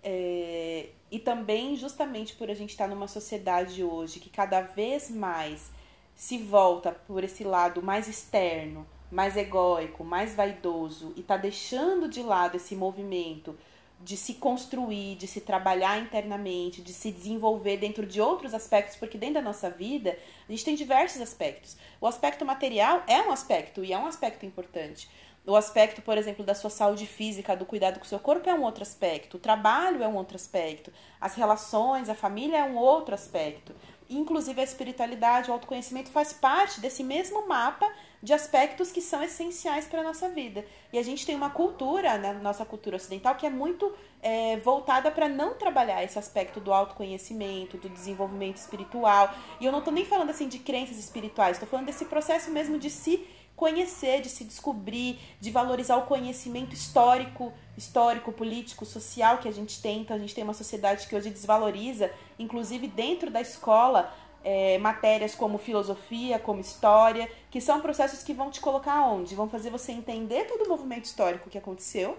É, 0.04 0.90
e 1.10 1.20
também, 1.20 1.76
justamente 1.76 2.36
por 2.36 2.50
a 2.50 2.54
gente 2.54 2.72
estar 2.72 2.88
numa 2.88 3.08
sociedade 3.08 3.84
hoje 3.84 4.20
que 4.20 4.30
cada 4.30 4.62
vez 4.62 5.10
mais 5.10 5.72
se 6.16 6.38
volta 6.38 6.92
por 6.92 7.24
esse 7.24 7.44
lado 7.44 7.82
mais 7.82 8.08
externo, 8.08 8.86
mais 9.10 9.38
egóico, 9.38 10.04
mais 10.04 10.36
vaidoso 10.36 11.14
e 11.16 11.22
está 11.22 11.38
deixando 11.38 12.08
de 12.08 12.22
lado 12.22 12.58
esse 12.58 12.76
movimento 12.76 13.58
de 14.04 14.18
se 14.18 14.34
construir, 14.34 15.16
de 15.16 15.28
se 15.28 15.40
trabalhar 15.40 15.98
internamente, 16.00 16.82
de 16.82 16.94
se 16.94 17.12
desenvolver 17.12 17.78
dentro 17.78 18.06
de 18.06 18.20
outros 18.20 18.54
aspectos, 18.54 18.98
porque 18.98 19.18
dentro 19.18 19.36
da 19.36 19.42
nossa 19.42 19.70
vida 19.70 20.18
a 20.48 20.52
gente 20.52 20.66
tem 20.66 20.76
diversos 20.76 21.22
aspectos. 21.22 21.78
O 22.02 22.08
aspecto 22.08 22.46
material 22.46 23.04
é 23.08 23.22
um 23.22 23.32
aspecto 23.32 23.84
e 23.84 23.94
é 23.94 23.98
um 23.98 24.06
aspecto 24.06 24.46
importante. 24.46 25.10
O 25.46 25.56
aspecto, 25.56 26.02
por 26.02 26.18
exemplo, 26.18 26.44
da 26.44 26.56
sua 26.56 26.70
saúde 26.70 27.06
física, 27.06 27.56
do 27.56 27.66
cuidado 27.66 28.00
com 28.00 28.06
o 28.06 28.08
seu 28.08 28.20
corpo 28.20 28.50
é 28.50 28.54
um 28.54 28.64
outro 28.64 28.82
aspecto. 28.82 29.36
O 29.36 29.40
trabalho 29.40 30.02
é 30.02 30.08
um 30.08 30.16
outro 30.16 30.36
aspecto. 30.36 30.92
As 31.20 31.36
relações, 31.36 32.08
a 32.08 32.16
família 32.16 32.60
é 32.60 32.64
um 32.64 32.78
outro 32.78 33.14
aspecto. 33.14 33.76
Inclusive 34.10 34.62
a 34.62 34.64
espiritualidade, 34.64 35.50
o 35.50 35.54
autoconhecimento 35.54 36.10
faz 36.10 36.32
parte 36.32 36.80
desse 36.80 37.04
mesmo 37.04 37.46
mapa 37.48 37.90
de 38.24 38.32
aspectos 38.32 38.90
que 38.90 39.02
são 39.02 39.22
essenciais 39.22 39.86
para 39.86 40.00
a 40.00 40.04
nossa 40.04 40.30
vida. 40.30 40.66
E 40.94 40.98
a 40.98 41.04
gente 41.04 41.26
tem 41.26 41.36
uma 41.36 41.50
cultura, 41.50 42.18
na 42.18 42.34
nossa 42.34 42.64
cultura 42.64 42.96
ocidental, 42.96 43.36
que 43.36 43.46
é 43.46 43.50
muito 43.50 43.94
é, 44.22 44.56
voltada 44.58 45.12
para 45.12 45.28
não 45.28 45.56
trabalhar 45.56 46.02
esse 46.02 46.18
aspecto 46.18 46.62
do 46.62 46.72
autoconhecimento, 46.72 47.78
do 47.78 47.90
desenvolvimento 47.90 48.56
espiritual. 48.56 49.36
E 49.60 49.66
eu 49.66 49.74
não 49.74 49.80
estou 49.80 49.94
nem 49.94 50.06
falando 50.06 50.30
assim 50.30 50.48
de 50.48 50.60
crenças 50.60 50.98
espirituais, 50.98 51.58
estou 51.58 51.68
falando 51.68 51.88
desse 51.88 52.06
processo 52.06 52.50
mesmo 52.50 52.80
de 52.80 52.90
se 52.90 53.28
conhecer, 53.58 54.22
de 54.22 54.30
se 54.30 54.44
descobrir, 54.44 55.20
de 55.40 55.52
valorizar 55.52 55.98
o 55.98 56.06
conhecimento 56.06 56.74
histórico, 56.74 57.54
histórico, 57.78 58.32
político, 58.32 58.86
social 58.86 59.38
que 59.38 59.48
a 59.48 59.52
gente 59.52 59.82
tem. 59.82 60.02
Então 60.02 60.16
a 60.16 60.20
gente 60.20 60.34
tem 60.34 60.44
uma 60.44 60.54
sociedade 60.54 61.08
que 61.08 61.16
hoje 61.16 61.30
desvaloriza, 61.30 62.10
inclusive 62.40 62.88
dentro 62.88 63.30
da 63.30 63.42
escola, 63.42 64.14
é, 64.44 64.78
matérias 64.78 65.34
como 65.34 65.58
filosofia, 65.58 66.38
como 66.38 66.60
história, 66.60 67.30
que 67.50 67.62
são 67.62 67.82
processos 67.82 68.24
que 68.24 68.34
vão 68.34 68.52
te 68.52 68.60
colocar 68.60 69.08
onde? 69.08 69.36
Vão 69.36 69.50
fazer 69.50 69.70
você 69.70 69.92
entender 69.92 70.46
todo 70.46 70.66
o 70.66 70.70
movimento 70.70 71.06
histórico 71.06 71.50
que 71.50 71.58
aconteceu, 71.58 72.18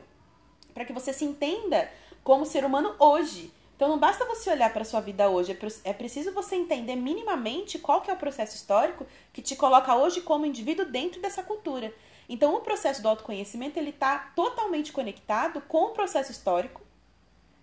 para 0.72 0.84
que 0.84 0.92
você 0.92 1.12
se 1.12 1.24
entenda 1.24 1.90
como 2.22 2.46
ser 2.46 2.64
humano 2.64 2.94
hoje. 2.98 3.52
Então 3.76 3.88
não 3.88 3.98
basta 3.98 4.24
você 4.24 4.50
olhar 4.50 4.72
para 4.72 4.84
sua 4.84 5.00
vida 5.00 5.28
hoje, 5.28 5.56
é 5.84 5.92
preciso 5.92 6.32
você 6.32 6.54
entender 6.56 6.96
minimamente 6.96 7.78
qual 7.78 8.00
que 8.00 8.10
é 8.10 8.14
o 8.14 8.18
processo 8.18 8.56
histórico 8.56 9.06
que 9.32 9.42
te 9.42 9.56
coloca 9.56 9.94
hoje 9.94 10.20
como 10.20 10.46
indivíduo 10.46 10.87
dentro 10.87 11.20
dessa 11.20 11.42
cultura. 11.42 11.92
Então 12.28 12.54
o 12.54 12.60
processo 12.60 13.02
do 13.02 13.08
autoconhecimento 13.08 13.78
ele 13.78 13.90
está 13.90 14.32
totalmente 14.34 14.92
conectado 14.92 15.60
com 15.62 15.87
o 15.87 15.90
processo 15.90 16.30
histórico, 16.30 16.80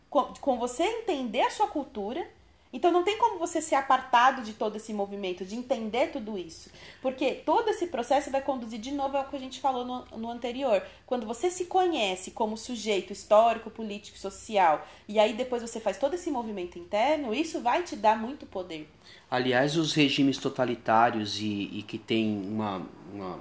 com, 0.10 0.34
com 0.40 0.60
você 0.60 0.84
entender 0.84 1.42
a 1.42 1.50
sua 1.50 1.68
cultura 1.68 2.28
então 2.74 2.92
não 2.92 3.04
tem 3.04 3.18
como 3.18 3.38
você 3.38 3.62
ser 3.62 3.76
apartado 3.76 4.42
de 4.44 4.54
todo 4.54 4.78
esse 4.78 4.94
movimento, 4.94 5.44
de 5.44 5.56
entender 5.56 6.08
tudo 6.08 6.38
isso. 6.38 6.70
Porque 7.02 7.34
todo 7.34 7.70
esse 7.70 7.88
processo 7.88 8.32
vai 8.32 8.42
conduzir 8.42 8.80
de 8.80 8.92
novo 8.92 9.18
ao 9.18 9.26
que 9.26 9.36
a 9.36 9.40
gente 9.40 9.60
falou 9.60 9.86
no, 9.86 10.18
no 10.18 10.30
anterior. 10.30 10.82
Quando 11.06 11.26
você 11.26 11.52
se 11.52 11.66
conhece 11.66 12.32
como 12.32 12.56
sujeito 12.56 13.12
histórico, 13.12 13.70
político, 13.70 14.18
social, 14.18 14.88
e 15.08 15.20
aí 15.20 15.34
depois 15.34 15.62
você 15.62 15.80
faz 15.80 15.98
todo 15.98 16.14
esse 16.14 16.32
movimento 16.32 16.80
interno, 16.80 17.34
isso 17.34 17.60
vai 17.60 17.84
te 17.84 17.96
dar 17.96 18.18
muito 18.18 18.46
poder. 18.46 18.90
Aliás, 19.30 19.76
os 19.76 19.94
regimes 19.94 20.38
totalitários 20.38 21.40
e, 21.40 21.70
e 21.74 21.84
que 21.84 21.98
têm 21.98 22.42
uma, 22.48 22.88
uma, 23.14 23.40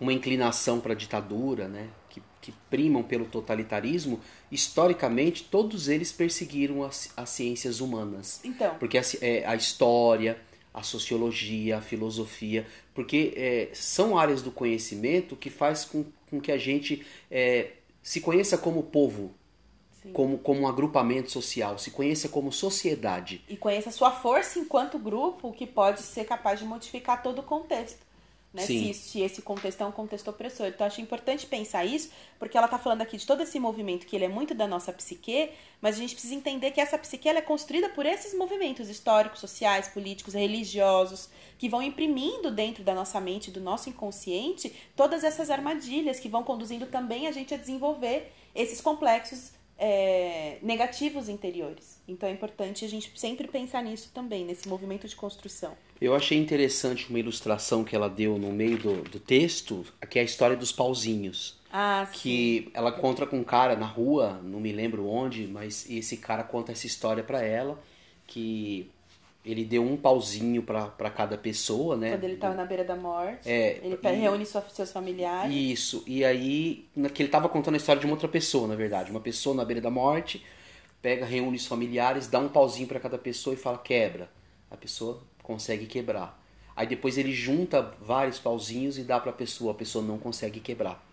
uma 0.00 0.12
inclinação 0.12 0.80
para 0.80 0.92
a 0.92 0.96
ditadura, 0.96 1.68
né? 1.68 1.88
Que, 2.08 2.22
que 2.40 2.52
primam 2.68 3.02
pelo 3.02 3.26
totalitarismo, 3.26 4.20
historicamente, 4.50 5.44
todos 5.44 5.88
eles 5.88 6.10
perseguiram 6.12 6.82
as, 6.82 7.12
as 7.16 7.30
ciências 7.30 7.80
humanas. 7.80 8.40
Então. 8.44 8.74
Porque 8.76 8.98
a, 8.98 9.02
é, 9.20 9.46
a 9.46 9.54
história, 9.54 10.40
a 10.72 10.82
sociologia, 10.82 11.78
a 11.78 11.80
filosofia, 11.80 12.66
porque 12.94 13.32
é, 13.36 13.68
são 13.72 14.18
áreas 14.18 14.42
do 14.42 14.50
conhecimento 14.50 15.36
que 15.36 15.50
faz 15.50 15.84
com, 15.84 16.04
com 16.28 16.40
que 16.40 16.52
a 16.52 16.58
gente 16.58 17.04
é, 17.30 17.72
se 18.02 18.20
conheça 18.20 18.56
como 18.56 18.82
povo, 18.82 19.32
como, 20.12 20.38
como 20.38 20.60
um 20.62 20.68
agrupamento 20.68 21.30
social, 21.30 21.78
se 21.78 21.90
conheça 21.90 22.28
como 22.28 22.50
sociedade. 22.50 23.44
E 23.48 23.56
conheça 23.56 23.90
a 23.90 23.92
sua 23.92 24.10
força 24.10 24.58
enquanto 24.58 24.98
grupo, 24.98 25.52
que 25.52 25.66
pode 25.66 26.00
ser 26.00 26.24
capaz 26.24 26.58
de 26.58 26.64
modificar 26.64 27.22
todo 27.22 27.40
o 27.40 27.42
contexto. 27.42 28.09
Né? 28.52 28.62
Se, 28.62 28.92
se, 28.94 29.20
esse 29.20 29.42
contexto 29.42 29.80
é 29.80 29.86
um 29.86 29.92
contexto 29.92 30.28
opressor. 30.28 30.66
Então, 30.66 30.84
acho 30.84 31.00
importante 31.00 31.46
pensar 31.46 31.84
isso, 31.84 32.10
porque 32.36 32.56
ela 32.56 32.66
está 32.66 32.78
falando 32.80 33.02
aqui 33.02 33.16
de 33.16 33.24
todo 33.24 33.42
esse 33.42 33.60
movimento 33.60 34.06
que 34.06 34.16
ele 34.16 34.24
é 34.24 34.28
muito 34.28 34.54
da 34.54 34.66
nossa 34.66 34.92
psique, 34.92 35.50
mas 35.80 35.94
a 35.94 35.98
gente 35.98 36.14
precisa 36.14 36.34
entender 36.34 36.72
que 36.72 36.80
essa 36.80 36.98
psique 36.98 37.28
ela 37.28 37.38
é 37.38 37.42
construída 37.42 37.88
por 37.90 38.04
esses 38.04 38.34
movimentos 38.34 38.88
históricos, 38.88 39.38
sociais, 39.38 39.86
políticos, 39.86 40.34
religiosos, 40.34 41.28
que 41.58 41.68
vão 41.68 41.80
imprimindo 41.80 42.50
dentro 42.50 42.82
da 42.82 42.92
nossa 42.92 43.20
mente, 43.20 43.52
do 43.52 43.60
nosso 43.60 43.88
inconsciente, 43.88 44.74
todas 44.96 45.22
essas 45.22 45.48
armadilhas 45.48 46.18
que 46.18 46.28
vão 46.28 46.42
conduzindo 46.42 46.86
também 46.86 47.28
a 47.28 47.32
gente 47.32 47.54
a 47.54 47.56
desenvolver 47.56 48.32
esses 48.52 48.80
complexos 48.80 49.52
é, 49.80 50.58
negativos 50.62 51.30
interiores. 51.30 51.98
Então 52.06 52.28
é 52.28 52.32
importante 52.32 52.84
a 52.84 52.88
gente 52.88 53.10
sempre 53.18 53.48
pensar 53.48 53.82
nisso 53.82 54.10
também, 54.12 54.44
nesse 54.44 54.68
movimento 54.68 55.08
de 55.08 55.16
construção. 55.16 55.72
Eu 55.98 56.14
achei 56.14 56.38
interessante 56.38 57.08
uma 57.08 57.18
ilustração 57.18 57.82
que 57.82 57.96
ela 57.96 58.08
deu 58.08 58.38
no 58.38 58.52
meio 58.52 58.76
do, 58.76 59.02
do 59.02 59.18
texto, 59.18 59.84
que 60.08 60.18
é 60.18 60.22
a 60.22 60.24
história 60.24 60.56
dos 60.56 60.70
pauzinhos. 60.70 61.58
Ah, 61.72 62.06
que 62.12 62.64
sim. 62.64 62.70
ela 62.74 62.92
conta 62.92 63.24
com 63.26 63.38
um 63.38 63.44
cara 63.44 63.76
na 63.76 63.86
rua, 63.86 64.40
não 64.42 64.60
me 64.60 64.72
lembro 64.72 65.08
onde, 65.08 65.46
mas 65.46 65.88
esse 65.88 66.16
cara 66.16 66.42
conta 66.42 66.72
essa 66.72 66.86
história 66.86 67.22
para 67.22 67.42
ela, 67.42 67.80
que 68.26 68.90
ele 69.44 69.64
deu 69.64 69.82
um 69.82 69.96
pauzinho 69.96 70.62
para 70.62 71.10
cada 71.10 71.38
pessoa, 71.38 71.96
né? 71.96 72.10
Quando 72.10 72.24
ele 72.24 72.34
estava 72.34 72.54
na 72.54 72.64
beira 72.66 72.84
da 72.84 72.94
morte. 72.94 73.48
É, 73.48 73.80
ele 73.82 73.98
e- 74.02 74.08
reúne 74.20 74.44
sua- 74.44 74.62
seus 74.70 74.92
familiares. 74.92 75.54
Isso, 75.54 76.04
e 76.06 76.24
aí, 76.24 76.86
que 77.14 77.22
ele 77.22 77.30
tava 77.30 77.48
contando 77.48 77.74
a 77.74 77.76
história 77.78 77.98
de 78.00 78.06
uma 78.06 78.14
outra 78.14 78.28
pessoa, 78.28 78.68
na 78.68 78.74
verdade. 78.74 79.10
Uma 79.10 79.20
pessoa 79.20 79.56
na 79.56 79.64
beira 79.64 79.80
da 79.80 79.90
morte, 79.90 80.44
pega, 81.00 81.24
reúne 81.24 81.56
os 81.56 81.66
familiares, 81.66 82.26
dá 82.26 82.38
um 82.38 82.48
pauzinho 82.48 82.86
para 82.86 83.00
cada 83.00 83.16
pessoa 83.16 83.54
e 83.54 83.56
fala 83.56 83.78
quebra. 83.78 84.30
A 84.70 84.76
pessoa 84.76 85.22
consegue 85.42 85.86
quebrar. 85.86 86.38
Aí 86.76 86.86
depois 86.86 87.16
ele 87.16 87.32
junta 87.32 87.90
vários 88.00 88.38
pauzinhos 88.38 88.98
e 88.98 89.02
dá 89.04 89.18
para 89.18 89.30
a 89.30 89.34
pessoa, 89.34 89.72
a 89.72 89.74
pessoa 89.74 90.04
não 90.04 90.18
consegue 90.18 90.60
quebrar. 90.60 91.04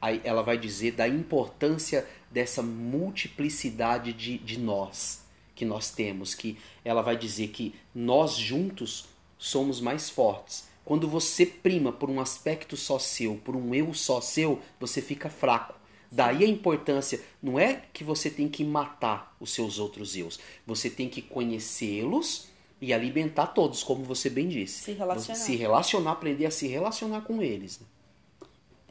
Aí 0.00 0.20
ela 0.22 0.42
vai 0.42 0.56
dizer 0.58 0.92
da 0.92 1.08
importância 1.08 2.06
dessa 2.30 2.62
multiplicidade 2.62 4.12
de, 4.12 4.38
de 4.38 4.58
nós 4.58 5.23
que 5.54 5.64
nós 5.64 5.90
temos, 5.90 6.34
que 6.34 6.58
ela 6.84 7.02
vai 7.02 7.16
dizer 7.16 7.48
que 7.48 7.74
nós 7.94 8.36
juntos 8.36 9.06
somos 9.38 9.80
mais 9.80 10.10
fortes. 10.10 10.68
Quando 10.84 11.08
você 11.08 11.46
prima 11.46 11.92
por 11.92 12.10
um 12.10 12.20
aspecto 12.20 12.76
só 12.76 12.98
seu, 12.98 13.36
por 13.36 13.56
um 13.56 13.74
eu 13.74 13.94
só 13.94 14.20
seu, 14.20 14.60
você 14.78 15.00
fica 15.00 15.30
fraco. 15.30 15.74
Daí 16.10 16.44
a 16.44 16.48
importância, 16.48 17.20
não 17.42 17.58
é 17.58 17.82
que 17.92 18.04
você 18.04 18.30
tem 18.30 18.48
que 18.48 18.62
matar 18.62 19.34
os 19.40 19.50
seus 19.50 19.78
outros 19.78 20.14
eus, 20.16 20.38
você 20.66 20.88
tem 20.88 21.08
que 21.08 21.20
conhecê-los 21.20 22.48
e 22.80 22.92
alimentar 22.92 23.48
todos, 23.48 23.82
como 23.82 24.04
você 24.04 24.28
bem 24.28 24.46
disse. 24.46 24.84
Se 24.84 24.92
relacionar. 24.92 25.38
Se 25.38 25.56
relacionar, 25.56 26.12
aprender 26.12 26.46
a 26.46 26.50
se 26.50 26.68
relacionar 26.68 27.22
com 27.22 27.42
eles. 27.42 27.80
né? 27.80 27.86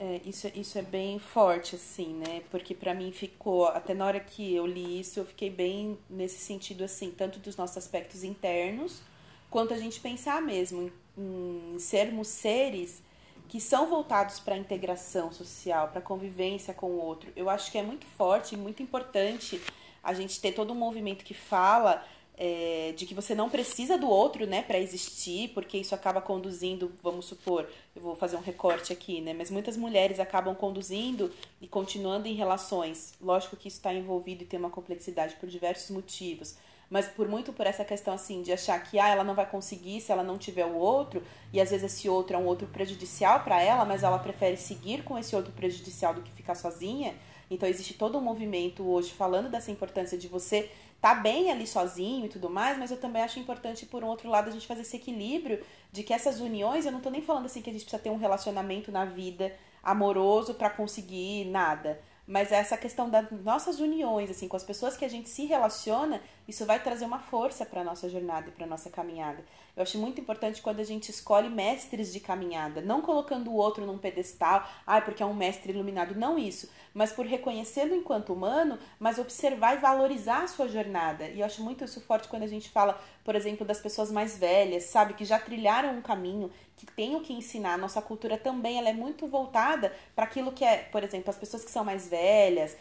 É, 0.03 0.19
isso, 0.25 0.51
isso 0.53 0.77
é 0.77 0.81
bem 0.81 1.17
forte, 1.17 1.77
assim, 1.77 2.13
né? 2.15 2.41
Porque 2.51 2.75
pra 2.75 2.93
mim 2.93 3.13
ficou, 3.13 3.67
até 3.67 3.93
na 3.93 4.05
hora 4.05 4.19
que 4.19 4.53
eu 4.53 4.67
li 4.67 4.99
isso, 4.99 5.17
eu 5.17 5.25
fiquei 5.25 5.49
bem 5.49 5.97
nesse 6.09 6.39
sentido, 6.39 6.83
assim, 6.83 7.09
tanto 7.09 7.39
dos 7.39 7.55
nossos 7.55 7.77
aspectos 7.77 8.21
internos, 8.21 9.01
quanto 9.49 9.73
a 9.73 9.77
gente 9.77 10.01
pensar 10.01 10.41
mesmo 10.41 10.91
em, 11.17 11.73
em 11.75 11.79
sermos 11.79 12.27
seres 12.27 13.01
que 13.47 13.61
são 13.61 13.87
voltados 13.87 14.41
para 14.41 14.55
a 14.55 14.57
integração 14.57 15.31
social, 15.31 15.87
para 15.87 15.99
a 15.99 16.01
convivência 16.01 16.73
com 16.73 16.87
o 16.87 16.99
outro. 16.99 17.31
Eu 17.33 17.49
acho 17.49 17.71
que 17.71 17.77
é 17.77 17.83
muito 17.83 18.05
forte 18.05 18.55
e 18.55 18.57
muito 18.57 18.83
importante 18.83 19.61
a 20.03 20.13
gente 20.13 20.41
ter 20.41 20.51
todo 20.51 20.73
um 20.73 20.75
movimento 20.75 21.23
que 21.23 21.33
fala 21.33 22.03
é, 22.37 22.93
de 22.95 23.05
que 23.05 23.13
você 23.13 23.35
não 23.35 23.49
precisa 23.49 23.97
do 23.97 24.09
outro, 24.09 24.47
né, 24.47 24.61
para 24.61 24.79
existir, 24.79 25.49
porque 25.49 25.77
isso 25.77 25.93
acaba 25.93 26.21
conduzindo, 26.21 26.91
vamos 27.01 27.25
supor, 27.25 27.67
eu 27.95 28.01
vou 28.01 28.15
fazer 28.15 28.35
um 28.35 28.41
recorte 28.41 28.91
aqui, 28.91 29.21
né, 29.21 29.33
mas 29.33 29.51
muitas 29.51 29.77
mulheres 29.77 30.19
acabam 30.19 30.55
conduzindo 30.55 31.31
e 31.61 31.67
continuando 31.67 32.27
em 32.27 32.33
relações. 32.33 33.13
Lógico 33.21 33.55
que 33.55 33.67
isso 33.67 33.77
está 33.77 33.93
envolvido 33.93 34.43
e 34.43 34.47
tem 34.47 34.59
uma 34.59 34.69
complexidade 34.69 35.35
por 35.35 35.47
diversos 35.47 35.91
motivos, 35.91 36.55
mas 36.89 37.07
por 37.07 37.27
muito 37.27 37.53
por 37.53 37.65
essa 37.65 37.85
questão 37.85 38.13
assim 38.13 38.41
de 38.41 38.51
achar 38.51 38.79
que 38.83 38.99
ah, 38.99 39.09
ela 39.09 39.23
não 39.23 39.35
vai 39.35 39.49
conseguir 39.49 40.01
se 40.01 40.11
ela 40.11 40.23
não 40.23 40.37
tiver 40.37 40.65
o 40.65 40.75
outro, 40.75 41.23
e 41.51 41.61
às 41.61 41.69
vezes 41.69 41.91
esse 41.93 42.09
outro 42.09 42.35
é 42.35 42.39
um 42.39 42.45
outro 42.45 42.67
prejudicial 42.67 43.41
para 43.41 43.61
ela, 43.61 43.85
mas 43.85 44.03
ela 44.03 44.17
prefere 44.19 44.57
seguir 44.57 45.03
com 45.03 45.17
esse 45.17 45.35
outro 45.35 45.51
prejudicial 45.53 46.13
do 46.13 46.21
que 46.21 46.31
ficar 46.31 46.55
sozinha. 46.55 47.15
Então 47.49 47.69
existe 47.69 47.93
todo 47.93 48.17
um 48.17 48.21
movimento 48.21 48.87
hoje 48.87 49.11
falando 49.11 49.49
dessa 49.49 49.69
importância 49.69 50.17
de 50.17 50.27
você 50.27 50.71
tá 51.03 51.13
bem 51.13 51.51
ali 51.51 51.67
sozinho 51.67 52.27
e 52.27 52.29
tudo 52.29 52.49
mais, 52.49 52.77
mas 52.77 52.89
eu 52.89 52.95
também 52.95 53.21
acho 53.21 53.37
importante, 53.37 53.85
por 53.85 54.05
um 54.05 54.07
outro 54.07 54.29
lado, 54.29 54.47
a 54.47 54.51
gente 54.53 54.65
fazer 54.65 54.83
esse 54.83 54.95
equilíbrio 54.95 55.61
de 55.91 56.01
que 56.01 56.13
essas 56.13 56.39
uniões, 56.39 56.85
eu 56.85 56.93
não 56.93 57.01
tô 57.01 57.09
nem 57.09 57.21
falando 57.21 57.45
assim 57.45 57.61
que 57.61 57.69
a 57.69 57.73
gente 57.73 57.81
precisa 57.81 58.01
ter 58.01 58.09
um 58.09 58.15
relacionamento 58.15 58.89
na 58.89 59.03
vida 59.03 59.53
amoroso 59.83 60.53
para 60.53 60.69
conseguir 60.69 61.43
nada. 61.43 61.99
Mas 62.25 62.53
essa 62.53 62.77
questão 62.77 63.09
das 63.09 63.29
nossas 63.31 63.79
uniões, 63.79 64.29
assim, 64.29 64.47
com 64.47 64.55
as 64.55 64.63
pessoas 64.63 64.95
que 64.95 65.03
a 65.03 65.09
gente 65.09 65.27
se 65.27 65.45
relaciona, 65.45 66.21
isso 66.47 66.65
vai 66.65 66.81
trazer 66.81 67.03
uma 67.03 67.19
força 67.19 67.65
para 67.65 67.83
nossa 67.83 68.09
jornada 68.09 68.47
e 68.47 68.51
para 68.51 68.65
nossa 68.65 68.89
caminhada. 68.89 69.43
Eu 69.75 69.83
acho 69.83 69.97
muito 69.97 70.21
importante 70.21 70.61
quando 70.61 70.79
a 70.79 70.83
gente 70.83 71.09
escolhe 71.09 71.49
mestres 71.49 72.13
de 72.13 72.19
caminhada, 72.19 72.79
não 72.79 73.01
colocando 73.01 73.49
o 73.49 73.55
outro 73.55 73.85
num 73.85 73.97
pedestal, 73.97 74.65
ah, 74.85 75.01
porque 75.01 75.21
é 75.21 75.25
um 75.25 75.33
mestre 75.33 75.73
iluminado, 75.73 76.15
não 76.15 76.37
isso, 76.37 76.69
mas 76.93 77.11
por 77.11 77.25
reconhecê-lo 77.25 77.95
enquanto 77.95 78.31
humano, 78.31 78.77
mas 78.99 79.19
observar 79.19 79.75
e 79.75 79.79
valorizar 79.79 80.43
a 80.43 80.47
sua 80.47 80.69
jornada. 80.69 81.27
E 81.27 81.39
eu 81.39 81.45
acho 81.45 81.61
muito 81.61 81.83
isso 81.83 81.99
forte 82.01 82.27
quando 82.27 82.43
a 82.43 82.47
gente 82.47 82.69
fala, 82.69 83.01
por 83.25 83.35
exemplo, 83.35 83.65
das 83.65 83.81
pessoas 83.81 84.11
mais 84.11 84.37
velhas, 84.37 84.83
sabe, 84.83 85.13
que 85.13 85.25
já 85.25 85.39
trilharam 85.39 85.97
um 85.97 86.01
caminho, 86.01 86.51
que 86.83 86.93
têm 86.93 87.15
o 87.15 87.21
que 87.21 87.33
ensinar. 87.33 87.77
Nossa 87.77 88.01
cultura 88.01 88.37
também 88.37 88.77
ela 88.77 88.89
é 88.89 88.93
muito 88.93 89.27
voltada 89.27 89.93
para 90.15 90.25
aquilo 90.25 90.51
que 90.51 90.65
é, 90.65 90.77
por 90.77 91.03
exemplo, 91.03 91.29
as 91.29 91.37
pessoas 91.37 91.63
que 91.63 91.71
são 91.71 91.83
mais 91.83 92.07
velhas, 92.07 92.77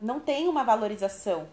não 0.00 0.20
tem 0.20 0.48
uma 0.48 0.64
valorização 0.64 1.48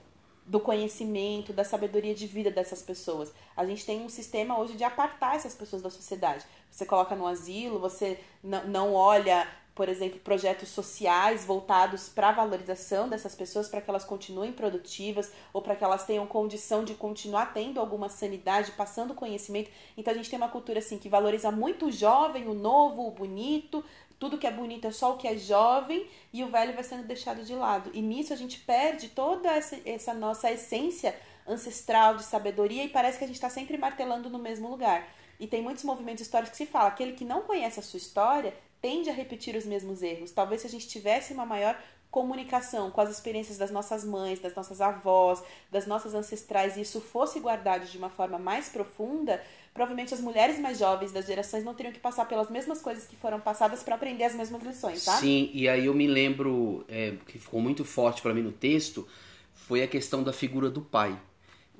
do 0.45 0.59
conhecimento, 0.59 1.53
da 1.53 1.63
sabedoria 1.63 2.15
de 2.15 2.25
vida 2.27 2.49
dessas 2.49 2.81
pessoas. 2.81 3.31
A 3.55 3.65
gente 3.65 3.85
tem 3.85 4.01
um 4.01 4.09
sistema 4.09 4.59
hoje 4.59 4.75
de 4.75 4.83
apartar 4.83 5.35
essas 5.35 5.53
pessoas 5.53 5.81
da 5.81 5.89
sociedade. 5.89 6.43
Você 6.69 6.85
coloca 6.85 7.15
no 7.15 7.27
asilo, 7.27 7.79
você 7.79 8.19
não 8.43 8.93
olha, 8.93 9.47
por 9.73 9.87
exemplo, 9.87 10.19
projetos 10.19 10.69
sociais 10.69 11.45
voltados 11.45 12.09
para 12.09 12.29
a 12.29 12.33
valorização 12.33 13.07
dessas 13.07 13.33
pessoas, 13.33 13.69
para 13.69 13.81
que 13.81 13.89
elas 13.89 14.03
continuem 14.03 14.51
produtivas 14.51 15.31
ou 15.53 15.61
para 15.61 15.75
que 15.75 15.83
elas 15.83 16.05
tenham 16.05 16.27
condição 16.27 16.83
de 16.83 16.93
continuar 16.93 17.53
tendo 17.53 17.79
alguma 17.79 18.09
sanidade, 18.09 18.73
passando 18.73 19.13
conhecimento. 19.13 19.71
Então 19.97 20.13
a 20.13 20.17
gente 20.17 20.29
tem 20.29 20.37
uma 20.37 20.49
cultura 20.49 20.79
assim 20.79 20.97
que 20.97 21.07
valoriza 21.07 21.51
muito 21.51 21.85
o 21.85 21.91
jovem, 21.91 22.47
o 22.47 22.53
novo, 22.53 23.07
o 23.07 23.11
bonito, 23.11 23.83
tudo 24.19 24.37
que 24.37 24.45
é 24.45 24.51
bonito 24.51 24.85
é 24.85 24.91
só 24.91 25.13
o 25.13 25.17
que 25.17 25.27
é 25.27 25.37
jovem 25.37 26.05
e 26.33 26.43
o 26.43 26.47
velho 26.47 26.73
vai 26.73 26.83
sendo 26.83 27.07
deixado 27.07 27.43
de 27.43 27.55
lado. 27.55 27.89
E 27.93 28.01
nisso 28.01 28.33
a 28.33 28.35
gente 28.35 28.59
perde 28.59 29.07
toda 29.07 29.49
essa, 29.49 29.79
essa 29.85 30.13
nossa 30.13 30.51
essência 30.51 31.15
ancestral 31.47 32.17
de 32.17 32.23
sabedoria 32.23 32.83
e 32.83 32.89
parece 32.89 33.17
que 33.17 33.23
a 33.23 33.27
gente 33.27 33.37
está 33.37 33.49
sempre 33.49 33.77
martelando 33.77 34.29
no 34.29 34.37
mesmo 34.37 34.69
lugar. 34.69 35.07
E 35.39 35.47
tem 35.47 35.63
muitos 35.63 35.83
movimentos 35.83 36.21
históricos 36.21 36.51
que 36.51 36.57
se 36.57 36.67
fala, 36.67 36.89
aquele 36.89 37.13
que 37.13 37.25
não 37.25 37.41
conhece 37.41 37.79
a 37.79 37.83
sua 37.83 37.97
história 37.97 38.53
tende 38.81 39.09
a 39.09 39.13
repetir 39.13 39.55
os 39.55 39.65
mesmos 39.65 40.01
erros. 40.01 40.31
Talvez 40.31 40.61
se 40.61 40.67
a 40.67 40.69
gente 40.69 40.87
tivesse 40.87 41.33
uma 41.33 41.45
maior 41.45 41.77
comunicação 42.09 42.91
com 42.91 42.99
as 42.99 43.09
experiências 43.09 43.57
das 43.57 43.71
nossas 43.71 44.03
mães, 44.03 44.39
das 44.39 44.53
nossas 44.53 44.81
avós, 44.81 45.41
das 45.71 45.87
nossas 45.87 46.13
ancestrais, 46.13 46.75
e 46.75 46.81
isso 46.81 46.99
fosse 46.99 47.39
guardado 47.39 47.85
de 47.85 47.97
uma 47.97 48.09
forma 48.09 48.37
mais 48.37 48.67
profunda, 48.67 49.41
provavelmente 49.73 50.13
as 50.13 50.19
mulheres 50.19 50.59
mais 50.59 50.77
jovens 50.77 51.13
das 51.13 51.25
gerações 51.25 51.63
não 51.63 51.73
teriam 51.73 51.93
que 51.93 52.01
passar 52.01 52.25
pelas 52.25 52.49
mesmas 52.49 52.81
coisas 52.81 53.05
que 53.05 53.15
foram 53.15 53.39
passadas 53.39 53.81
para 53.81 53.95
aprender 53.95 54.25
as 54.25 54.35
mesmas 54.35 54.61
lições, 54.61 55.05
tá? 55.05 55.13
Sim, 55.13 55.49
e 55.53 55.69
aí 55.69 55.85
eu 55.85 55.93
me 55.93 56.05
lembro 56.05 56.83
é, 56.89 57.13
que 57.25 57.39
ficou 57.39 57.61
muito 57.61 57.85
forte 57.85 58.21
para 58.21 58.33
mim 58.33 58.41
no 58.41 58.51
texto 58.51 59.07
foi 59.53 59.81
a 59.81 59.87
questão 59.87 60.21
da 60.21 60.33
figura 60.33 60.69
do 60.69 60.81
pai, 60.81 61.17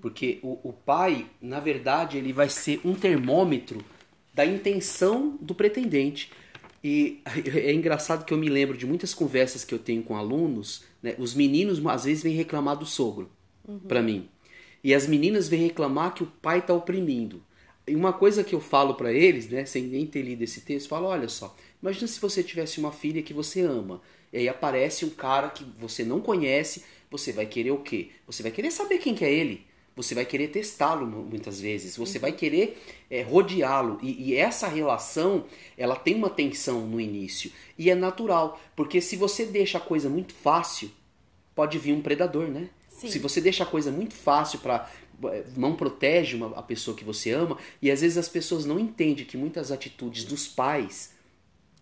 porque 0.02 0.40
o, 0.42 0.70
o 0.70 0.72
pai, 0.72 1.28
na 1.42 1.60
verdade, 1.60 2.18
ele 2.18 2.32
vai 2.32 2.48
ser 2.48 2.80
um 2.86 2.96
termômetro 2.96 3.84
da 4.34 4.46
intenção 4.46 5.38
do 5.42 5.54
pretendente. 5.54 6.32
E 6.84 7.22
é 7.56 7.74
engraçado 7.74 8.26
que 8.26 8.34
eu 8.34 8.38
me 8.38 8.50
lembro 8.50 8.78
de 8.78 8.86
muitas 8.86 9.14
conversas 9.14 9.64
que 9.64 9.74
eu 9.74 9.80
tenho 9.80 10.04
com 10.04 10.16
alunos, 10.16 10.84
né? 11.02 11.16
Os 11.18 11.34
meninos 11.34 11.84
às 11.86 12.06
vezes 12.06 12.24
vêm 12.24 12.36
reclamar 12.36 12.78
do 12.78 12.86
sogro 12.86 13.30
uhum. 13.68 13.80
para 13.80 14.02
mim. 14.02 14.28
E 14.84 14.94
as 14.94 15.08
meninas 15.08 15.48
vêm 15.48 15.64
reclamar 15.64 16.14
que 16.14 16.24
o 16.24 16.28
pai 16.42 16.60
está 16.60 16.74
oprimindo. 16.74 17.44
E 17.88 17.96
uma 17.96 18.14
coisa 18.14 18.44
que 18.44 18.54
eu 18.54 18.62
falo 18.62 18.96
para 18.96 19.12
eles, 19.12 19.50
né, 19.50 19.66
sem 19.66 19.84
nem 19.84 20.06
ter 20.06 20.22
lido 20.22 20.44
esse 20.44 20.62
texto, 20.62 20.86
eu 20.86 20.90
falo, 20.90 21.08
olha 21.08 21.28
só, 21.28 21.56
imagina 21.82 22.08
se 22.08 22.20
você 22.20 22.44
tivesse 22.44 22.80
uma 22.80 22.92
filha 22.92 23.22
que 23.22 23.34
você 23.34 23.62
ama, 23.62 24.02
e 24.32 24.38
aí 24.38 24.50
aparece 24.50 25.04
um 25.04 25.10
cara 25.10 25.50
que 25.50 25.66
você 25.78 26.04
não 26.04 26.20
conhece, 26.22 26.84
você 27.10 27.32
vai 27.32 27.46
querer 27.46 27.72
o 27.72 27.80
quê? 27.80 28.10
Você 28.26 28.44
vai 28.44 28.52
querer 28.52 28.72
saber 28.72 29.00
quem 29.00 29.14
que 29.14 29.26
é 29.26 29.34
ele. 29.34 29.66
Você 30.02 30.16
vai 30.16 30.26
querer 30.26 30.48
testá-lo 30.48 31.06
muitas 31.06 31.60
vezes. 31.60 31.98
Você 31.98 32.18
vai 32.18 32.32
querer 32.32 32.82
é, 33.10 33.22
rodeá-lo. 33.22 34.00
E, 34.02 34.30
e, 34.30 34.36
essa 34.36 34.68
relação, 34.68 35.46
ela 35.78 35.96
tem 35.96 36.16
uma 36.16 36.30
tensão 36.30 36.82
no 36.88 37.00
início. 37.00 37.52
E 37.78 37.90
é 37.90 37.96
natural. 37.96 38.60
Porque 38.76 39.00
se 39.02 39.16
você 39.16 39.46
deixa 39.46 39.78
a 39.78 39.82
coisa 39.82 40.10
muito 40.10 40.34
fácil, 40.34 40.92
pode 41.56 41.78
vir 41.78 41.94
um 41.94 42.02
predador, 42.02 42.48
né? 42.48 42.70
Sim. 42.90 43.10
Se 43.10 43.20
você 43.20 43.42
deixa 43.42 43.64
a 43.64 43.68
coisa 43.68 43.92
muito 43.92 44.14
fácil 44.14 44.60
para 44.60 44.90
não 45.56 45.76
protege 45.76 46.36
uma, 46.36 46.58
a 46.58 46.64
pessoa 46.64 46.98
que 46.98 47.04
você 47.04 47.32
ama 47.32 47.58
e 47.80 47.92
às 47.92 48.02
vezes 48.02 48.18
as 48.18 48.28
pessoas 48.28 48.66
não 48.66 48.80
entendem 48.80 49.24
que 49.24 49.38
muitas 49.38 49.72
atitudes 49.72 50.24
dos 50.24 50.48
pais 50.48 51.14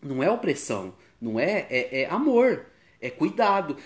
não 0.02 0.22
é 0.22 0.30
opressão, 0.30 0.94
não 1.22 1.40
é, 1.40 1.66
é, 1.70 2.02
é 2.02 2.10
amor, 2.10 2.66
é 3.02 3.10
cuidado. 3.10 3.78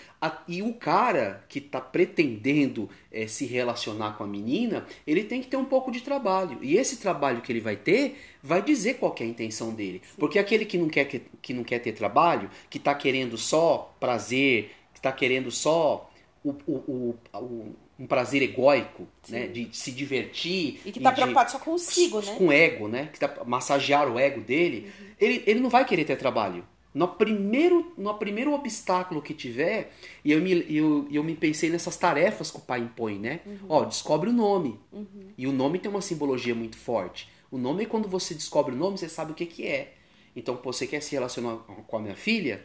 E 0.48 0.62
o 0.62 0.74
cara 0.74 1.44
que 1.48 1.60
está 1.60 1.80
pretendendo 1.80 2.90
é, 3.12 3.28
se 3.28 3.46
relacionar 3.46 4.18
com 4.18 4.24
a 4.24 4.28
menina, 4.28 4.86
ele 5.06 5.24
tem 5.24 5.42
que 5.42 5.48
ter 5.48 5.58
um 5.58 5.66
pouco 5.66 5.92
de 5.92 6.02
trabalho. 6.02 6.58
E 6.62 6.78
esse 6.78 6.98
trabalho 6.98 7.42
que 7.42 7.52
ele 7.52 7.60
vai 7.60 7.76
ter 7.76 8.18
vai 8.42 8.62
dizer 8.62 8.96
qual 8.96 9.16
é 9.20 9.24
a 9.24 9.28
intenção 9.28 9.74
dele. 9.74 10.02
Sim. 10.04 10.16
Porque 10.18 10.40
aquele 10.40 10.66
que 10.66 10.78
não 10.78 10.90
quer, 10.90 11.06
que, 11.06 11.22
que 11.42 11.54
não 11.54 11.64
quer 11.64 11.80
ter 11.80 11.94
trabalho, 11.94 12.50
que 12.70 12.78
está 12.78 12.94
querendo 12.96 13.38
só 13.38 13.96
prazer, 14.00 14.72
que 14.94 15.00
está 15.00 15.12
querendo 15.12 15.52
só 15.52 16.10
o, 16.44 16.52
o, 16.68 16.74
o, 16.88 17.16
o 17.34 17.76
um 18.00 18.08
prazer 18.08 18.42
egóico, 18.42 19.08
né? 19.30 19.48
De 19.48 19.70
se 19.72 19.92
divertir. 19.92 20.82
E 20.86 20.92
que 20.92 21.00
tá 21.00 21.12
preocupado 21.12 21.52
só 21.52 21.60
consigo, 21.60 22.22
né? 22.22 22.36
Com 22.36 22.52
ego, 22.52 22.88
né? 22.88 23.10
Que 23.14 23.20
tá 23.20 23.44
massagear 23.46 24.12
o 24.12 24.20
ego 24.20 24.42
dele. 24.42 24.92
Uhum. 25.00 25.08
Ele, 25.20 25.44
ele 25.46 25.60
não 25.60 25.70
vai 25.70 25.86
querer 25.86 26.04
ter 26.04 26.18
trabalho. 26.18 26.66
No 26.94 27.08
primeiro, 27.08 27.92
no 27.98 28.14
primeiro 28.14 28.54
obstáculo 28.54 29.22
que 29.22 29.34
tiver, 29.34 29.92
e 30.24 30.32
eu 30.32 30.40
me, 30.40 30.52
eu, 30.74 31.08
eu 31.12 31.24
me 31.24 31.36
pensei 31.36 31.70
nessas 31.70 31.98
tarefas 31.98 32.52
que 32.52 32.58
o 32.58 32.62
pai 32.62 32.82
impõe, 32.82 33.18
né? 33.18 33.40
Uhum. 33.46 33.58
Ó, 33.68 33.84
descobre 33.86 34.30
o 34.30 34.34
nome. 34.34 34.80
Uhum. 34.92 35.32
E 35.36 35.48
o 35.48 35.52
nome 35.52 35.80
tem 35.80 35.90
uma 35.90 36.02
simbologia 36.02 36.54
muito 36.54 36.78
forte. 36.78 37.28
O 37.50 37.58
nome, 37.58 37.88
quando 37.88 38.08
você 38.08 38.36
descobre 38.36 38.76
o 38.76 38.78
nome, 38.78 38.98
você 38.98 39.10
sabe 39.10 39.32
o 39.32 39.36
que, 39.36 39.46
que 39.46 39.66
é. 39.66 39.94
Então, 40.36 40.60
você 40.64 40.86
quer 40.86 41.02
se 41.02 41.14
relacionar 41.14 41.58
com 41.58 41.98
a 41.98 42.00
minha 42.00 42.16
filha? 42.16 42.64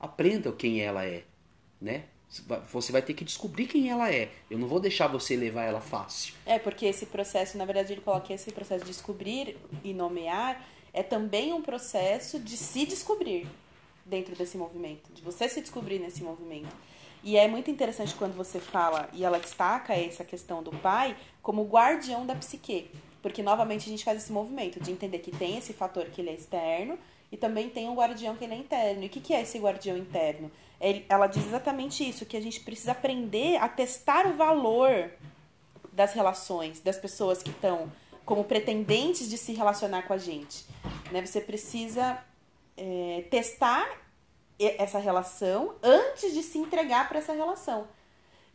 Aprenda 0.00 0.50
quem 0.52 0.80
ela 0.80 1.04
é, 1.04 1.24
né? 1.80 2.04
Você 2.72 2.92
vai 2.92 3.02
ter 3.02 3.14
que 3.14 3.24
descobrir 3.24 3.66
quem 3.66 3.90
ela 3.90 4.12
é. 4.12 4.30
Eu 4.50 4.58
não 4.58 4.66
vou 4.66 4.80
deixar 4.80 5.06
você 5.06 5.36
levar 5.36 5.64
ela 5.64 5.80
fácil. 5.80 6.34
É, 6.44 6.58
porque 6.58 6.84
esse 6.86 7.06
processo, 7.06 7.56
na 7.56 7.64
verdade, 7.64 7.92
ele 7.92 8.00
coloca 8.00 8.32
esse 8.32 8.50
processo 8.52 8.84
de 8.84 8.90
descobrir 8.90 9.56
e 9.84 9.94
nomear 9.94 10.62
é 10.92 11.02
também 11.02 11.52
um 11.52 11.62
processo 11.62 12.38
de 12.38 12.56
se 12.56 12.86
descobrir 12.86 13.46
dentro 14.06 14.34
desse 14.34 14.56
movimento, 14.56 15.12
de 15.12 15.20
você 15.20 15.48
se 15.48 15.60
descobrir 15.60 15.98
nesse 15.98 16.22
movimento. 16.22 16.74
E 17.22 17.36
é 17.36 17.48
muito 17.48 17.70
interessante 17.70 18.14
quando 18.14 18.36
você 18.36 18.60
fala, 18.60 19.08
e 19.12 19.24
ela 19.24 19.38
destaca 19.38 19.92
essa 19.92 20.24
questão 20.24 20.62
do 20.62 20.70
pai 20.70 21.16
como 21.42 21.64
guardião 21.64 22.24
da 22.24 22.36
psique. 22.36 22.90
Porque, 23.20 23.42
novamente, 23.42 23.86
a 23.86 23.90
gente 23.90 24.04
faz 24.04 24.22
esse 24.22 24.32
movimento 24.32 24.78
de 24.78 24.92
entender 24.92 25.18
que 25.18 25.32
tem 25.32 25.58
esse 25.58 25.72
fator 25.72 26.04
que 26.06 26.20
ele 26.20 26.30
é 26.30 26.34
externo 26.34 26.96
e 27.32 27.36
também 27.36 27.68
tem 27.68 27.88
um 27.88 27.94
guardião 27.96 28.36
que 28.36 28.44
ele 28.44 28.54
é 28.54 28.58
interno. 28.58 29.02
E 29.02 29.06
o 29.06 29.10
que, 29.10 29.20
que 29.20 29.34
é 29.34 29.42
esse 29.42 29.58
guardião 29.58 29.96
interno? 29.96 30.50
ela 31.08 31.26
diz 31.26 31.46
exatamente 31.46 32.06
isso, 32.06 32.26
que 32.26 32.36
a 32.36 32.40
gente 32.40 32.60
precisa 32.60 32.92
aprender 32.92 33.56
a 33.56 33.68
testar 33.68 34.26
o 34.26 34.34
valor 34.34 35.10
das 35.90 36.12
relações, 36.12 36.80
das 36.80 36.98
pessoas 36.98 37.42
que 37.42 37.48
estão 37.48 37.90
como 38.26 38.44
pretendentes 38.44 39.30
de 39.30 39.38
se 39.38 39.54
relacionar 39.54 40.02
com 40.02 40.12
a 40.12 40.18
gente. 40.18 40.66
Né? 41.10 41.24
Você 41.24 41.40
precisa 41.40 42.22
é, 42.76 43.24
testar 43.30 43.88
essa 44.58 44.98
relação 44.98 45.74
antes 45.82 46.32
de 46.32 46.42
se 46.42 46.58
entregar 46.58 47.08
para 47.08 47.18
essa 47.18 47.32
relação. 47.32 47.86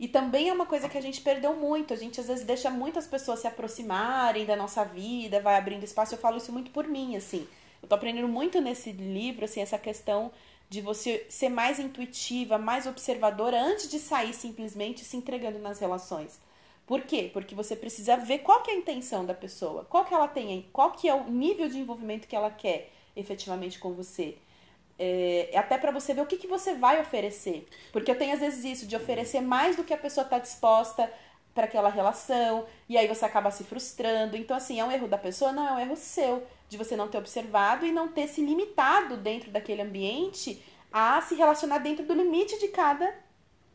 E 0.00 0.08
também 0.08 0.48
é 0.48 0.52
uma 0.52 0.66
coisa 0.66 0.88
que 0.88 0.98
a 0.98 1.00
gente 1.00 1.20
perdeu 1.20 1.54
muito. 1.54 1.94
A 1.94 1.96
gente 1.96 2.20
às 2.20 2.26
vezes 2.26 2.44
deixa 2.44 2.68
muitas 2.70 3.06
pessoas 3.06 3.38
se 3.38 3.46
aproximarem 3.46 4.44
da 4.44 4.56
nossa 4.56 4.84
vida, 4.84 5.40
vai 5.40 5.56
abrindo 5.56 5.84
espaço. 5.84 6.14
Eu 6.14 6.18
falo 6.18 6.38
isso 6.38 6.52
muito 6.52 6.72
por 6.72 6.88
mim, 6.88 7.16
assim. 7.16 7.46
Eu 7.80 7.88
tô 7.88 7.94
aprendendo 7.94 8.26
muito 8.26 8.60
nesse 8.60 8.90
livro, 8.90 9.44
assim, 9.44 9.60
essa 9.60 9.78
questão 9.78 10.32
de 10.68 10.80
você 10.80 11.26
ser 11.28 11.50
mais 11.50 11.78
intuitiva, 11.78 12.58
mais 12.58 12.86
observadora 12.86 13.60
antes 13.60 13.88
de 13.88 13.98
sair 13.98 14.32
simplesmente 14.32 15.04
se 15.04 15.16
entregando 15.16 15.58
nas 15.58 15.78
relações. 15.78 16.40
Por 16.86 17.02
quê? 17.02 17.30
Porque 17.32 17.54
você 17.54 17.76
precisa 17.76 18.16
ver 18.16 18.38
qual 18.38 18.62
que 18.62 18.70
é 18.70 18.74
a 18.74 18.78
intenção 18.78 19.24
da 19.24 19.34
pessoa, 19.34 19.84
qual 19.84 20.04
que 20.04 20.14
ela 20.14 20.26
tem, 20.26 20.68
qual 20.72 20.92
que 20.92 21.08
é 21.08 21.14
o 21.14 21.30
nível 21.30 21.68
de 21.68 21.78
envolvimento 21.78 22.26
que 22.26 22.34
ela 22.34 22.50
quer 22.50 22.90
efetivamente 23.16 23.78
com 23.78 23.92
você. 23.92 24.36
É, 24.98 25.50
até 25.56 25.78
para 25.78 25.90
você 25.90 26.14
ver 26.14 26.20
o 26.20 26.26
que, 26.26 26.36
que 26.36 26.46
você 26.46 26.74
vai 26.74 27.00
oferecer. 27.00 27.66
Porque 27.92 28.10
eu 28.10 28.18
tenho 28.18 28.34
às 28.34 28.40
vezes 28.40 28.64
isso, 28.64 28.86
de 28.86 28.94
oferecer 28.94 29.40
mais 29.40 29.76
do 29.76 29.84
que 29.84 29.92
a 29.92 29.98
pessoa 29.98 30.24
está 30.24 30.38
disposta 30.38 31.10
para 31.54 31.64
aquela 31.64 31.90
relação, 31.90 32.64
e 32.88 32.96
aí 32.96 33.06
você 33.06 33.24
acaba 33.24 33.50
se 33.50 33.64
frustrando. 33.64 34.36
Então, 34.36 34.56
assim, 34.56 34.80
é 34.80 34.84
um 34.84 34.90
erro 34.90 35.06
da 35.06 35.18
pessoa? 35.18 35.52
Não, 35.52 35.68
é 35.68 35.72
um 35.72 35.78
erro 35.80 35.96
seu, 35.96 36.42
de 36.68 36.78
você 36.78 36.96
não 36.96 37.08
ter 37.08 37.18
observado 37.18 37.84
e 37.84 37.92
não 37.92 38.08
ter 38.08 38.26
se 38.26 38.40
limitado 38.40 39.16
dentro 39.16 39.50
daquele 39.50 39.82
ambiente 39.82 40.62
a 40.90 41.20
se 41.22 41.34
relacionar 41.34 41.78
dentro 41.78 42.04
do 42.06 42.14
limite 42.14 42.58
de 42.58 42.68
cada 42.68 43.14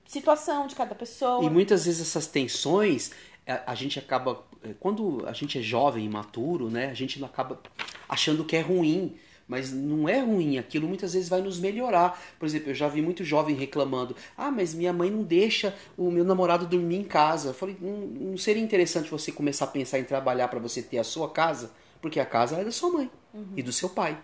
situação, 0.05 0.67
de 0.67 0.75
cada 0.75 0.95
pessoa. 0.95 1.43
E 1.43 1.49
muitas 1.49 1.85
vezes 1.85 2.07
essas 2.07 2.27
tensões, 2.27 3.11
a, 3.45 3.71
a 3.71 3.75
gente 3.75 3.99
acaba. 3.99 4.43
Eh, 4.63 4.73
quando 4.79 5.23
a 5.27 5.33
gente 5.33 5.59
é 5.59 5.61
jovem, 5.61 6.05
imaturo, 6.05 6.69
né? 6.69 6.89
A 6.89 6.93
gente 6.93 7.23
acaba 7.23 7.59
achando 8.07 8.43
que 8.45 8.55
é 8.55 8.61
ruim 8.61 9.17
mas 9.47 9.71
não 9.71 10.09
é 10.09 10.19
ruim, 10.19 10.57
aquilo 10.57 10.87
muitas 10.87 11.13
vezes 11.13 11.29
vai 11.29 11.41
nos 11.41 11.59
melhorar. 11.59 12.21
Por 12.37 12.45
exemplo, 12.45 12.71
eu 12.71 12.75
já 12.75 12.87
vi 12.87 13.01
muito 13.01 13.23
jovem 13.23 13.55
reclamando: 13.55 14.15
ah, 14.37 14.51
mas 14.51 14.73
minha 14.73 14.91
mãe 14.91 15.09
não 15.09 15.23
deixa 15.23 15.73
o 15.97 16.11
meu 16.11 16.23
namorado 16.23 16.65
dormir 16.65 16.97
em 16.97 17.03
casa. 17.03 17.49
Eu 17.49 17.53
falei: 17.53 17.77
não, 17.79 17.97
não 18.31 18.37
seria 18.37 18.61
interessante 18.61 19.09
você 19.09 19.31
começar 19.31 19.65
a 19.65 19.69
pensar 19.69 19.99
em 19.99 20.03
trabalhar 20.03 20.49
para 20.49 20.59
você 20.59 20.81
ter 20.81 20.97
a 20.97 21.03
sua 21.03 21.29
casa? 21.29 21.71
Porque 22.01 22.19
a 22.19 22.25
casa 22.25 22.57
é 22.57 22.63
da 22.63 22.71
sua 22.71 22.91
mãe 22.91 23.09
uhum. 23.33 23.53
e 23.55 23.63
do 23.63 23.71
seu 23.71 23.89
pai. 23.89 24.17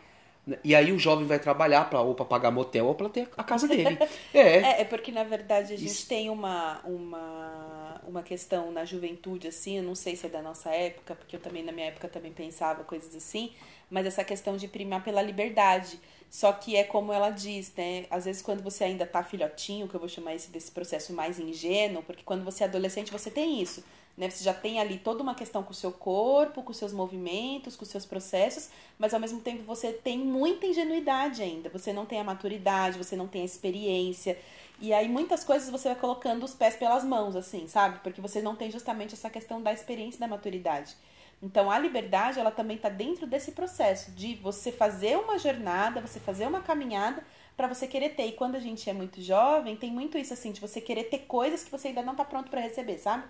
E 0.61 0.76
aí 0.76 0.91
o 0.91 0.99
jovem 0.99 1.26
vai 1.26 1.39
trabalhar 1.39 1.89
para 1.89 2.01
ou 2.01 2.13
para 2.13 2.26
pagar 2.26 2.51
motel 2.51 2.88
ou 2.88 2.95
para 2.95 3.07
ter 3.07 3.30
a 3.38 3.43
casa 3.43 3.67
dele. 3.67 3.97
É. 4.34 4.39
é. 4.39 4.82
é. 4.82 4.86
porque 4.86 5.11
na 5.11 5.24
verdade 5.24 5.74
a 5.74 5.78
gente 5.78 5.91
Isso. 5.91 6.07
tem 6.07 6.30
uma, 6.30 6.82
uma, 6.84 8.01
uma 8.05 8.24
questão 8.24 8.71
na 8.71 8.84
juventude 8.84 9.47
assim, 9.47 9.78
eu 9.78 9.84
não 9.84 9.95
sei 9.95 10.15
se 10.15 10.26
é 10.26 10.30
da 10.30 10.41
nossa 10.41 10.69
época, 10.69 11.15
porque 11.15 11.36
eu 11.36 11.39
também 11.39 11.63
na 11.63 11.71
minha 11.71 11.88
época 11.88 12.09
também 12.09 12.34
pensava 12.34 12.84
coisas 12.84 13.15
assim, 13.15 13.53
mas 13.90 14.06
essa 14.06 14.24
questão 14.24 14.58
de 14.58 14.68
primar 14.68 15.04
pela 15.04 15.22
liberdade. 15.22 16.00
Só 16.30 16.52
que 16.52 16.76
é 16.76 16.84
como 16.84 17.14
ela 17.14 17.30
diz, 17.30 17.72
né? 17.78 18.06
Às 18.10 18.26
vezes 18.26 18.42
quando 18.42 18.64
você 18.64 18.84
ainda 18.84 19.06
tá 19.06 19.24
filhotinho, 19.24 19.88
que 19.88 19.94
eu 19.94 20.00
vou 20.00 20.10
chamar 20.10 20.34
esse 20.34 20.50
desse 20.50 20.72
processo 20.72 21.14
mais 21.14 21.38
ingênuo, 21.38 22.02
porque 22.02 22.24
quando 22.24 22.44
você 22.44 22.64
é 22.64 22.68
adolescente 22.68 23.12
você 23.12 23.30
tem 23.30 23.62
isso, 23.62 23.84
né? 24.18 24.30
Você 24.30 24.44
já 24.44 24.54
tem 24.54 24.80
ali 24.80 24.98
toda 24.98 25.22
uma 25.22 25.36
questão 25.36 25.62
com 25.62 25.70
o 25.70 25.76
seu 25.76 25.92
corpo, 25.92 26.64
com 26.64 26.74
seus 26.74 26.92
movimentos, 26.92 27.76
com 27.76 27.86
seus 27.86 28.04
processos, 28.04 28.70
mas 28.98 29.14
ao 29.14 29.20
mesmo 29.20 29.42
tempo 29.42 29.64
você 29.64 29.94
tem 29.94 30.18
muita 30.18 30.66
ingenuidade 30.66 31.44
ainda. 31.44 31.70
Você 31.70 31.94
não 31.94 32.06
tem 32.06 32.20
a 32.20 32.24
maturidade, 32.24 32.98
você 32.98 33.16
não 33.16 33.28
tem 33.28 33.44
a 33.44 33.46
experiência. 33.46 34.36
E 34.80 34.92
aí 34.92 35.08
muitas 35.08 35.44
coisas 35.44 35.70
você 35.70 35.90
vai 35.90 35.98
colocando 35.98 36.44
os 36.44 36.56
pés 36.56 36.76
pelas 36.76 37.04
mãos, 37.04 37.36
assim, 37.36 37.68
sabe? 37.68 38.00
Porque 38.00 38.20
você 38.20 38.42
não 38.42 38.56
tem 38.56 38.72
justamente 38.72 39.14
essa 39.14 39.30
questão 39.30 39.62
da 39.62 39.72
experiência 39.72 40.18
e 40.18 40.20
da 40.20 40.28
maturidade. 40.28 40.96
Então, 41.44 41.70
a 41.70 41.78
liberdade, 41.78 42.39
ela 42.39 42.52
também 42.52 42.78
está 42.78 42.88
dentro 42.88 43.28
desse 43.28 43.52
processo 43.52 44.12
de 44.12 44.34
você 44.36 44.72
fazer 44.72 45.18
uma 45.18 45.38
jornada, 45.38 46.00
você 46.00 46.18
fazer 46.18 46.48
uma 46.48 46.62
caminhada 46.62 47.22
para 47.58 47.68
você 47.68 47.86
querer 47.86 48.12
ter. 48.16 48.28
E 48.28 48.32
quando 48.32 48.56
a 48.56 48.60
gente 48.60 48.89
é 48.89 48.94
muito 48.94 49.22
jovem, 49.22 49.76
tem 49.76 49.91
muito 49.91 50.18
isso 50.18 50.34
assim, 50.34 50.54
de 50.54 50.62
você 50.62 50.80
querer 50.80 51.04
ter 51.10 51.20
coisas 51.20 51.62
que 51.62 51.70
você 51.70 51.89
ainda 51.89 52.02
não 52.02 52.14
está 52.14 52.24
pronto 52.24 52.50
para 52.50 52.62
receber, 52.62 52.98
sabe? 52.98 53.26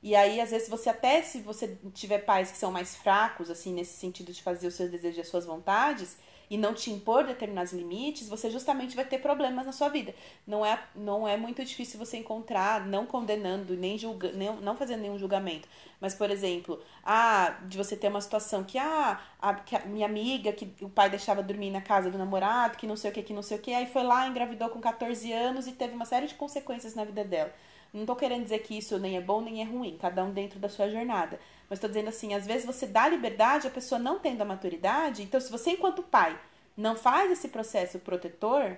E 0.00 0.14
aí, 0.14 0.40
às 0.40 0.50
vezes, 0.52 0.68
você 0.68 0.88
até, 0.88 1.20
se 1.22 1.40
você 1.40 1.76
tiver 1.92 2.18
pais 2.18 2.52
que 2.52 2.56
são 2.56 2.70
mais 2.70 2.94
fracos, 2.94 3.50
assim, 3.50 3.74
nesse 3.74 3.98
sentido 3.98 4.32
de 4.32 4.40
fazer 4.40 4.68
os 4.68 4.74
seus 4.74 4.88
desejos 4.88 5.18
e 5.18 5.20
as 5.22 5.28
suas 5.28 5.44
vontades, 5.44 6.16
e 6.52 6.58
não 6.58 6.74
te 6.74 6.90
impor 6.90 7.24
determinados 7.24 7.72
limites, 7.72 8.28
você 8.28 8.50
justamente 8.50 8.94
vai 8.94 9.06
ter 9.06 9.16
problemas 9.16 9.64
na 9.64 9.72
sua 9.72 9.88
vida. 9.88 10.14
Não 10.46 10.66
é, 10.66 10.78
não 10.94 11.26
é 11.26 11.34
muito 11.34 11.64
difícil 11.64 11.98
você 11.98 12.18
encontrar, 12.18 12.86
não 12.86 13.06
condenando, 13.06 13.74
nem, 13.74 13.96
julga, 13.96 14.30
nem 14.32 14.54
não 14.56 14.76
fazendo 14.76 15.00
nenhum 15.00 15.16
julgamento. 15.16 15.66
Mas, 15.98 16.14
por 16.14 16.30
exemplo, 16.30 16.78
ah, 17.02 17.56
de 17.66 17.78
você 17.78 17.96
ter 17.96 18.08
uma 18.08 18.20
situação 18.20 18.64
que, 18.64 18.76
ah, 18.76 19.18
a, 19.40 19.54
que 19.54 19.74
a 19.74 19.86
minha 19.86 20.04
amiga, 20.04 20.52
que 20.52 20.70
o 20.82 20.90
pai 20.90 21.08
deixava 21.08 21.42
dormir 21.42 21.70
na 21.70 21.80
casa 21.80 22.10
do 22.10 22.18
namorado, 22.18 22.76
que 22.76 22.86
não 22.86 22.96
sei 22.96 23.10
o 23.10 23.14
que, 23.14 23.22
que 23.22 23.32
não 23.32 23.42
sei 23.42 23.56
o 23.56 23.60
que, 23.60 23.72
aí 23.72 23.86
foi 23.86 24.02
lá, 24.02 24.28
engravidou 24.28 24.68
com 24.68 24.78
14 24.78 25.32
anos 25.32 25.66
e 25.66 25.72
teve 25.72 25.94
uma 25.94 26.04
série 26.04 26.26
de 26.26 26.34
consequências 26.34 26.94
na 26.94 27.06
vida 27.06 27.24
dela. 27.24 27.50
Não 27.94 28.06
tô 28.06 28.14
querendo 28.16 28.42
dizer 28.42 28.58
que 28.60 28.76
isso 28.76 28.98
nem 28.98 29.16
é 29.16 29.20
bom 29.20 29.40
nem 29.40 29.60
é 29.60 29.64
ruim, 29.64 29.98
cada 29.98 30.22
um 30.24 30.32
dentro 30.32 30.58
da 30.58 30.68
sua 30.68 30.88
jornada. 30.88 31.38
Mas 31.72 31.78
estou 31.78 31.88
dizendo 31.88 32.08
assim, 32.08 32.34
às 32.34 32.46
vezes 32.46 32.66
você 32.66 32.86
dá 32.86 33.08
liberdade, 33.08 33.66
a 33.66 33.70
pessoa 33.70 33.98
não 33.98 34.18
tendo 34.18 34.42
a 34.42 34.44
maturidade. 34.44 35.22
Então, 35.22 35.40
se 35.40 35.50
você, 35.50 35.70
enquanto 35.70 36.02
pai, 36.02 36.38
não 36.76 36.94
faz 36.94 37.32
esse 37.32 37.48
processo 37.48 37.98
protetor, 37.98 38.76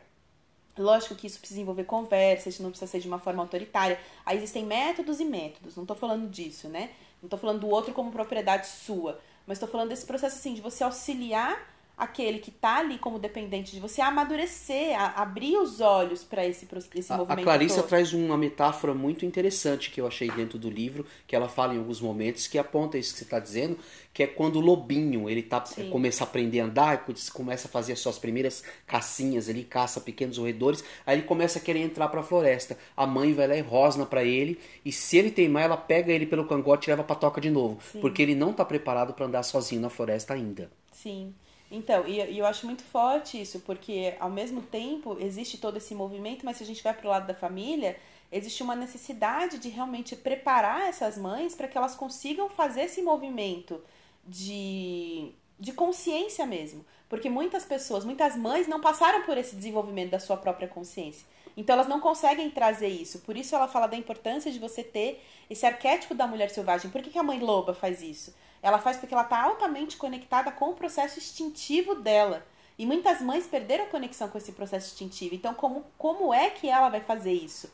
lógico 0.79 1.17
que 1.17 1.27
isso 1.27 1.41
precisa 1.41 1.61
envolver 1.61 1.83
conversa, 1.83 2.49
isso 2.49 2.63
não 2.63 2.71
precisa 2.71 2.89
ser 2.89 3.01
de 3.01 3.09
uma 3.09 3.19
forma 3.19 3.43
autoritária. 3.43 3.99
Aí 4.25 4.37
existem 4.37 4.65
métodos 4.65 5.19
e 5.19 5.25
métodos, 5.25 5.75
não 5.75 5.83
estou 5.83 5.97
falando 5.97 6.31
disso, 6.31 6.69
né? 6.69 6.91
Não 7.21 7.27
estou 7.27 7.37
falando 7.37 7.63
do 7.63 7.69
outro 7.69 7.93
como 7.93 8.13
propriedade 8.13 8.69
sua, 8.69 9.21
mas 9.45 9.57
estou 9.57 9.69
falando 9.69 9.89
desse 9.89 10.07
processo 10.07 10.37
assim 10.37 10.55
de 10.55 10.61
você 10.61 10.85
auxiliar 10.85 11.74
aquele 11.97 12.39
que 12.39 12.51
está 12.51 12.79
ali 12.79 12.99
como 12.99 13.19
dependente 13.19 13.73
de 13.73 13.81
você 13.81 14.01
amadurecer, 14.01 14.99
a 14.99 15.23
abrir 15.23 15.57
os 15.57 15.81
olhos 15.81 16.25
para 16.25 16.45
esse, 16.45 16.67
esse 16.95 17.13
a, 17.13 17.17
movimento. 17.17 17.41
A 17.41 17.43
Clarissa 17.43 17.77
todo. 17.77 17.89
traz 17.89 18.13
uma 18.13 18.37
metáfora 18.37 18.93
muito 18.95 19.25
interessante 19.25 19.91
que 19.91 20.01
eu 20.01 20.07
achei 20.07 20.31
dentro 20.31 20.59
do 20.59 20.69
livro, 20.69 21.07
que 21.27 21.37
ela 21.37 21.49
fala 21.49 21.75
em 21.75 21.79
alguns 21.79 22.01
momentos, 22.01 22.47
que 22.47 22.59
aponta 22.59 22.99
isso 22.99 23.13
que 23.13 23.19
você 23.19 23.25
está 23.25 23.39
dizendo, 23.39 23.79
que 24.13 24.23
é 24.23 24.27
quando 24.27 24.57
o 24.57 24.61
lobinho 24.61 25.31
ele 25.31 25.43
tá, 25.43 25.63
começa 25.91 26.25
a 26.25 26.27
aprender 26.27 26.61
a 26.61 26.65
andar, 26.65 27.07
começa 27.33 27.69
a 27.69 27.71
fazer 27.71 27.93
as 27.93 28.01
suas 28.01 28.19
primeiras 28.19 28.65
cacinhas 28.87 29.49
ali, 29.49 29.65
caça 29.65 30.01
pequenos 30.01 30.39
roedores, 30.39 30.85
aí 31.07 31.19
ele 31.19 31.27
começa 31.27 31.59
a 31.59 31.63
querer 31.63 31.81
entrar 31.81 32.09
para 32.09 32.21
a 32.21 32.25
floresta. 32.25 32.77
A 32.97 33.07
mãe 33.07 33.33
vai 33.33 33.47
lá 33.47 33.57
e 33.57 33.61
rosna 33.61 34.05
para 34.05 34.25
ele, 34.25 34.59
e 34.85 34.91
se 34.91 35.17
ele 35.17 35.31
teimar, 35.31 35.65
ela 35.65 35.77
pega 35.77 36.13
ele 36.13 36.27
pelo 36.27 36.47
cangote 36.47 36.89
e 36.89 36.91
leva 36.91 37.05
para 37.05 37.17
toca 37.17 37.41
de 37.41 37.51
novo, 37.51 37.79
Sim. 37.93 38.01
porque 38.01 38.21
ele 38.21 38.35
não 38.35 38.51
está 38.51 38.65
preparado 38.65 39.15
para 39.15 39.27
andar 39.27 39.43
sozinho 39.45 39.81
na 39.81 39.89
floresta 39.89 40.35
ainda. 40.35 40.71
Sim. 40.93 41.33
Então, 41.75 42.07
e, 42.07 42.21
e, 42.21 42.39
eu 42.39 42.47
acho 42.47 42.67
muito 42.67 42.85
forte 42.85 43.41
isso, 43.41 43.59
porque 43.61 44.15
ao 44.21 44.31
mesmo 44.31 44.63
tempo 44.63 45.17
existe 45.19 45.59
todo 45.59 45.77
esse 45.77 45.93
movimento, 45.93 46.45
mas 46.47 46.59
se 46.59 46.63
a 46.63 46.67
gente 46.67 46.83
vai 46.83 46.95
para 46.95 47.07
o 47.07 47.11
lado 47.11 47.27
da 47.27 47.35
família, 47.35 47.97
existe 48.31 48.63
uma 48.63 48.77
necessidade 48.77 49.59
de 49.59 49.69
realmente 49.69 50.15
preparar 50.15 50.83
essas 50.83 51.19
mães 51.19 51.55
para 51.55 51.67
que 51.67 51.77
elas 51.77 51.97
consigam 51.97 52.49
fazer 52.49 52.83
esse 52.83 53.03
movimento 53.03 53.83
de, 54.25 55.33
de 55.59 55.73
consciência 55.73 56.47
mesmo. 56.47 56.87
Porque 57.09 57.29
muitas 57.29 57.65
pessoas, 57.65 58.05
muitas 58.05 58.37
mães 58.37 58.69
não 58.69 58.81
passaram 58.81 59.23
por 59.23 59.37
esse 59.37 59.57
desenvolvimento 59.57 60.11
da 60.11 60.21
sua 60.21 60.37
própria 60.37 60.69
consciência. 60.69 61.27
Então 61.57 61.75
elas 61.75 61.89
não 61.89 62.01
conseguem 62.01 62.51
trazer 62.51 62.89
isso. 62.89 63.19
Por 63.21 63.37
isso 63.37 63.55
ela 63.55 63.67
fala 63.67 63.89
da 63.89 63.97
importância 63.97 64.51
de 64.51 64.61
você 64.61 64.85
ter 64.85 65.25
esse 65.51 65.67
arquétipo 65.67 66.15
da 66.15 66.27
mulher 66.27 66.51
selvagem. 66.51 66.91
Por 66.91 67.03
que, 67.03 67.11
que 67.11 67.19
a 67.19 67.23
mãe 67.23 67.41
loba 67.41 67.75
faz 67.75 68.01
isso? 68.01 68.33
Ela 68.65 68.79
faz 68.79 68.97
porque 68.97 69.13
ela 69.13 69.25
está 69.25 69.43
altamente 69.43 69.99
conectada 69.99 70.51
com 70.51 70.71
o 70.71 70.75
processo 70.75 71.19
instintivo 71.19 71.97
dela. 71.97 72.47
E 72.79 72.87
muitas 72.87 73.21
mães 73.21 73.47
perderam 73.47 73.85
a 73.85 73.89
conexão 73.89 74.27
com 74.27 74.39
esse 74.39 74.53
processo 74.53 74.91
instintivo. 74.91 75.35
Então, 75.35 75.53
como, 75.53 75.85
como 75.99 76.33
é 76.33 76.49
que 76.49 76.71
ela 76.71 76.89
vai 76.89 77.03
fazer 77.03 77.35
isso? 77.35 77.71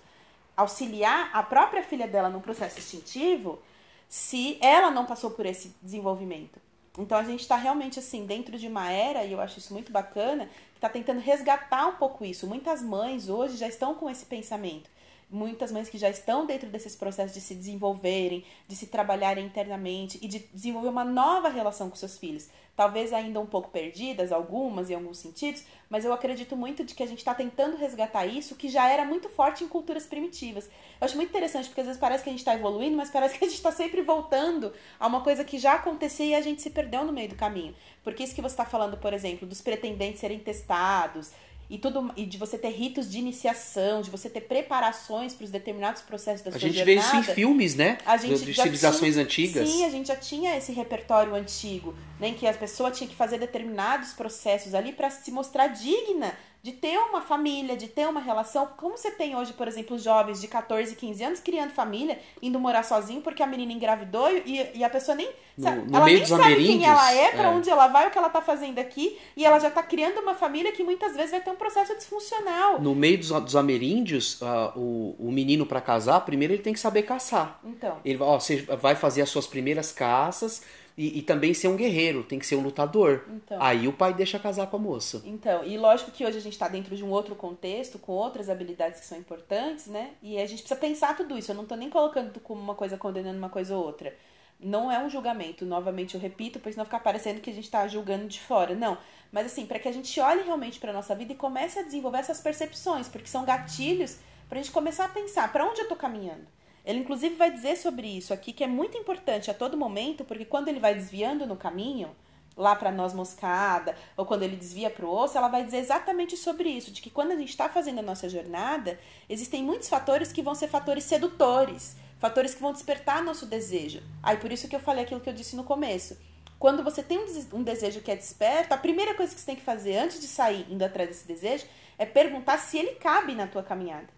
Auxiliar 0.56 1.30
a 1.32 1.44
própria 1.44 1.84
filha 1.84 2.08
dela 2.08 2.28
no 2.28 2.40
processo 2.40 2.80
instintivo 2.80 3.60
se 4.08 4.58
ela 4.60 4.90
não 4.90 5.06
passou 5.06 5.30
por 5.30 5.46
esse 5.46 5.76
desenvolvimento. 5.80 6.60
Então, 6.98 7.16
a 7.16 7.22
gente 7.22 7.42
está 7.42 7.54
realmente 7.54 8.00
assim, 8.00 8.26
dentro 8.26 8.58
de 8.58 8.66
uma 8.66 8.90
era, 8.90 9.24
e 9.24 9.30
eu 9.30 9.40
acho 9.40 9.60
isso 9.60 9.72
muito 9.72 9.92
bacana, 9.92 10.46
que 10.72 10.78
está 10.78 10.88
tentando 10.88 11.20
resgatar 11.20 11.86
um 11.86 11.94
pouco 11.94 12.24
isso. 12.24 12.48
Muitas 12.48 12.82
mães 12.82 13.28
hoje 13.28 13.56
já 13.56 13.68
estão 13.68 13.94
com 13.94 14.10
esse 14.10 14.26
pensamento 14.26 14.90
muitas 15.30 15.70
mães 15.70 15.88
que 15.88 15.96
já 15.96 16.10
estão 16.10 16.44
dentro 16.44 16.68
desses 16.68 16.96
processos 16.96 17.34
de 17.34 17.40
se 17.40 17.54
desenvolverem, 17.54 18.44
de 18.66 18.74
se 18.74 18.86
trabalharem 18.86 19.46
internamente 19.46 20.18
e 20.20 20.26
de 20.26 20.40
desenvolver 20.52 20.88
uma 20.88 21.04
nova 21.04 21.48
relação 21.48 21.88
com 21.88 21.96
seus 21.96 22.18
filhos. 22.18 22.48
Talvez 22.74 23.12
ainda 23.12 23.38
um 23.38 23.46
pouco 23.46 23.68
perdidas, 23.68 24.32
algumas 24.32 24.88
em 24.88 24.94
alguns 24.94 25.18
sentidos, 25.18 25.62
mas 25.88 26.04
eu 26.04 26.12
acredito 26.12 26.56
muito 26.56 26.82
de 26.82 26.94
que 26.94 27.02
a 27.02 27.06
gente 27.06 27.18
está 27.18 27.34
tentando 27.34 27.76
resgatar 27.76 28.24
isso 28.24 28.54
que 28.54 28.68
já 28.68 28.88
era 28.88 29.04
muito 29.04 29.28
forte 29.28 29.62
em 29.62 29.68
culturas 29.68 30.06
primitivas. 30.06 30.64
Eu 31.00 31.04
acho 31.04 31.16
muito 31.16 31.28
interessante 31.28 31.68
porque 31.68 31.82
às 31.82 31.86
vezes 31.86 32.00
parece 32.00 32.24
que 32.24 32.30
a 32.30 32.32
gente 32.32 32.40
está 32.40 32.54
evoluindo, 32.54 32.96
mas 32.96 33.10
parece 33.10 33.38
que 33.38 33.44
a 33.44 33.48
gente 33.48 33.58
está 33.58 33.70
sempre 33.70 34.00
voltando 34.02 34.72
a 34.98 35.06
uma 35.06 35.20
coisa 35.22 35.44
que 35.44 35.58
já 35.58 35.74
acontecia 35.74 36.26
e 36.26 36.34
a 36.34 36.40
gente 36.40 36.62
se 36.62 36.70
perdeu 36.70 37.04
no 37.04 37.12
meio 37.12 37.28
do 37.28 37.34
caminho. 37.34 37.74
Porque 38.02 38.22
isso 38.22 38.34
que 38.34 38.40
você 38.40 38.54
está 38.54 38.64
falando, 38.64 38.96
por 38.96 39.12
exemplo, 39.12 39.46
dos 39.46 39.60
pretendentes 39.60 40.20
serem 40.20 40.38
testados, 40.38 41.32
e 41.70 41.78
tudo 41.78 42.10
e 42.16 42.26
de 42.26 42.36
você 42.36 42.58
ter 42.58 42.70
ritos 42.70 43.08
de 43.08 43.18
iniciação, 43.18 44.02
de 44.02 44.10
você 44.10 44.28
ter 44.28 44.40
preparações 44.40 45.32
para 45.32 45.44
os 45.44 45.50
determinados 45.50 46.02
processos 46.02 46.42
da 46.42 46.50
a 46.50 46.52
sua 46.52 46.60
jornada. 46.60 46.82
A 46.82 46.84
gente 46.84 47.12
vê 47.12 47.18
isso 47.20 47.30
em 47.30 47.34
filmes, 47.34 47.76
né? 47.76 47.98
A 48.04 48.16
gente 48.16 48.44
de 48.44 48.52
civilizações 48.52 49.14
tinha, 49.14 49.24
antigas. 49.24 49.68
Sim, 49.68 49.84
a 49.84 49.88
gente 49.88 50.08
já 50.08 50.16
tinha 50.16 50.56
esse 50.56 50.72
repertório 50.72 51.32
antigo, 51.32 51.94
né, 52.18 52.28
em 52.28 52.34
que 52.34 52.44
a 52.44 52.52
pessoa 52.52 52.90
tinha 52.90 53.08
que 53.08 53.14
fazer 53.14 53.38
determinados 53.38 54.12
processos 54.12 54.74
ali 54.74 54.92
para 54.92 55.08
se 55.10 55.30
mostrar 55.30 55.68
digna 55.68 56.34
de 56.62 56.72
ter 56.72 56.98
uma 56.98 57.22
família, 57.22 57.74
de 57.76 57.88
ter 57.88 58.06
uma 58.06 58.20
relação. 58.20 58.68
Como 58.76 58.96
você 58.96 59.10
tem 59.10 59.34
hoje, 59.34 59.52
por 59.54 59.66
exemplo, 59.66 59.98
jovens 59.98 60.40
de 60.40 60.46
14, 60.48 60.94
15 60.94 61.24
anos 61.24 61.40
criando 61.40 61.70
família, 61.70 62.18
indo 62.42 62.60
morar 62.60 62.82
sozinho 62.82 63.22
porque 63.22 63.42
a 63.42 63.46
menina 63.46 63.72
engravidou 63.72 64.28
e, 64.30 64.70
e 64.74 64.84
a 64.84 64.90
pessoa 64.90 65.14
nem 65.14 65.30
No- 65.56 65.64
sabe, 65.64 65.90
no 65.90 65.96
ela 65.96 66.04
nem 66.06 66.26
sabe 66.26 66.56
quem 66.56 66.84
ela 66.84 67.12
é, 67.14 67.30
pra 67.30 67.44
é. 67.44 67.48
onde 67.48 67.70
ela 67.70 67.88
vai, 67.88 68.08
o 68.08 68.10
que 68.10 68.18
ela 68.18 68.28
tá 68.28 68.42
fazendo 68.42 68.78
aqui, 68.78 69.18
e 69.34 69.44
ela 69.44 69.58
já 69.58 69.70
tá 69.70 69.82
criando 69.82 70.18
uma 70.20 70.34
família 70.34 70.70
que 70.72 70.84
muitas 70.84 71.16
vezes 71.16 71.30
vai 71.30 71.40
ter 71.40 71.50
um 71.50 71.56
processo 71.56 71.96
disfuncional. 71.96 72.80
No 72.80 72.94
meio 72.94 73.16
dos, 73.18 73.30
dos 73.30 73.56
ameríndios, 73.56 74.38
ah, 74.42 74.72
o, 74.76 75.16
o 75.18 75.32
menino 75.32 75.64
para 75.64 75.80
casar, 75.80 76.20
primeiro 76.26 76.52
ele 76.52 76.62
tem 76.62 76.74
que 76.74 76.80
saber 76.80 77.02
caçar. 77.04 77.58
Então, 77.64 77.98
Ele 78.04 78.18
ó, 78.22 78.38
você 78.38 78.62
vai 78.80 78.94
fazer 78.94 79.22
as 79.22 79.30
suas 79.30 79.46
primeiras 79.46 79.92
caças 79.92 80.62
e, 80.96 81.18
e 81.18 81.22
também 81.22 81.54
ser 81.54 81.68
um 81.68 81.76
guerreiro, 81.76 82.22
tem 82.22 82.38
que 82.38 82.46
ser 82.46 82.56
um 82.56 82.62
lutador. 82.62 83.24
Então. 83.28 83.58
Aí 83.60 83.88
o 83.88 83.92
pai 83.92 84.12
deixa 84.12 84.38
casar 84.38 84.66
com 84.66 84.76
a 84.76 84.80
moça. 84.80 85.22
Então, 85.24 85.64
e 85.64 85.78
lógico 85.78 86.10
que 86.10 86.24
hoje 86.24 86.38
a 86.38 86.40
gente 86.40 86.52
está 86.52 86.68
dentro 86.68 86.94
de 86.94 87.04
um 87.04 87.10
outro 87.10 87.34
contexto, 87.34 87.98
com 87.98 88.12
outras 88.12 88.48
habilidades 88.48 89.00
que 89.00 89.06
são 89.06 89.18
importantes, 89.18 89.86
né? 89.86 90.10
E 90.22 90.38
a 90.38 90.46
gente 90.46 90.62
precisa 90.62 90.78
pensar 90.78 91.16
tudo 91.16 91.38
isso. 91.38 91.50
Eu 91.50 91.56
não 91.56 91.64
tô 91.64 91.74
nem 91.74 91.88
colocando 91.88 92.38
como 92.40 92.60
uma 92.60 92.74
coisa 92.74 92.96
condenando 92.96 93.38
uma 93.38 93.48
coisa 93.48 93.76
ou 93.76 93.84
outra. 93.84 94.14
Não 94.62 94.92
é 94.92 95.02
um 95.02 95.08
julgamento, 95.08 95.64
novamente 95.64 96.14
eu 96.14 96.20
repito, 96.20 96.60
pois 96.60 96.76
não 96.76 96.84
ficar 96.84 97.00
parecendo 97.00 97.40
que 97.40 97.48
a 97.48 97.52
gente 97.52 97.64
está 97.64 97.88
julgando 97.88 98.28
de 98.28 98.40
fora. 98.40 98.74
Não. 98.74 98.98
Mas 99.32 99.46
assim, 99.46 99.64
para 99.64 99.78
que 99.78 99.88
a 99.88 99.92
gente 99.92 100.20
olhe 100.20 100.42
realmente 100.42 100.78
para 100.78 100.92
nossa 100.92 101.14
vida 101.14 101.32
e 101.32 101.36
comece 101.36 101.78
a 101.78 101.82
desenvolver 101.82 102.18
essas 102.18 102.40
percepções, 102.40 103.08
porque 103.08 103.26
são 103.26 103.44
gatilhos 103.44 104.18
para 104.48 104.58
a 104.58 104.62
gente 104.62 104.72
começar 104.72 105.06
a 105.06 105.08
pensar 105.08 105.50
para 105.50 105.64
onde 105.64 105.80
eu 105.80 105.88
tô 105.88 105.96
caminhando. 105.96 106.46
Ele 106.84 107.00
inclusive 107.00 107.34
vai 107.34 107.50
dizer 107.50 107.76
sobre 107.76 108.06
isso 108.06 108.32
aqui 108.32 108.52
que 108.52 108.64
é 108.64 108.66
muito 108.66 108.96
importante 108.96 109.50
a 109.50 109.54
todo 109.54 109.76
momento, 109.76 110.24
porque 110.24 110.44
quando 110.44 110.68
ele 110.68 110.80
vai 110.80 110.94
desviando 110.94 111.46
no 111.46 111.56
caminho, 111.56 112.10
lá 112.56 112.74
para 112.76 112.92
noz 112.92 113.14
moscada, 113.14 113.96
ou 114.16 114.26
quando 114.26 114.42
ele 114.42 114.56
desvia 114.56 114.90
para 114.90 115.06
o 115.06 115.10
osso, 115.10 115.36
ela 115.36 115.48
vai 115.48 115.64
dizer 115.64 115.78
exatamente 115.78 116.36
sobre 116.36 116.68
isso, 116.68 116.90
de 116.90 117.00
que 117.00 117.10
quando 117.10 117.32
a 117.32 117.36
gente 117.36 117.50
está 117.50 117.68
fazendo 117.68 118.00
a 118.00 118.02
nossa 118.02 118.28
jornada, 118.28 118.98
existem 119.28 119.62
muitos 119.62 119.88
fatores 119.88 120.32
que 120.32 120.42
vão 120.42 120.54
ser 120.54 120.68
fatores 120.68 121.04
sedutores, 121.04 121.96
fatores 122.18 122.54
que 122.54 122.60
vão 122.60 122.72
despertar 122.72 123.22
nosso 123.22 123.46
desejo. 123.46 124.02
Aí 124.22 124.36
por 124.36 124.52
isso 124.52 124.68
que 124.68 124.76
eu 124.76 124.80
falei 124.80 125.04
aquilo 125.04 125.20
que 125.20 125.30
eu 125.30 125.34
disse 125.34 125.56
no 125.56 125.64
começo. 125.64 126.18
Quando 126.58 126.84
você 126.84 127.02
tem 127.02 127.18
um 127.54 127.62
desejo 127.62 128.02
que 128.02 128.10
é 128.10 128.16
desperto, 128.16 128.74
a 128.74 128.76
primeira 128.76 129.14
coisa 129.14 129.34
que 129.34 129.40
você 129.40 129.46
tem 129.46 129.56
que 129.56 129.62
fazer 129.62 129.96
antes 129.96 130.20
de 130.20 130.26
sair 130.26 130.66
indo 130.68 130.84
atrás 130.84 131.08
desse 131.08 131.26
desejo 131.26 131.64
é 131.96 132.04
perguntar 132.04 132.58
se 132.58 132.76
ele 132.78 132.96
cabe 132.96 133.34
na 133.34 133.46
tua 133.46 133.62
caminhada. 133.62 134.08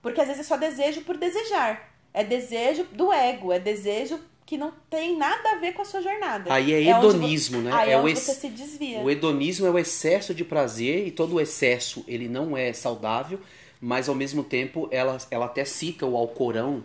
Porque 0.00 0.20
às 0.20 0.28
vezes 0.28 0.42
é 0.42 0.48
só 0.48 0.56
desejo 0.56 1.02
por 1.02 1.16
desejar. 1.16 1.97
É 2.20 2.24
desejo 2.24 2.84
do 2.92 3.12
ego, 3.12 3.52
é 3.52 3.58
desejo 3.60 4.18
que 4.44 4.56
não 4.56 4.72
tem 4.88 5.16
nada 5.16 5.50
a 5.52 5.54
ver 5.56 5.72
com 5.72 5.82
a 5.82 5.84
sua 5.84 6.00
jornada. 6.00 6.52
Aí 6.52 6.72
é 6.72 6.94
vo- 6.94 7.06
hedonismo, 7.08 7.60
né? 7.60 7.70
Aí 7.72 7.90
é, 7.90 7.92
É 7.92 7.96
o 7.98 8.04
onde 8.04 8.16
você 8.18 8.34
se 8.34 8.48
desvia. 8.48 9.00
O 9.00 9.10
hedonismo 9.10 9.66
é 9.66 9.70
o 9.70 9.78
excesso 9.78 10.34
de 10.34 10.44
prazer 10.44 11.06
e 11.06 11.10
todo 11.10 11.34
o 11.36 11.40
excesso 11.40 12.02
ele 12.08 12.28
não 12.28 12.56
é 12.56 12.72
saudável, 12.72 13.38
mas 13.80 14.08
ao 14.08 14.14
mesmo 14.14 14.42
tempo 14.42 14.88
ela, 14.90 15.18
ela 15.30 15.46
até 15.46 15.64
cita 15.64 16.06
o 16.06 16.16
Alcorão 16.16 16.82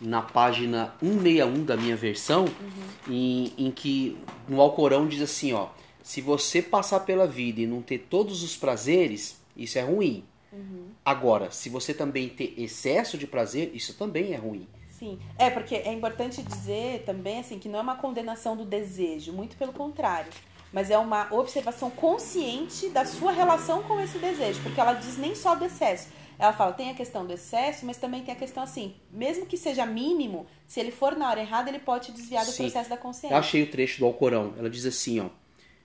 na 0.00 0.20
página 0.20 0.92
161 1.00 1.64
da 1.64 1.76
minha 1.76 1.96
versão, 1.96 2.46
em, 3.08 3.52
em 3.56 3.70
que 3.70 4.16
no 4.48 4.60
Alcorão 4.60 5.06
diz 5.06 5.22
assim, 5.22 5.52
ó, 5.52 5.68
se 6.02 6.20
você 6.20 6.60
passar 6.60 7.00
pela 7.00 7.26
vida 7.26 7.60
e 7.60 7.66
não 7.66 7.80
ter 7.80 7.98
todos 8.10 8.42
os 8.42 8.56
prazeres, 8.56 9.40
isso 9.56 9.78
é 9.78 9.82
ruim. 9.82 10.24
Agora, 11.04 11.50
se 11.50 11.68
você 11.68 11.92
também 11.92 12.28
ter 12.28 12.54
excesso 12.56 13.18
de 13.18 13.26
prazer, 13.26 13.70
isso 13.74 13.94
também 13.94 14.32
é 14.32 14.36
ruim. 14.36 14.66
Sim. 14.98 15.18
É, 15.38 15.50
porque 15.50 15.74
é 15.74 15.92
importante 15.92 16.42
dizer 16.42 17.02
também 17.04 17.40
assim 17.40 17.58
que 17.58 17.68
não 17.68 17.78
é 17.78 17.82
uma 17.82 17.96
condenação 17.96 18.56
do 18.56 18.64
desejo, 18.64 19.32
muito 19.32 19.56
pelo 19.56 19.72
contrário. 19.72 20.32
Mas 20.72 20.90
é 20.90 20.98
uma 20.98 21.32
observação 21.32 21.90
consciente 21.90 22.88
da 22.88 23.04
sua 23.04 23.30
relação 23.30 23.82
com 23.84 24.00
esse 24.00 24.18
desejo. 24.18 24.60
Porque 24.62 24.80
ela 24.80 24.94
diz 24.94 25.16
nem 25.16 25.34
só 25.34 25.54
do 25.54 25.64
excesso. 25.64 26.08
Ela 26.36 26.52
fala, 26.52 26.72
tem 26.72 26.90
a 26.90 26.94
questão 26.94 27.24
do 27.24 27.32
excesso, 27.32 27.86
mas 27.86 27.96
também 27.96 28.22
tem 28.22 28.34
a 28.34 28.36
questão 28.36 28.62
assim, 28.64 28.92
mesmo 29.12 29.46
que 29.46 29.56
seja 29.56 29.86
mínimo, 29.86 30.46
se 30.66 30.80
ele 30.80 30.90
for 30.90 31.16
na 31.16 31.30
hora 31.30 31.40
errada, 31.40 31.70
ele 31.70 31.78
pode 31.78 32.10
desviar 32.10 32.44
do 32.44 32.50
Sim. 32.50 32.64
processo 32.64 32.88
da 32.90 32.96
Eu 32.96 33.00
consciência. 33.00 33.38
achei 33.38 33.62
o 33.62 33.70
trecho 33.70 34.00
do 34.00 34.04
Alcorão. 34.06 34.52
Ela 34.58 34.68
diz 34.68 34.84
assim, 34.84 35.20
ó: 35.20 35.26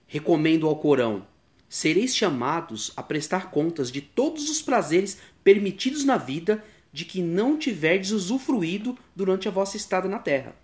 Recomendo 0.08 0.66
ao 0.66 0.74
Corão: 0.74 1.24
Sereis 1.70 2.16
chamados 2.16 2.92
a 2.96 3.02
prestar 3.02 3.52
contas 3.52 3.92
de 3.92 4.00
todos 4.00 4.50
os 4.50 4.60
prazeres 4.60 5.18
permitidos 5.44 6.04
na 6.04 6.16
vida 6.16 6.64
de 6.92 7.04
que 7.04 7.22
não 7.22 7.56
tiverdes 7.56 8.10
usufruído 8.10 8.98
durante 9.14 9.46
a 9.46 9.52
vossa 9.52 9.76
estada 9.76 10.08
na 10.08 10.18
terra. 10.18 10.56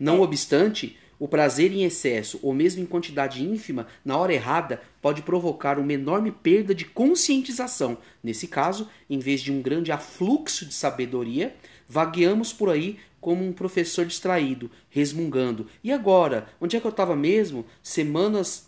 Não 0.00 0.22
obstante, 0.22 0.96
o 1.18 1.28
prazer 1.28 1.70
em 1.70 1.84
excesso 1.84 2.40
ou 2.42 2.54
mesmo 2.54 2.82
em 2.82 2.86
quantidade 2.86 3.44
ínfima, 3.44 3.88
na 4.02 4.16
hora 4.16 4.32
errada, 4.32 4.80
pode 5.02 5.20
provocar 5.20 5.78
uma 5.78 5.92
enorme 5.92 6.32
perda 6.32 6.74
de 6.74 6.86
conscientização. 6.86 7.98
Nesse 8.22 8.46
caso, 8.46 8.88
em 9.10 9.18
vez 9.18 9.42
de 9.42 9.52
um 9.52 9.60
grande 9.60 9.92
afluxo 9.92 10.64
de 10.64 10.72
sabedoria, 10.72 11.54
vagueamos 11.86 12.54
por 12.54 12.70
aí 12.70 12.98
como 13.20 13.44
um 13.44 13.52
professor 13.52 14.06
distraído, 14.06 14.70
resmungando. 14.88 15.66
E 15.84 15.92
agora? 15.92 16.48
Onde 16.58 16.76
é 16.76 16.80
que 16.80 16.86
eu 16.86 16.90
estava 16.90 17.16
mesmo? 17.16 17.66
Semanas, 17.82 18.67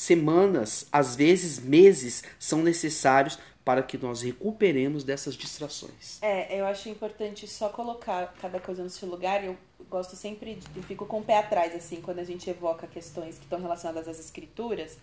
semanas, 0.00 0.86
às 0.90 1.14
vezes 1.14 1.58
meses, 1.58 2.24
são 2.38 2.62
necessários 2.62 3.38
para 3.62 3.82
que 3.82 3.98
nós 3.98 4.22
recuperemos 4.22 5.04
dessas 5.04 5.34
distrações. 5.34 6.18
É, 6.22 6.58
eu 6.58 6.64
acho 6.64 6.88
importante 6.88 7.46
só 7.46 7.68
colocar 7.68 8.34
cada 8.40 8.58
coisa 8.58 8.82
no 8.82 8.88
seu 8.88 9.06
lugar. 9.06 9.44
Eu 9.44 9.58
gosto 9.90 10.16
sempre, 10.16 10.54
de, 10.54 10.66
eu 10.74 10.82
fico 10.84 11.04
com 11.04 11.18
o 11.18 11.22
pé 11.22 11.36
atrás, 11.36 11.74
assim, 11.74 12.00
quando 12.00 12.18
a 12.18 12.24
gente 12.24 12.48
evoca 12.48 12.86
questões 12.86 13.36
que 13.36 13.44
estão 13.44 13.60
relacionadas 13.60 14.08
às 14.08 14.18
escrituras, 14.18 14.96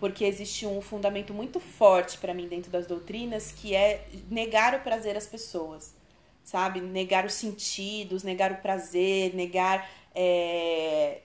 porque 0.00 0.24
existe 0.24 0.66
um 0.66 0.80
fundamento 0.80 1.32
muito 1.32 1.60
forte 1.60 2.18
para 2.18 2.34
mim 2.34 2.48
dentro 2.48 2.72
das 2.72 2.88
doutrinas, 2.88 3.52
que 3.52 3.72
é 3.72 4.04
negar 4.28 4.74
o 4.74 4.80
prazer 4.80 5.16
às 5.16 5.28
pessoas, 5.28 5.94
sabe? 6.42 6.80
Negar 6.80 7.24
os 7.24 7.34
sentidos, 7.34 8.24
negar 8.24 8.50
o 8.50 8.56
prazer, 8.56 9.32
negar 9.32 9.88
é, 10.12 11.20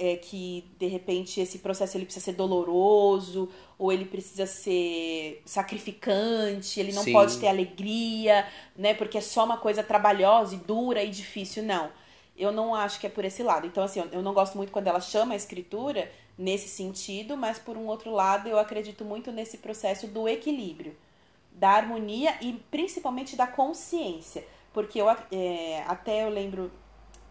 é 0.00 0.16
que 0.16 0.64
de 0.78 0.86
repente 0.86 1.42
esse 1.42 1.58
processo 1.58 1.94
ele 1.94 2.06
precisa 2.06 2.24
ser 2.24 2.32
doloroso 2.32 3.50
ou 3.78 3.92
ele 3.92 4.06
precisa 4.06 4.46
ser 4.46 5.42
sacrificante, 5.44 6.80
ele 6.80 6.92
não 6.92 7.02
Sim. 7.02 7.12
pode 7.12 7.36
ter 7.36 7.48
alegria, 7.48 8.48
né? 8.74 8.94
Porque 8.94 9.18
é 9.18 9.20
só 9.20 9.44
uma 9.44 9.58
coisa 9.58 9.82
trabalhosa 9.82 10.54
e 10.54 10.58
dura 10.58 11.04
e 11.04 11.10
difícil, 11.10 11.62
não. 11.62 11.90
Eu 12.34 12.50
não 12.50 12.74
acho 12.74 12.98
que 12.98 13.06
é 13.06 13.10
por 13.10 13.26
esse 13.26 13.42
lado. 13.42 13.66
Então, 13.66 13.84
assim, 13.84 14.02
eu 14.10 14.22
não 14.22 14.32
gosto 14.32 14.56
muito 14.56 14.72
quando 14.72 14.86
ela 14.86 15.00
chama 15.00 15.34
a 15.34 15.36
escritura 15.36 16.10
nesse 16.38 16.68
sentido, 16.68 17.36
mas 17.36 17.58
por 17.58 17.76
um 17.76 17.86
outro 17.86 18.10
lado, 18.10 18.48
eu 18.48 18.58
acredito 18.58 19.04
muito 19.04 19.30
nesse 19.30 19.58
processo 19.58 20.06
do 20.06 20.26
equilíbrio, 20.26 20.96
da 21.52 21.72
harmonia 21.72 22.34
e 22.40 22.54
principalmente 22.70 23.36
da 23.36 23.46
consciência. 23.46 24.42
Porque 24.72 24.98
eu, 24.98 25.10
é, 25.10 25.84
até 25.86 26.24
eu 26.24 26.30
lembro 26.30 26.70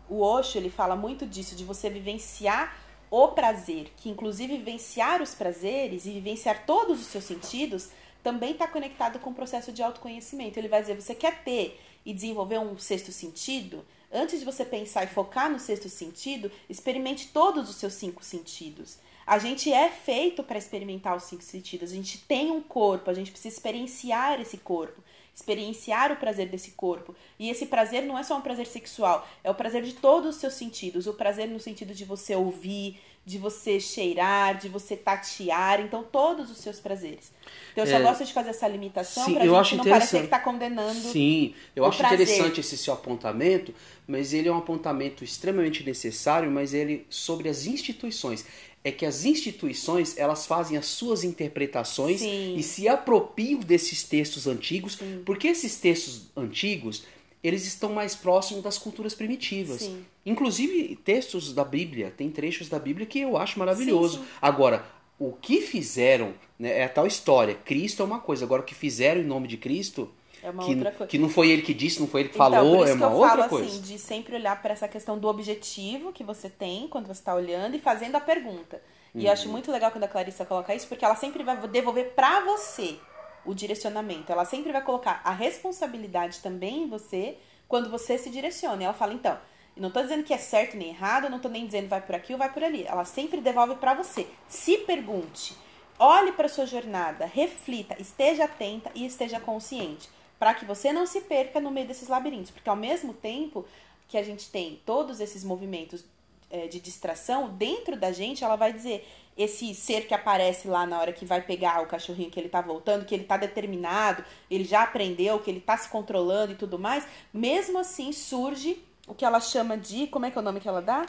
o 0.09 0.21
Osho 0.21 0.57
ele 0.57 0.69
fala 0.69 0.95
muito 0.95 1.25
disso, 1.25 1.55
de 1.55 1.63
você 1.63 1.89
vivenciar 1.89 2.75
o 3.11 3.29
prazer, 3.29 3.91
que 3.97 4.09
inclusive 4.09 4.57
vivenciar 4.57 5.21
os 5.21 5.33
prazeres 5.33 6.05
e 6.05 6.11
vivenciar 6.11 6.65
todos 6.65 6.99
os 6.99 7.07
seus 7.07 7.23
sentidos 7.23 7.89
também 8.21 8.51
está 8.51 8.67
conectado 8.67 9.19
com 9.19 9.29
o 9.29 9.33
processo 9.33 9.71
de 9.71 9.81
autoconhecimento. 9.81 10.59
Ele 10.59 10.67
vai 10.67 10.81
dizer, 10.81 10.99
você 10.99 11.15
quer 11.15 11.43
ter 11.43 11.79
e 12.05 12.13
desenvolver 12.13 12.59
um 12.59 12.77
sexto 12.77 13.11
sentido? 13.11 13.85
Antes 14.11 14.39
de 14.39 14.45
você 14.45 14.65
pensar 14.65 15.03
e 15.03 15.07
focar 15.07 15.49
no 15.49 15.59
sexto 15.59 15.87
sentido, 15.89 16.51
experimente 16.69 17.29
todos 17.29 17.69
os 17.69 17.75
seus 17.75 17.93
cinco 17.93 18.23
sentidos. 18.23 18.97
A 19.25 19.37
gente 19.37 19.71
é 19.71 19.89
feito 19.89 20.43
para 20.43 20.57
experimentar 20.57 21.15
os 21.15 21.23
cinco 21.23 21.43
sentidos. 21.43 21.91
A 21.91 21.95
gente 21.95 22.17
tem 22.17 22.51
um 22.51 22.61
corpo, 22.61 23.09
a 23.09 23.13
gente 23.13 23.31
precisa 23.31 23.55
experienciar 23.55 24.41
esse 24.41 24.57
corpo 24.57 25.01
experienciar 25.39 26.11
o 26.11 26.17
prazer 26.17 26.49
desse 26.49 26.71
corpo. 26.71 27.15
E 27.39 27.49
esse 27.49 27.65
prazer 27.65 28.03
não 28.03 28.17
é 28.17 28.23
só 28.23 28.37
um 28.37 28.41
prazer 28.41 28.67
sexual, 28.67 29.27
é 29.43 29.49
o 29.49 29.55
prazer 29.55 29.83
de 29.83 29.93
todos 29.93 30.35
os 30.35 30.41
seus 30.41 30.53
sentidos. 30.53 31.07
O 31.07 31.13
prazer 31.13 31.47
no 31.47 31.59
sentido 31.59 31.93
de 31.93 32.03
você 32.03 32.35
ouvir, 32.35 32.99
de 33.25 33.37
você 33.37 33.79
cheirar, 33.79 34.57
de 34.57 34.67
você 34.67 34.95
tatear, 34.95 35.81
então 35.81 36.03
todos 36.03 36.49
os 36.49 36.57
seus 36.57 36.79
prazeres. 36.79 37.31
Então 37.71 37.83
eu 37.83 37.89
só 37.89 37.97
É, 37.97 38.01
gosto 38.01 38.25
de 38.25 38.33
fazer 38.33 38.49
essa 38.49 38.67
limitação 38.67 39.23
acho 39.55 39.75
não 39.75 39.83
parecer 39.83 40.21
que 40.23 40.27
tá 40.27 40.39
condenando. 40.39 40.99
Sim, 40.99 41.53
eu 41.75 41.85
acho 41.85 41.97
prazer. 41.99 42.21
interessante 42.21 42.59
esse 42.59 42.77
seu 42.77 42.93
apontamento, 42.93 43.73
mas 44.07 44.33
ele 44.33 44.49
é 44.49 44.51
um 44.51 44.57
apontamento 44.57 45.23
extremamente 45.23 45.83
necessário, 45.83 46.49
mas 46.49 46.73
ele 46.73 47.05
sobre 47.09 47.47
as 47.47 47.65
instituições. 47.65 48.45
É 48.83 48.91
que 48.91 49.05
as 49.05 49.25
instituições, 49.25 50.17
elas 50.17 50.45
fazem 50.45 50.77
as 50.77 50.85
suas 50.85 51.23
interpretações 51.23 52.21
Sim. 52.21 52.55
e 52.55 52.63
se 52.63 52.87
apropriam 52.87 53.59
desses 53.59 54.03
textos 54.03 54.47
antigos, 54.47 54.95
Sim. 54.95 55.21
porque 55.25 55.47
esses 55.49 55.75
textos 55.75 56.23
antigos, 56.35 57.03
eles 57.43 57.65
estão 57.65 57.93
mais 57.93 58.15
próximos 58.15 58.63
das 58.63 58.77
culturas 58.77 59.13
primitivas. 59.13 59.81
Sim. 59.81 60.05
Inclusive 60.25 60.97
textos 61.03 61.53
da 61.53 61.65
Bíblia, 61.65 62.13
tem 62.15 62.29
trechos 62.29 62.69
da 62.69 62.79
Bíblia 62.79 63.05
que 63.05 63.19
eu 63.19 63.37
acho 63.37 63.59
maravilhoso. 63.59 64.23
Agora, 64.41 64.85
o 65.17 65.33
que 65.33 65.59
fizeram, 65.59 66.33
né, 66.57 66.79
é 66.79 66.83
a 66.85 66.89
tal 66.89 67.05
história. 67.05 67.55
Cristo 67.55 68.01
é 68.01 68.05
uma 68.05 68.19
coisa, 68.19 68.45
agora 68.45 68.61
o 68.61 68.65
que 68.65 68.75
fizeram 68.75 69.21
em 69.21 69.25
nome 69.25 69.47
de 69.47 69.57
Cristo, 69.57 70.09
É 70.41 70.49
uma 70.49 70.63
que, 70.63 70.71
outra 70.71 70.91
coisa. 70.91 71.07
que 71.07 71.17
não 71.17 71.29
foi 71.29 71.49
ele 71.49 71.61
que 71.61 71.73
disse, 71.73 71.99
não 71.99 72.07
foi 72.07 72.21
ele 72.21 72.29
que 72.29 72.35
Então, 72.35 72.51
falou, 72.51 72.77
por 72.77 72.83
isso 72.85 72.93
é 72.93 72.97
que 72.97 73.03
uma 73.03 73.07
eu 73.07 73.11
outra 73.17 73.37
falo 73.37 73.49
coisa. 73.49 73.69
assim, 73.69 73.81
de 73.81 73.99
sempre 73.99 74.35
olhar 74.35 74.61
para 74.61 74.73
essa 74.73 74.87
questão 74.87 75.17
do 75.17 75.27
objetivo 75.27 76.11
que 76.13 76.23
você 76.23 76.49
tem 76.49 76.87
quando 76.87 77.07
você 77.07 77.13
está 77.21 77.35
olhando 77.35 77.75
e 77.75 77.79
fazendo 77.79 78.15
a 78.15 78.21
pergunta. 78.21 78.81
E 79.17 79.25
eu 79.25 79.27
Uhum. 79.27 79.33
acho 79.33 79.49
muito 79.49 79.71
legal 79.71 79.91
quando 79.91 80.03
a 80.05 80.07
Clarissa 80.07 80.45
coloca 80.45 80.73
isso, 80.73 80.87
porque 80.87 81.03
ela 81.03 81.15
sempre 81.15 81.43
vai 81.43 81.57
devolver 81.67 82.13
para 82.15 82.41
você. 82.41 82.97
o 83.45 83.53
direcionamento. 83.53 84.31
Ela 84.31 84.43
sempre 84.45 84.71
vai 84.71 84.81
colocar 84.83 85.21
a 85.23 85.31
responsabilidade 85.31 86.39
também 86.39 86.83
em 86.83 86.89
você 86.89 87.37
quando 87.69 87.89
você 87.89 88.17
se 88.17 88.29
direciona. 88.29 88.81
E 88.81 88.85
ela 88.85 88.93
fala, 88.93 89.13
então, 89.13 89.37
não 89.77 89.89
tô 89.89 90.01
dizendo 90.01 90.23
que 90.23 90.33
é 90.33 90.37
certo 90.37 90.75
nem 90.75 90.89
errado, 90.89 91.29
não 91.29 91.39
tô 91.39 91.47
nem 91.47 91.65
dizendo 91.65 91.87
vai 91.87 92.01
por 92.01 92.15
aqui 92.15 92.33
ou 92.33 92.37
vai 92.37 92.51
por 92.51 92.63
ali. 92.63 92.83
Ela 92.85 93.05
sempre 93.05 93.39
devolve 93.39 93.75
para 93.75 93.93
você. 93.93 94.27
Se 94.47 94.79
pergunte, 94.79 95.55
olhe 95.97 96.33
para 96.33 96.49
sua 96.49 96.65
jornada, 96.65 97.25
reflita, 97.25 97.95
esteja 97.99 98.43
atenta 98.43 98.91
e 98.93 99.05
esteja 99.05 99.39
consciente, 99.39 100.09
para 100.39 100.53
que 100.53 100.65
você 100.65 100.93
não 100.93 101.05
se 101.05 101.21
perca 101.21 101.59
no 101.59 101.69
meio 101.69 101.85
desses 101.85 102.07
labirintos, 102.07 102.49
porque 102.49 102.69
ao 102.69 102.75
mesmo 102.75 103.13
tempo 103.13 103.65
que 104.07 104.17
a 104.17 104.23
gente 104.23 104.49
tem 104.49 104.81
todos 104.85 105.19
esses 105.19 105.43
movimentos 105.43 106.05
é, 106.49 106.67
de 106.67 106.79
distração, 106.79 107.49
dentro 107.49 107.97
da 107.97 108.11
gente 108.11 108.43
ela 108.43 108.55
vai 108.55 108.71
dizer 108.73 109.05
esse 109.37 109.73
ser 109.75 110.07
que 110.07 110.13
aparece 110.13 110.67
lá 110.67 110.85
na 110.85 110.99
hora 110.99 111.13
que 111.13 111.25
vai 111.25 111.41
pegar 111.41 111.81
o 111.83 111.85
cachorrinho 111.85 112.31
que 112.31 112.39
ele 112.39 112.49
tá 112.49 112.61
voltando, 112.61 113.05
que 113.05 113.13
ele 113.13 113.23
tá 113.23 113.37
determinado, 113.37 114.23
ele 114.49 114.63
já 114.63 114.83
aprendeu, 114.83 115.39
que 115.39 115.51
ele 115.51 115.59
tá 115.59 115.77
se 115.77 115.89
controlando 115.89 116.53
e 116.53 116.55
tudo 116.55 116.79
mais, 116.79 117.05
mesmo 117.33 117.77
assim 117.77 118.11
surge 118.11 118.81
o 119.07 119.13
que 119.13 119.25
ela 119.25 119.39
chama 119.39 119.77
de. 119.77 120.07
Como 120.07 120.25
é 120.25 120.31
que 120.31 120.37
é 120.37 120.41
o 120.41 120.43
nome 120.43 120.59
que 120.59 120.67
ela 120.67 120.81
dá? 120.81 121.05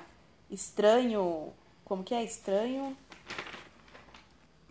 Estranho. 0.50 1.52
Como 1.84 2.04
que 2.04 2.14
é? 2.14 2.22
Estranho. 2.22 2.96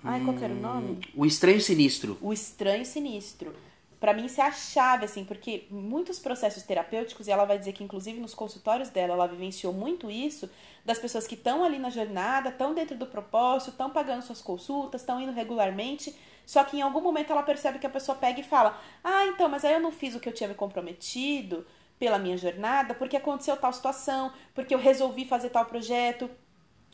Ai, 0.04 0.24
qual 0.24 0.38
que 0.38 0.44
era 0.44 0.54
o 0.54 0.58
nome? 0.58 0.92
Hum, 0.92 1.02
o 1.16 1.26
estranho 1.26 1.60
sinistro. 1.60 2.18
O 2.22 2.32
estranho 2.32 2.86
sinistro 2.86 3.54
para 4.00 4.14
mim 4.14 4.26
isso 4.26 4.40
é 4.40 4.46
a 4.46 4.52
chave, 4.52 5.06
assim, 5.06 5.26
porque 5.26 5.68
muitos 5.70 6.20
processos 6.20 6.64
terapêuticos, 6.64 7.28
e 7.28 7.32
ela 7.32 7.46
vai 7.46 7.60
dizer 7.60 7.74
que 7.74 7.84
inclusive 7.84 8.20
nos 8.20 8.34
consultórios 8.34 8.90
dela, 8.90 9.14
ela 9.14 9.28
vivenciou 9.28 9.74
muito 9.74 10.10
isso, 10.10 10.50
das 10.86 10.98
pessoas 10.98 11.28
que 11.28 11.36
estão 11.36 11.64
ali 11.64 11.78
na 11.78 11.90
jornada, 11.90 12.50
estão 12.50 12.74
dentro 12.74 12.98
do 12.98 13.06
propósito, 13.06 13.72
estão 13.72 13.90
pagando 13.90 14.22
suas 14.22 14.42
consultas, 14.42 15.02
estão 15.02 15.20
indo 15.20 15.34
regularmente, 15.34 16.16
só 16.46 16.64
que 16.64 16.78
em 16.78 16.82
algum 16.82 17.02
momento 17.02 17.32
ela 17.32 17.44
percebe 17.44 17.78
que 17.78 17.86
a 17.86 17.90
pessoa 17.90 18.18
pega 18.18 18.40
e 18.40 18.44
fala: 18.44 18.80
Ah, 19.04 19.26
então, 19.28 19.50
mas 19.50 19.66
aí 19.66 19.74
eu 19.74 19.80
não 19.80 19.92
fiz 19.92 20.16
o 20.16 20.20
que 20.20 20.28
eu 20.28 20.34
tinha 20.34 20.48
me 20.48 20.56
comprometido 20.56 21.68
pela 22.00 22.18
minha 22.18 22.38
jornada, 22.38 22.96
porque 22.96 23.18
aconteceu 23.18 23.58
tal 23.58 23.74
situação, 23.74 24.32
porque 24.56 24.74
eu 24.74 24.80
resolvi 24.80 25.26
fazer 25.26 25.50
tal 25.50 25.66
projeto. 25.66 26.30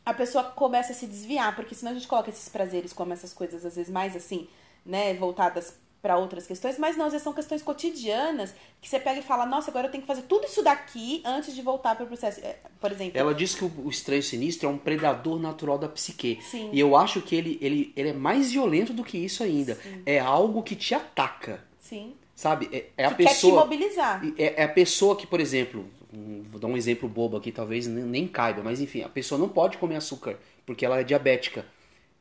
A 0.03 0.13
pessoa 0.13 0.43
começa 0.43 0.91
a 0.91 0.95
se 0.95 1.07
desviar, 1.07 1.55
porque 1.55 1.73
senão 1.75 1.91
a 1.91 1.95
gente 1.95 2.07
coloca 2.07 2.29
esses 2.29 2.49
prazeres 2.49 2.91
como 2.91 3.13
essas 3.13 3.33
coisas, 3.33 3.65
às 3.65 3.75
vezes 3.75 3.91
mais 3.91 4.15
assim, 4.15 4.47
né, 4.85 5.13
voltadas 5.13 5.79
para 6.05 6.17
outras 6.17 6.45
questões, 6.45 6.77
mas 6.77 6.95
não, 6.95 7.07
às 7.07 7.13
vezes 7.13 7.23
são 7.23 7.33
questões 7.33 7.63
cotidianas 7.63 8.53
que 8.79 8.87
você 8.87 8.99
pega 8.99 9.21
e 9.21 9.23
fala, 9.23 9.43
nossa, 9.43 9.71
agora 9.71 9.87
eu 9.87 9.91
tenho 9.91 10.03
que 10.03 10.07
fazer 10.07 10.21
tudo 10.21 10.45
isso 10.45 10.61
daqui 10.61 11.23
antes 11.25 11.55
de 11.55 11.63
voltar 11.63 11.95
para 11.95 12.03
o 12.03 12.07
processo. 12.07 12.39
É, 12.41 12.57
por 12.79 12.91
exemplo. 12.91 13.17
Ela 13.17 13.33
diz 13.33 13.55
que 13.55 13.65
o 13.65 13.89
estranho 13.89 14.21
sinistro 14.21 14.69
é 14.69 14.71
um 14.71 14.77
predador 14.77 15.39
natural 15.39 15.79
da 15.79 15.89
psique. 15.89 16.37
Sim. 16.43 16.69
E 16.71 16.79
eu 16.79 16.95
acho 16.95 17.23
que 17.23 17.35
ele, 17.35 17.57
ele, 17.59 17.91
ele 17.95 18.09
é 18.09 18.13
mais 18.13 18.51
violento 18.51 18.93
do 18.93 19.03
que 19.03 19.17
isso 19.17 19.41
ainda. 19.41 19.73
Sim. 19.73 20.03
É 20.05 20.19
algo 20.19 20.61
que 20.61 20.75
te 20.75 20.93
ataca. 20.93 21.63
Sim. 21.79 22.13
Sabe? 22.35 22.69
É, 22.71 22.85
é 22.97 23.05
a 23.05 23.09
que 23.09 23.23
pessoa. 23.23 23.63
Quer 23.63 23.69
te 23.69 23.79
mobilizar. 23.79 24.21
É, 24.37 24.61
é 24.61 24.63
a 24.63 24.69
pessoa 24.69 25.15
que, 25.15 25.25
por 25.25 25.39
exemplo, 25.39 25.89
vou 26.51 26.59
dar 26.59 26.67
um 26.67 26.77
exemplo 26.77 27.09
bobo 27.09 27.35
aqui, 27.35 27.51
talvez 27.51 27.87
nem, 27.87 28.03
nem 28.03 28.27
caiba, 28.27 28.61
mas 28.61 28.79
enfim, 28.79 29.01
a 29.01 29.09
pessoa 29.09 29.39
não 29.39 29.49
pode 29.49 29.79
comer 29.79 29.95
açúcar 29.95 30.37
porque 30.67 30.85
ela 30.85 30.99
é 30.99 31.03
diabética. 31.03 31.65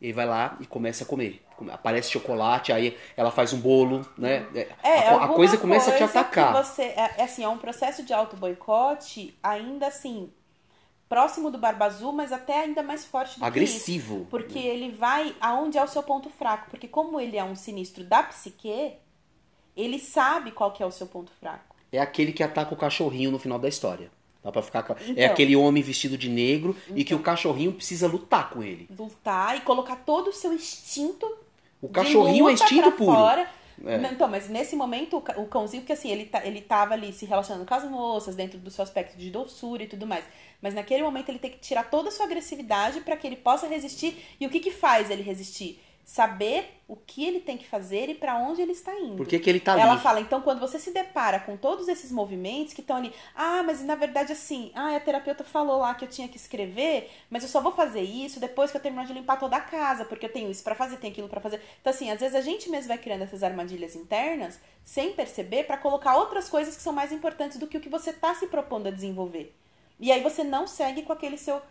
E 0.05 0.13
vai 0.13 0.27
lá 0.27 0.55
e 0.61 0.67
começa 0.67 1.03
a 1.03 1.07
comer. 1.07 1.43
Aparece 1.73 2.11
chocolate, 2.11 2.71
aí 2.75 2.95
ela 3.17 3.31
faz 3.31 3.55
um 3.55 3.59
bolo, 3.59 4.07
né? 4.19 4.47
É, 4.83 5.09
a, 5.09 5.25
a 5.25 5.29
coisa 5.29 5.57
começa 5.57 5.91
coisa 5.91 6.05
a 6.05 6.09
te 6.09 6.19
atacar. 6.19 6.53
Você, 6.63 6.83
é, 6.83 7.15
é, 7.17 7.23
assim, 7.23 7.43
é 7.43 7.49
um 7.49 7.57
processo 7.57 8.03
de 8.03 8.13
auto-boicote 8.13 9.35
ainda 9.43 9.87
assim, 9.87 10.31
próximo 11.09 11.51
do 11.51 11.57
Barba 11.57 11.87
Azul, 11.87 12.13
mas 12.13 12.33
até 12.33 12.65
ainda 12.65 12.83
mais 12.83 13.07
forte 13.07 13.39
do 13.39 13.45
Agressivo. 13.47 14.15
que 14.17 14.21
isso. 14.21 14.31
Porque 14.31 14.59
ele 14.59 14.91
vai 14.91 15.35
aonde 15.41 15.79
é 15.79 15.83
o 15.83 15.89
seu 15.89 16.03
ponto 16.03 16.29
fraco. 16.29 16.69
Porque 16.69 16.87
como 16.87 17.19
ele 17.19 17.39
é 17.39 17.45
um 17.45 17.57
sinistro 17.57 18.05
da 18.05 18.23
psique, 18.25 18.93
ele 19.75 19.99
sabe 19.99 20.51
qual 20.51 20.71
que 20.71 20.83
é 20.83 20.87
o 20.87 20.91
seu 20.91 21.07
ponto 21.07 21.33
fraco. 21.41 21.75
É 21.91 21.99
aquele 21.99 22.33
que 22.33 22.43
ataca 22.43 22.75
o 22.75 22.77
cachorrinho 22.77 23.31
no 23.31 23.39
final 23.39 23.59
da 23.59 23.71
história. 23.71 24.11
Dá 24.45 24.53
pra 24.53 24.61
ficar. 24.61 24.85
É 24.91 25.11
Então. 25.11 25.25
aquele 25.25 25.57
homem 25.57 25.83
vestido 25.83 26.19
de 26.19 26.29
negro 26.29 26.77
e 26.95 27.03
que 27.03 27.15
o 27.15 27.19
cachorrinho 27.21 27.73
precisa 27.73 28.07
lutar 28.07 28.51
com 28.51 28.63
ele. 28.63 28.87
Lutar 28.97 29.57
e 29.57 29.63
colocar 29.63 29.97
todo 29.97 30.29
o 30.29 30.33
seu 30.33 30.53
instinto. 30.53 31.27
O 31.81 31.89
cachorrinho 31.89 32.49
é 32.49 32.53
instinto 32.53 32.93
puro. 32.93 33.17
Fora. 33.17 33.49
É. 33.85 33.97
Então, 34.13 34.29
mas 34.29 34.49
nesse 34.49 34.77
momento, 34.77 35.17
o 35.17 35.47
cãozinho, 35.47 35.83
porque 35.83 35.95
assim, 35.95 36.09
ele, 36.11 36.27
tá, 36.27 36.47
ele 36.47 36.61
tava 36.61 36.95
ali 36.95 37.13
se 37.13 37.27
relacionando 37.27 37.67
com 37.67 37.75
as 37.75 37.85
moças, 37.85 38.37
dentro 38.37 38.59
do 38.59 38.71
seu 38.71 38.85
aspecto 38.85 39.17
de 39.19 39.31
doçura 39.31 39.83
e 39.83 39.87
tudo 39.89 40.07
mais. 40.07 40.25
Mas 40.63 40.75
naquele 40.75 41.03
momento 41.03 41.31
ele 41.31 41.39
tem 41.39 41.51
que 41.51 41.59
tirar 41.59 41.91
toda 41.91 42.09
a 42.09 42.13
sua 42.13 42.27
agressividade 42.27 43.01
para 43.01 43.17
que 43.17 43.27
ele 43.27 43.37
possa 43.37 43.67
resistir. 43.67 44.23
E 44.39 44.47
o 44.47 44.51
que 44.51 44.61
que 44.61 44.71
faz 44.71 45.11
ele 45.11 45.23
resistir? 45.23 45.83
Saber 46.05 46.83
o 46.87 46.97
que 46.97 47.25
ele 47.25 47.41
tem 47.41 47.57
que 47.57 47.67
fazer 47.67 48.11
e 48.11 48.15
para 48.15 48.37
onde 48.37 48.61
ele 48.61 48.73
está 48.73 48.95
indo. 48.95 49.17
Por 49.17 49.27
que, 49.27 49.39
que 49.39 49.49
ele 49.49 49.59
tá 49.59 49.73
Ela 49.73 49.93
ali? 49.93 50.03
fala, 50.03 50.21
então, 50.21 50.43
quando 50.43 50.61
você 50.61 50.79
se 50.79 50.91
depara 50.91 51.41
com 51.41 51.57
todos 51.57 51.89
esses 51.89 52.13
movimentos 52.13 52.75
que 52.75 52.83
estão 52.83 52.97
ali, 52.97 53.11
ah, 53.35 53.63
mas 53.63 53.83
na 53.83 53.95
verdade 53.95 54.31
assim, 54.31 54.71
ah, 54.75 54.95
a 54.95 55.01
terapeuta 55.01 55.43
falou 55.43 55.79
lá 55.79 55.95
que 55.95 56.05
eu 56.05 56.09
tinha 56.09 56.29
que 56.29 56.37
escrever, 56.37 57.11
mas 57.31 57.43
eu 57.43 57.49
só 57.49 57.61
vou 57.61 57.73
fazer 57.73 58.03
isso 58.03 58.39
depois 58.39 58.71
que 58.71 58.77
eu 58.77 58.83
terminar 58.83 59.07
de 59.07 59.15
limpar 59.15 59.39
toda 59.39 59.57
a 59.57 59.63
casa, 59.63 60.05
porque 60.05 60.27
eu 60.27 60.33
tenho 60.33 60.51
isso 60.51 60.63
pra 60.63 60.75
fazer, 60.75 60.99
tenho 60.99 61.13
aquilo 61.13 61.29
pra 61.29 61.41
fazer. 61.41 61.63
Então, 61.81 61.91
assim, 61.91 62.11
às 62.11 62.21
vezes 62.21 62.35
a 62.35 62.43
gente 62.43 62.69
mesmo 62.69 62.89
vai 62.89 62.99
criando 62.99 63.23
essas 63.23 63.43
armadilhas 63.43 63.97
internas 63.97 64.61
sem 64.85 65.13
perceber 65.15 65.65
pra 65.65 65.79
colocar 65.79 66.17
outras 66.17 66.51
coisas 66.51 66.77
que 66.77 66.83
são 66.83 66.93
mais 66.93 67.13
importantes 67.13 67.57
do 67.59 67.67
que 67.67 67.79
o 67.79 67.81
que 67.81 67.89
você 67.89 68.13
tá 68.13 68.35
se 68.35 68.47
propondo 68.49 68.89
a 68.89 68.91
desenvolver. 68.91 69.55
E 69.99 70.13
aí 70.13 70.23
você 70.23 70.45
não 70.45 70.67
segue 70.67 71.03
com 71.03 71.13
aquele 71.15 71.39
seu, 71.39 71.63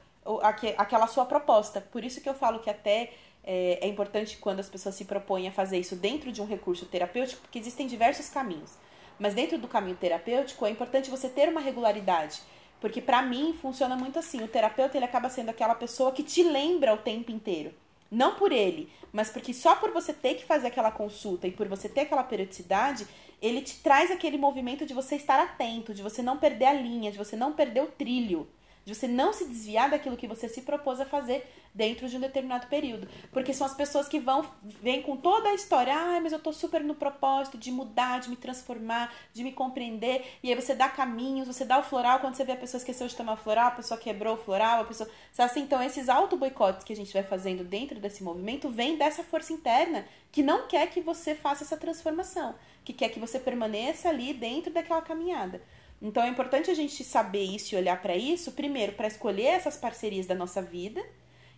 aquela 0.78 1.06
sua 1.06 1.26
proposta. 1.26 1.82
Por 1.82 2.04
isso 2.04 2.20
que 2.20 2.28
eu 2.28 2.34
falo 2.34 2.60
que 2.60 2.70
até 2.70 3.12
é, 3.44 3.80
é 3.82 3.88
importante 3.88 4.38
quando 4.38 4.60
as 4.60 4.70
pessoas 4.70 4.96
se 4.96 5.06
propõem 5.06 5.48
a 5.48 5.52
fazer 5.52 5.78
isso 5.78 5.96
dentro 5.96 6.32
de 6.32 6.42
um 6.42 6.46
recurso 6.46 6.86
terapêutico, 6.86 7.42
porque 7.42 7.60
existem 7.60 7.88
diversos 7.88 8.30
caminhos. 8.30 8.72
Mas 9.20 9.34
dentro 9.34 9.58
do 9.58 9.68
caminho 9.68 9.96
terapêutico 9.96 10.66
é 10.66 10.70
importante 10.70 11.10
você 11.10 11.30
ter 11.30 11.50
uma 11.50 11.62
regularidade. 11.62 12.42
Porque 12.80 13.02
pra 13.02 13.22
mim 13.22 13.54
funciona 13.54 13.96
muito 13.96 14.20
assim, 14.20 14.44
o 14.44 14.48
terapeuta 14.48 14.98
ele 14.98 15.06
acaba 15.06 15.30
sendo 15.30 15.50
aquela 15.50 15.76
pessoa 15.76 16.12
que 16.12 16.24
te 16.24 16.44
lembra 16.44 16.94
o 16.94 16.98
tempo 16.98 17.32
inteiro. 17.32 17.74
Não 18.12 18.36
por 18.36 18.52
ele, 18.52 18.92
mas 19.12 19.30
porque 19.30 19.54
só 19.54 19.76
por 19.76 19.92
você 19.92 20.14
ter 20.14 20.36
que 20.36 20.46
fazer 20.46 20.68
aquela 20.68 20.92
consulta 20.92 21.48
e 21.48 21.52
por 21.52 21.68
você 21.68 21.88
ter 21.88 22.02
aquela 22.02 22.24
periodicidade, 22.24 23.08
ele 23.42 23.62
te 23.62 23.80
traz 23.80 24.12
aquele 24.12 24.38
movimento 24.38 24.86
de 24.86 24.94
você 24.94 25.16
estar 25.16 25.40
atento, 25.40 25.94
de 25.94 26.02
você 26.02 26.22
não 26.22 26.38
perder 26.38 26.66
a 26.66 26.74
linha, 26.74 27.12
de 27.12 27.18
você 27.18 27.36
não 27.36 27.54
perder 27.54 27.84
o 27.84 27.88
trilho, 27.88 28.48
de 28.86 28.94
você 28.94 29.08
não 29.08 29.34
se 29.34 29.46
desviar 29.46 29.90
daquilo 29.90 30.18
que 30.18 30.28
você 30.28 30.50
se 30.50 30.62
propôs 30.62 31.00
a 31.00 31.06
fazer 31.06 31.48
dentro 31.74 32.08
de 32.08 32.18
um 32.18 32.20
determinado 32.20 32.68
período. 32.68 33.08
Porque 33.32 33.54
são 33.54 33.66
as 33.66 33.74
pessoas 33.74 34.08
que 34.08 34.20
vão, 34.20 34.46
vêm 34.64 35.02
com 35.02 35.18
toda 35.18 35.50
a 35.50 35.54
história, 35.54 35.94
ah, 35.96 36.20
mas 36.22 36.32
eu 36.32 36.40
tô 36.40 36.54
super 36.54 36.84
no 36.84 36.94
propósito 36.94 37.58
de 37.58 37.72
mudar, 37.72 38.20
de 38.20 38.30
me 38.30 38.36
transformar, 38.36 39.14
de 39.34 39.44
me 39.44 39.52
compreender, 39.52 40.24
e 40.44 40.50
aí 40.50 40.56
você 40.56 40.76
dá 40.76 40.88
caminhos, 40.88 41.48
você 41.48 41.66
dá 41.66 41.80
o 41.80 41.84
floral, 41.84 42.20
quando 42.20 42.36
você 42.36 42.44
vê 42.44 42.52
a 42.52 42.58
pessoa 42.58 42.78
esqueceu 42.78 43.08
de 43.08 43.16
tomar 43.16 43.38
floral, 43.38 43.70
a 43.70 43.72
pessoa 43.72 44.00
quebrou 44.00 44.36
o 44.36 44.38
floral, 44.38 44.82
a 44.82 44.86
pessoa. 44.86 45.10
Sabe 45.32 45.50
assim? 45.50 45.62
Então, 45.62 45.82
esses 45.82 46.10
auto-boicotes 46.10 46.84
que 46.84 46.94
a 46.94 46.96
gente 46.96 47.14
vai 47.14 47.24
fazendo 47.24 47.64
dentro 47.64 48.00
desse 48.00 48.24
movimento 48.24 48.70
vem 48.70 48.98
dessa 48.98 49.24
força 49.24 49.54
interna 49.54 50.06
que 50.32 50.44
não 50.44 50.68
quer 50.68 50.90
que 50.90 51.02
você 51.02 51.36
faça 51.36 51.64
essa 51.64 51.78
transformação, 51.78 52.56
que 52.84 52.92
quer 52.94 53.10
que 53.10 53.20
você 53.20 53.40
permaneça 53.40 54.10
ali 54.10 54.34
dentro 54.34 54.74
daquela 54.74 55.02
caminhada. 55.02 55.62
Então 56.02 56.24
é 56.24 56.28
importante 56.28 56.70
a 56.70 56.74
gente 56.74 57.04
saber 57.04 57.44
isso 57.44 57.74
e 57.74 57.78
olhar 57.78 58.02
para 58.02 58.16
isso, 58.16 58.52
primeiro, 58.52 58.94
para 58.94 59.08
escolher 59.08 59.46
essas 59.46 59.78
parcerias 59.78 60.26
da 60.26 60.36
nossa 60.36 60.62
vida. 60.62 61.02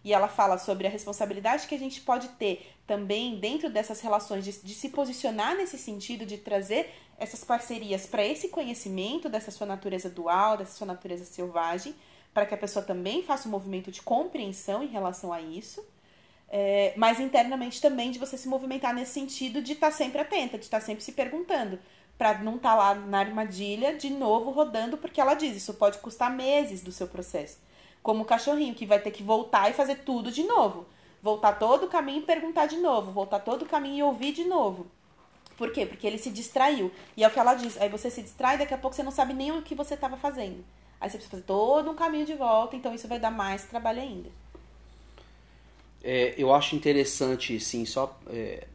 E 0.04 0.14
ela 0.14 0.28
fala 0.28 0.60
sobre 0.60 0.86
a 0.86 0.90
responsabilidade 0.90 1.66
que 1.66 1.74
a 1.74 1.80
gente 1.80 2.00
pode 2.02 2.28
ter 2.30 2.72
também 2.86 3.40
dentro 3.40 3.72
dessas 3.72 4.02
relações, 4.02 4.46
de, 4.46 4.52
de 4.52 4.76
se 4.76 4.90
posicionar 4.90 5.58
nesse 5.58 5.80
sentido, 5.80 6.28
de 6.28 6.38
trazer 6.38 6.94
essas 7.18 7.44
parcerias 7.44 8.06
para 8.06 8.24
esse 8.24 8.50
conhecimento 8.50 9.28
dessa 9.28 9.50
sua 9.50 9.66
natureza 9.66 10.08
dual, 10.08 10.58
dessa 10.58 10.74
sua 10.74 10.86
natureza 10.86 11.26
selvagem, 11.26 11.96
para 12.34 12.46
que 12.46 12.54
a 12.54 12.58
pessoa 12.58 12.86
também 12.86 13.24
faça 13.24 13.48
um 13.48 13.52
movimento 13.52 13.92
de 13.92 14.02
compreensão 14.02 14.84
em 14.84 14.88
relação 14.88 15.34
a 15.34 15.42
isso. 15.42 15.84
É, 16.48 16.94
mas 16.96 17.20
internamente 17.20 17.82
também 17.82 18.12
de 18.12 18.20
você 18.20 18.38
se 18.38 18.48
movimentar 18.48 18.94
nesse 18.94 19.14
sentido 19.14 19.62
de 19.62 19.74
estar 19.74 19.90
sempre 19.90 20.22
atenta, 20.22 20.58
de 20.60 20.66
estar 20.66 20.80
sempre 20.80 21.04
se 21.04 21.14
perguntando, 21.14 21.80
para 22.18 22.40
não 22.40 22.56
estar 22.56 22.76
lá 22.76 22.96
na 22.96 23.20
armadilha 23.20 23.96
de 23.96 24.10
novo 24.10 24.52
rodando, 24.52 24.98
porque 24.98 25.20
ela 25.20 25.34
diz, 25.34 25.56
isso 25.56 25.74
pode 25.74 25.98
custar 25.98 26.32
meses 26.32 26.82
do 26.82 26.92
seu 26.92 27.08
processo. 27.08 27.60
Como 28.02 28.24
o 28.24 28.26
cachorrinho 28.26 28.76
que 28.76 28.86
vai 28.86 29.00
ter 29.00 29.12
que 29.12 29.24
voltar 29.24 29.70
e 29.70 29.74
fazer 29.74 30.00
tudo 30.00 30.32
de 30.32 30.44
novo. 30.44 30.86
Voltar 31.22 31.54
todo 31.54 31.86
o 31.86 31.90
caminho 31.90 32.20
e 32.20 32.26
perguntar 32.26 32.68
de 32.68 32.78
novo, 32.78 33.12
voltar 33.12 33.40
todo 33.40 33.64
o 33.64 33.68
caminho 33.68 33.98
e 33.98 34.04
ouvir 34.04 34.32
de 34.32 34.46
novo. 34.46 34.88
Por 35.58 35.72
quê? 35.72 35.86
Porque 35.86 36.06
ele 36.06 36.18
se 36.18 36.30
distraiu. 36.30 36.92
E 37.18 37.24
é 37.24 37.28
o 37.28 37.32
que 37.32 37.40
ela 37.40 37.56
diz. 37.56 37.80
Aí 37.82 37.90
você 37.90 38.10
se 38.10 38.22
distrai, 38.22 38.58
daqui 38.58 38.74
a 38.74 38.78
pouco 38.78 38.96
você 38.96 39.04
não 39.04 39.12
sabe 39.12 39.34
nem 39.34 39.52
o 39.52 39.62
que 39.62 39.74
você 39.74 39.96
estava 39.96 40.18
fazendo. 40.18 40.64
Aí 41.00 41.10
você 41.10 41.18
precisa 41.18 41.32
fazer 41.32 41.44
todo 41.44 41.90
um 41.90 41.96
caminho 41.96 42.26
de 42.26 42.34
volta, 42.34 42.76
então 42.76 42.94
isso 42.94 43.08
vai 43.08 43.20
dar 43.20 43.32
mais 43.32 43.66
trabalho 43.66 44.02
ainda. 44.02 44.30
É, 46.04 46.36
eu 46.38 46.54
acho 46.54 46.76
interessante, 46.76 47.60
sim, 47.60 47.84
só 47.86 48.18
é, 48.28 48.68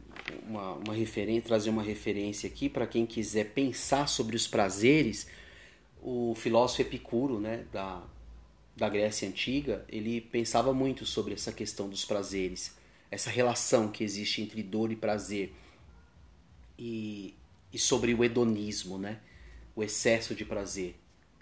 uma, 0.47 0.73
uma 0.73 0.93
referência, 0.93 1.43
trazer 1.43 1.69
uma 1.69 1.83
referência 1.83 2.47
aqui 2.49 2.69
para 2.69 2.87
quem 2.87 3.05
quiser 3.05 3.53
pensar 3.53 4.07
sobre 4.07 4.35
os 4.35 4.47
prazeres. 4.47 5.27
O 6.01 6.33
filósofo 6.35 6.81
Epicuro, 6.81 7.39
né, 7.39 7.65
da, 7.71 8.03
da 8.75 8.89
Grécia 8.89 9.27
Antiga, 9.27 9.85
ele 9.89 10.21
pensava 10.21 10.73
muito 10.73 11.05
sobre 11.05 11.33
essa 11.33 11.51
questão 11.51 11.89
dos 11.89 12.05
prazeres, 12.05 12.75
essa 13.09 13.29
relação 13.29 13.89
que 13.89 14.03
existe 14.03 14.41
entre 14.41 14.63
dor 14.63 14.91
e 14.91 14.95
prazer. 14.95 15.53
e, 16.77 17.35
e 17.71 17.79
sobre 17.79 18.13
o 18.13 18.23
hedonismo, 18.23 18.97
né? 18.97 19.19
O 19.75 19.83
excesso 19.83 20.35
de 20.35 20.43
prazer. 20.43 20.95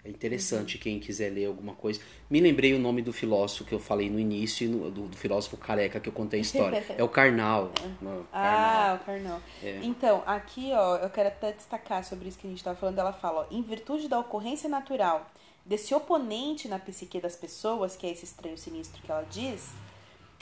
É 0.04 0.08
interessante 0.08 0.76
Uhum. 0.76 0.82
quem 0.82 0.98
quiser 1.00 1.30
ler 1.30 1.46
alguma 1.46 1.74
coisa. 1.74 2.00
Me 2.30 2.40
lembrei 2.40 2.72
o 2.72 2.78
nome 2.78 3.02
do 3.02 3.12
filósofo 3.12 3.64
que 3.64 3.74
eu 3.74 3.78
falei 3.78 4.08
no 4.08 4.18
início, 4.18 4.68
do, 4.90 5.08
do 5.08 5.16
filósofo 5.16 5.56
careca 5.58 6.00
que 6.00 6.08
eu 6.08 6.12
contei 6.12 6.38
a 6.40 6.42
história. 6.42 6.82
É 6.96 7.02
o 7.02 7.08
Karnal. 7.08 7.70
Não, 8.00 8.26
Ah, 8.32 8.98
o 9.00 9.04
Carnal. 9.04 9.40
É. 9.62 9.78
Então, 9.82 10.22
aqui, 10.26 10.70
ó, 10.72 10.96
eu 10.96 11.10
quero 11.10 11.28
até 11.28 11.52
destacar 11.52 12.02
sobre 12.04 12.28
isso 12.28 12.38
que 12.38 12.46
a 12.46 12.50
gente 12.50 12.58
estava 12.60 12.76
falando. 12.78 12.98
Ela 12.98 13.12
fala, 13.12 13.40
ó, 13.50 13.54
em 13.54 13.60
virtude 13.62 14.08
da 14.08 14.18
ocorrência 14.18 14.68
natural 14.68 15.30
desse 15.66 15.94
oponente 15.94 16.66
na 16.66 16.78
psique 16.78 17.20
das 17.20 17.36
pessoas, 17.36 17.94
que 17.94 18.06
é 18.06 18.10
esse 18.10 18.24
estranho 18.24 18.56
sinistro 18.56 19.02
que 19.02 19.10
ela 19.12 19.26
diz, 19.30 19.68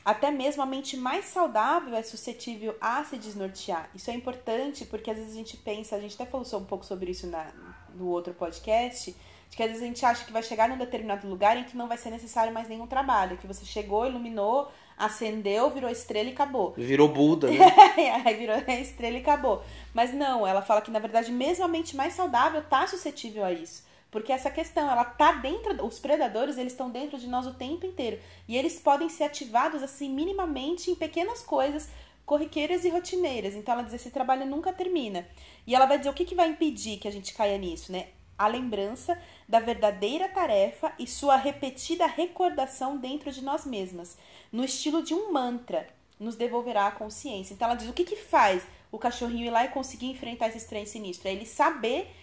até 0.05 0.31
mesmo 0.31 0.63
a 0.63 0.67
mente 0.67 0.97
mais 0.97 1.27
saudável 1.27 1.95
é 1.95 2.03
suscetível 2.03 2.77
a 2.81 3.03
se 3.05 3.19
desnortear. 3.19 3.91
Isso 3.95 4.11
é 4.11 4.15
importante 4.15 4.87
porque 4.87 5.11
às 5.11 5.17
vezes 5.19 5.33
a 5.33 5.37
gente 5.37 5.57
pensa, 5.57 5.97
a 5.97 6.01
gente 6.01 6.15
até 6.15 6.25
falou 6.25 6.47
um 6.55 6.65
pouco 6.65 6.87
sobre 6.87 7.11
isso 7.11 7.27
na, 7.27 7.53
no 7.95 8.07
outro 8.07 8.33
podcast, 8.33 9.15
de 9.51 9.57
que 9.57 9.63
às 9.63 9.69
vezes 9.69 9.83
a 9.83 9.87
gente 9.87 10.05
acha 10.05 10.25
que 10.25 10.33
vai 10.33 10.43
chegar 10.43 10.69
num 10.69 10.77
determinado 10.77 11.27
lugar 11.29 11.57
em 11.57 11.65
que 11.65 11.77
não 11.77 11.89
vai 11.89 11.97
ser 11.97 12.11
necessário 12.11 12.53
mais 12.53 12.69
nenhum 12.69 12.87
trabalho, 12.87 13.37
que 13.39 13.47
você 13.47 13.65
chegou, 13.65 14.07
iluminou, 14.07 14.71
acendeu, 14.97 15.71
virou 15.71 15.91
estrela 15.91 16.29
e 16.29 16.33
acabou. 16.33 16.75
Virou 16.77 17.09
Buda, 17.09 17.51
né? 17.51 17.67
Aí 18.25 18.35
virou 18.35 18.57
a 18.57 18.75
estrela 18.75 19.17
e 19.17 19.21
acabou. 19.21 19.63
Mas 19.95 20.13
não, 20.13 20.47
ela 20.47 20.63
fala 20.63 20.81
que 20.81 20.91
na 20.91 20.99
verdade 20.99 21.33
mesmo 21.33 21.65
a 21.65 21.69
mente 21.69 21.97
mais 21.97 22.15
saudável 22.15 22.63
tá 22.63 22.87
suscetível 22.87 23.45
a 23.45 23.53
isso. 23.53 23.87
Porque 24.11 24.33
essa 24.33 24.51
questão, 24.51 24.91
ela 24.91 25.05
tá 25.05 25.33
dentro, 25.33 25.85
os 25.85 25.99
predadores, 25.99 26.57
eles 26.57 26.73
estão 26.73 26.89
dentro 26.89 27.19
de 27.19 27.27
nós 27.27 27.47
o 27.47 27.53
tempo 27.53 27.85
inteiro. 27.85 28.19
E 28.47 28.57
eles 28.57 28.81
podem 28.81 29.09
ser 29.09 29.25
ativados 29.25 29.83
assim 29.83 30.09
minimamente 30.09 30.91
em 30.91 30.95
pequenas 30.95 31.43
coisas 31.43 31.91
corriqueiras 32.25 32.85
e 32.85 32.89
rotineiras. 32.89 33.55
Então 33.55 33.75
ela 33.75 33.83
diz 33.83 33.95
esse 33.95 34.11
trabalho 34.11 34.47
nunca 34.47 34.73
termina. 34.73 35.27
E 35.67 35.75
ela 35.75 35.87
vai 35.87 35.99
dizer 35.99 36.11
o 36.11 36.15
que, 36.15 36.25
que 36.25 36.35
vai 36.35 36.49
impedir 36.49 36.99
que 36.99 37.09
a 37.09 37.13
gente 37.13 37.35
caia 37.35 37.59
nisso, 37.59 37.93
né? 37.93 38.09
A 38.37 38.47
lembrança 38.47 39.19
da 39.49 39.61
verdadeira 39.61 40.29
tarefa 40.29 40.93
e 40.99 41.07
sua 41.07 41.37
repetida 41.37 42.07
recordação 42.07 42.99
dentro 42.99 43.33
de 43.33 43.43
nós 43.43 43.65
mesmas, 43.65 44.19
no 44.53 44.63
estilo 44.63 45.03
de 45.03 45.15
um 45.15 45.33
mantra, 45.33 45.89
nos 46.21 46.37
devolverá 46.37 46.89
a 46.89 46.93
consciência. 46.93 47.55
Então 47.55 47.67
ela 47.67 47.77
diz 47.77 47.89
o 47.89 47.95
que, 47.95 48.05
que 48.05 48.17
faz 48.17 48.63
o 48.93 48.99
cachorrinho 48.99 49.47
ir 49.47 49.51
lá 49.51 49.65
e 49.65 49.69
conseguir 49.69 50.11
enfrentar 50.11 50.49
esse 50.49 50.59
estranho 50.59 50.87
sinistro? 50.87 51.29
É 51.29 51.33
ele 51.33 51.47
saber 51.47 52.15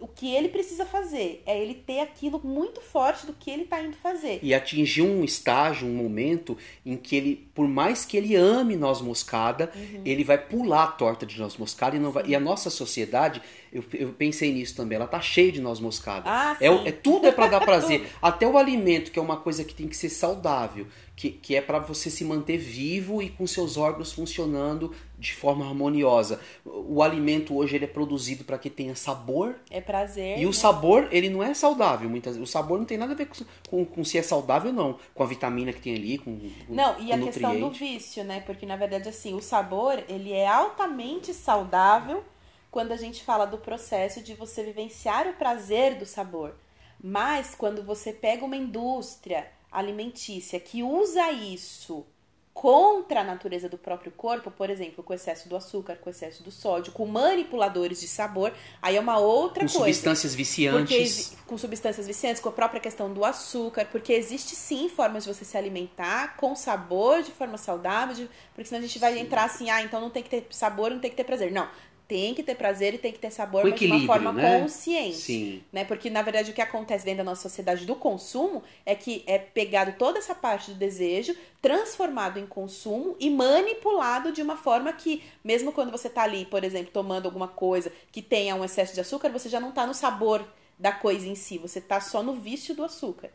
o 0.00 0.06
que 0.06 0.32
ele 0.34 0.48
precisa 0.48 0.84
fazer. 0.86 1.42
É 1.44 1.60
ele 1.60 1.74
ter 1.74 2.00
aquilo 2.00 2.40
muito 2.44 2.80
forte 2.80 3.26
do 3.26 3.32
que 3.32 3.50
ele 3.50 3.64
tá 3.64 3.82
indo 3.82 3.96
fazer. 3.96 4.38
E 4.42 4.54
atingir 4.54 5.02
um 5.02 5.24
estágio, 5.24 5.86
um 5.88 5.92
momento 5.94 6.56
em 6.86 6.96
que 6.96 7.16
ele, 7.16 7.48
por 7.54 7.66
mais 7.66 8.04
que 8.04 8.16
ele 8.16 8.36
ame 8.36 8.76
noz 8.76 9.00
moscada, 9.00 9.70
Uhum. 9.74 10.02
ele 10.04 10.22
vai 10.24 10.38
pular 10.38 10.84
a 10.84 10.86
torta 10.88 11.26
de 11.26 11.38
noz 11.38 11.56
moscada 11.56 11.96
e 11.96 11.98
não 11.98 12.10
vai. 12.12 12.24
E 12.26 12.34
a 12.34 12.40
nossa 12.40 12.70
sociedade, 12.70 13.42
eu, 13.72 13.82
eu 13.94 14.10
pensei 14.12 14.52
nisso 14.52 14.76
também, 14.76 14.96
ela 14.96 15.06
tá 15.06 15.20
cheia 15.20 15.50
de 15.50 15.60
noz 15.60 15.80
moscada. 15.80 16.22
Ah, 16.26 16.56
é, 16.60 16.66
é 16.66 16.92
tudo 16.92 17.26
é 17.26 17.32
para 17.32 17.48
dar 17.48 17.60
prazer. 17.64 18.06
Até 18.22 18.46
o 18.46 18.56
alimento, 18.56 19.10
que 19.10 19.18
é 19.18 19.22
uma 19.22 19.36
coisa 19.36 19.64
que 19.64 19.74
tem 19.74 19.88
que 19.88 19.96
ser 19.96 20.10
saudável, 20.10 20.86
que, 21.18 21.32
que 21.32 21.56
é 21.56 21.60
para 21.60 21.80
você 21.80 22.08
se 22.10 22.24
manter 22.24 22.56
vivo 22.58 23.20
e 23.20 23.28
com 23.28 23.44
seus 23.44 23.76
órgãos 23.76 24.12
funcionando 24.12 24.94
de 25.18 25.34
forma 25.34 25.66
harmoniosa. 25.66 26.40
O, 26.64 26.98
o 26.98 27.02
alimento 27.02 27.56
hoje 27.56 27.74
ele 27.74 27.86
é 27.86 27.88
produzido 27.88 28.44
para 28.44 28.56
que 28.56 28.70
tenha 28.70 28.94
sabor, 28.94 29.56
É 29.68 29.80
prazer. 29.80 30.38
e 30.38 30.44
o 30.46 30.50
né? 30.50 30.54
sabor, 30.54 31.08
ele 31.10 31.28
não 31.28 31.42
é 31.42 31.52
saudável. 31.54 32.08
Muitas, 32.08 32.36
o 32.36 32.46
sabor 32.46 32.78
não 32.78 32.84
tem 32.84 32.96
nada 32.96 33.14
a 33.14 33.16
ver 33.16 33.26
com, 33.26 33.44
com, 33.68 33.84
com 33.84 34.04
se 34.04 34.16
é 34.16 34.22
saudável 34.22 34.70
ou 34.70 34.76
não. 34.76 34.98
Com 35.12 35.24
a 35.24 35.26
vitamina 35.26 35.72
que 35.72 35.80
tem 35.80 35.96
ali, 35.96 36.18
com, 36.18 36.38
com 36.38 36.72
Não, 36.72 37.00
e 37.00 37.10
a 37.12 37.18
questão 37.18 37.52
do 37.52 37.58
nutriente. 37.66 37.94
vício, 37.98 38.22
né? 38.22 38.38
Porque 38.46 38.64
na 38.64 38.76
verdade 38.76 39.08
assim, 39.08 39.34
o 39.34 39.42
sabor, 39.42 40.00
ele 40.08 40.32
é 40.32 40.46
altamente 40.46 41.34
saudável 41.34 42.22
quando 42.70 42.92
a 42.92 42.96
gente 42.96 43.24
fala 43.24 43.44
do 43.44 43.58
processo 43.58 44.22
de 44.22 44.34
você 44.34 44.62
vivenciar 44.62 45.26
o 45.26 45.32
prazer 45.32 45.96
do 45.96 46.06
sabor. 46.06 46.54
Mas 47.02 47.56
quando 47.56 47.82
você 47.82 48.12
pega 48.12 48.44
uma 48.44 48.56
indústria 48.56 49.48
alimentícia 49.70 50.58
que 50.60 50.82
usa 50.82 51.30
isso 51.32 52.06
contra 52.54 53.20
a 53.20 53.24
natureza 53.24 53.68
do 53.68 53.78
próprio 53.78 54.10
corpo, 54.10 54.50
por 54.50 54.68
exemplo, 54.68 55.04
com 55.04 55.14
excesso 55.14 55.48
do 55.48 55.54
açúcar, 55.54 55.94
com 55.94 56.10
excesso 56.10 56.42
do 56.42 56.50
sódio, 56.50 56.92
com 56.92 57.06
manipuladores 57.06 58.00
de 58.00 58.08
sabor, 58.08 58.52
aí 58.82 58.96
é 58.96 59.00
uma 59.00 59.16
outra 59.16 59.64
Com 59.64 59.70
coisa. 59.72 59.78
substâncias 59.94 60.32
Porque 60.32 60.42
viciantes. 60.42 60.96
exi- 60.96 61.36
com 61.46 61.56
substâncias 61.56 62.08
viciantes, 62.08 62.42
com 62.42 62.48
a 62.48 62.52
própria 62.52 62.80
questão 62.80 63.14
do 63.14 63.24
açúcar, 63.24 63.84
porque 63.84 64.12
existe 64.12 64.56
sim 64.56 64.88
formas 64.88 65.22
de 65.24 65.32
você 65.32 65.44
se 65.44 65.56
alimentar 65.56 66.36
com 66.36 66.56
sabor, 66.56 67.22
de 67.22 67.30
forma 67.30 67.56
saudável, 67.56 68.16
de- 68.16 68.30
porque 68.52 68.64
senão 68.68 68.80
a 68.80 68.86
gente 68.88 68.98
vai 68.98 69.16
entrar 69.20 69.44
assim, 69.44 69.70
ah, 69.70 69.80
então 69.80 70.00
não 70.00 70.10
tem 70.10 70.24
que 70.24 70.30
ter 70.30 70.46
sabor, 70.50 70.90
não 70.90 70.98
tem 70.98 71.10
que 71.12 71.16
ter 71.16 71.22
prazer. 71.22 71.52
Não, 71.52 71.68
tem 72.08 72.32
que 72.34 72.42
ter 72.42 72.54
prazer 72.54 72.94
e 72.94 72.98
tem 72.98 73.12
que 73.12 73.18
ter 73.18 73.30
sabor, 73.30 73.62
mas 73.62 73.78
de 73.78 73.86
uma 73.86 74.06
forma 74.06 74.32
né? 74.32 74.60
consciente. 74.60 75.18
Sim. 75.18 75.62
Né? 75.70 75.84
Porque, 75.84 76.08
na 76.08 76.22
verdade, 76.22 76.50
o 76.50 76.54
que 76.54 76.62
acontece 76.62 77.04
dentro 77.04 77.18
da 77.18 77.24
nossa 77.24 77.42
sociedade 77.42 77.84
do 77.84 77.94
consumo 77.94 78.62
é 78.86 78.94
que 78.94 79.22
é 79.26 79.36
pegado 79.38 79.92
toda 79.98 80.18
essa 80.18 80.34
parte 80.34 80.70
do 80.70 80.78
desejo, 80.78 81.36
transformado 81.60 82.38
em 82.38 82.46
consumo 82.46 83.14
e 83.20 83.28
manipulado 83.28 84.32
de 84.32 84.40
uma 84.40 84.56
forma 84.56 84.90
que, 84.90 85.22
mesmo 85.44 85.70
quando 85.70 85.90
você 85.90 86.08
tá 86.08 86.22
ali, 86.22 86.46
por 86.46 86.64
exemplo, 86.64 86.90
tomando 86.90 87.26
alguma 87.26 87.46
coisa 87.46 87.92
que 88.10 88.22
tenha 88.22 88.54
um 88.54 88.64
excesso 88.64 88.94
de 88.94 89.02
açúcar, 89.02 89.28
você 89.28 89.50
já 89.50 89.60
não 89.60 89.70
tá 89.70 89.86
no 89.86 89.92
sabor 89.92 90.42
da 90.78 90.92
coisa 90.92 91.28
em 91.28 91.34
si, 91.34 91.58
você 91.58 91.78
tá 91.78 92.00
só 92.00 92.22
no 92.22 92.32
vício 92.32 92.74
do 92.74 92.82
açúcar. 92.82 93.30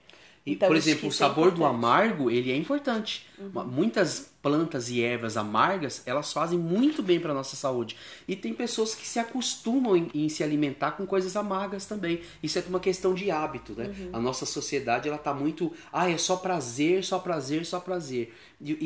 Então, 0.45 0.67
por 0.67 0.75
exemplo, 0.75 1.05
o 1.05 1.11
é 1.11 1.11
sabor 1.11 1.51
do 1.51 1.57
importante. 1.57 1.61
Uhum. 1.61 1.65
amargo, 1.75 2.31
ele 2.31 2.51
é 2.51 2.57
importante. 2.57 3.25
Muitas 3.65 4.33
plantas 4.41 4.89
e 4.89 5.01
ervas 5.01 5.37
amargas, 5.37 6.01
elas 6.05 6.33
fazem 6.33 6.59
muito 6.59 7.01
bem 7.01 7.17
para 7.17 7.33
nossa 7.33 7.55
saúde. 7.55 7.95
E 8.27 8.35
tem 8.35 8.53
pessoas 8.53 8.93
que 8.93 9.07
se 9.07 9.19
acostumam 9.19 9.95
em, 9.95 10.11
em 10.13 10.27
se 10.27 10.43
alimentar 10.43 10.91
com 10.91 11.05
coisas 11.05 11.37
amargas 11.37 11.85
também. 11.85 12.21
Isso 12.41 12.59
é 12.59 12.63
uma 12.67 12.79
questão 12.81 13.13
de 13.13 13.31
hábito, 13.31 13.73
né? 13.73 13.85
Uhum. 13.87 14.09
A 14.11 14.19
nossa 14.19 14.45
sociedade, 14.45 15.07
ela 15.07 15.17
tá 15.17 15.33
muito, 15.33 15.71
ah, 15.93 16.09
é 16.11 16.17
só 16.17 16.35
prazer, 16.35 17.05
só 17.05 17.19
prazer, 17.19 17.65
só 17.65 17.79
prazer. 17.79 18.33
E, 18.59 18.71
e, 18.73 18.77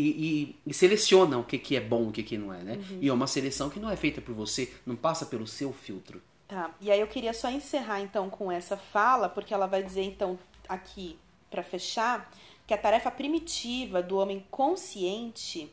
e- 0.44 0.56
e 0.68 0.74
seleciona 0.74 1.40
o 1.40 1.44
que, 1.44 1.58
que 1.58 1.76
é 1.76 1.82
bom, 1.82 2.10
o 2.10 2.12
que, 2.12 2.22
que 2.22 2.38
não 2.38 2.54
é, 2.54 2.62
né? 2.62 2.74
Uhum. 2.74 3.00
E 3.02 3.10
é 3.10 3.14
uma 3.14 3.26
seleção 3.28 3.68
que 3.70 3.80
não 3.80 3.90
é 3.90 3.96
feita 3.96 4.22
por 4.22 4.36
você, 4.36 4.72
não 4.86 4.96
passa 4.96 5.26
pelo 5.26 5.48
seu 5.48 5.74
filtro. 5.74 6.22
Tá. 6.48 6.70
E 6.80 6.92
aí 6.92 7.00
eu 7.00 7.08
queria 7.08 7.34
só 7.34 7.50
encerrar 7.50 8.00
então 8.00 8.30
com 8.30 8.52
essa 8.52 8.78
fala, 8.78 9.28
porque 9.28 9.54
ela 9.54 9.66
vai 9.66 9.84
dizer 9.84 10.04
então 10.04 10.38
aqui 10.70 11.18
para 11.50 11.64
fechar 11.64 12.30
que 12.66 12.74
a 12.74 12.78
tarefa 12.78 13.10
primitiva 13.10 14.02
do 14.02 14.18
homem 14.18 14.46
consciente 14.52 15.72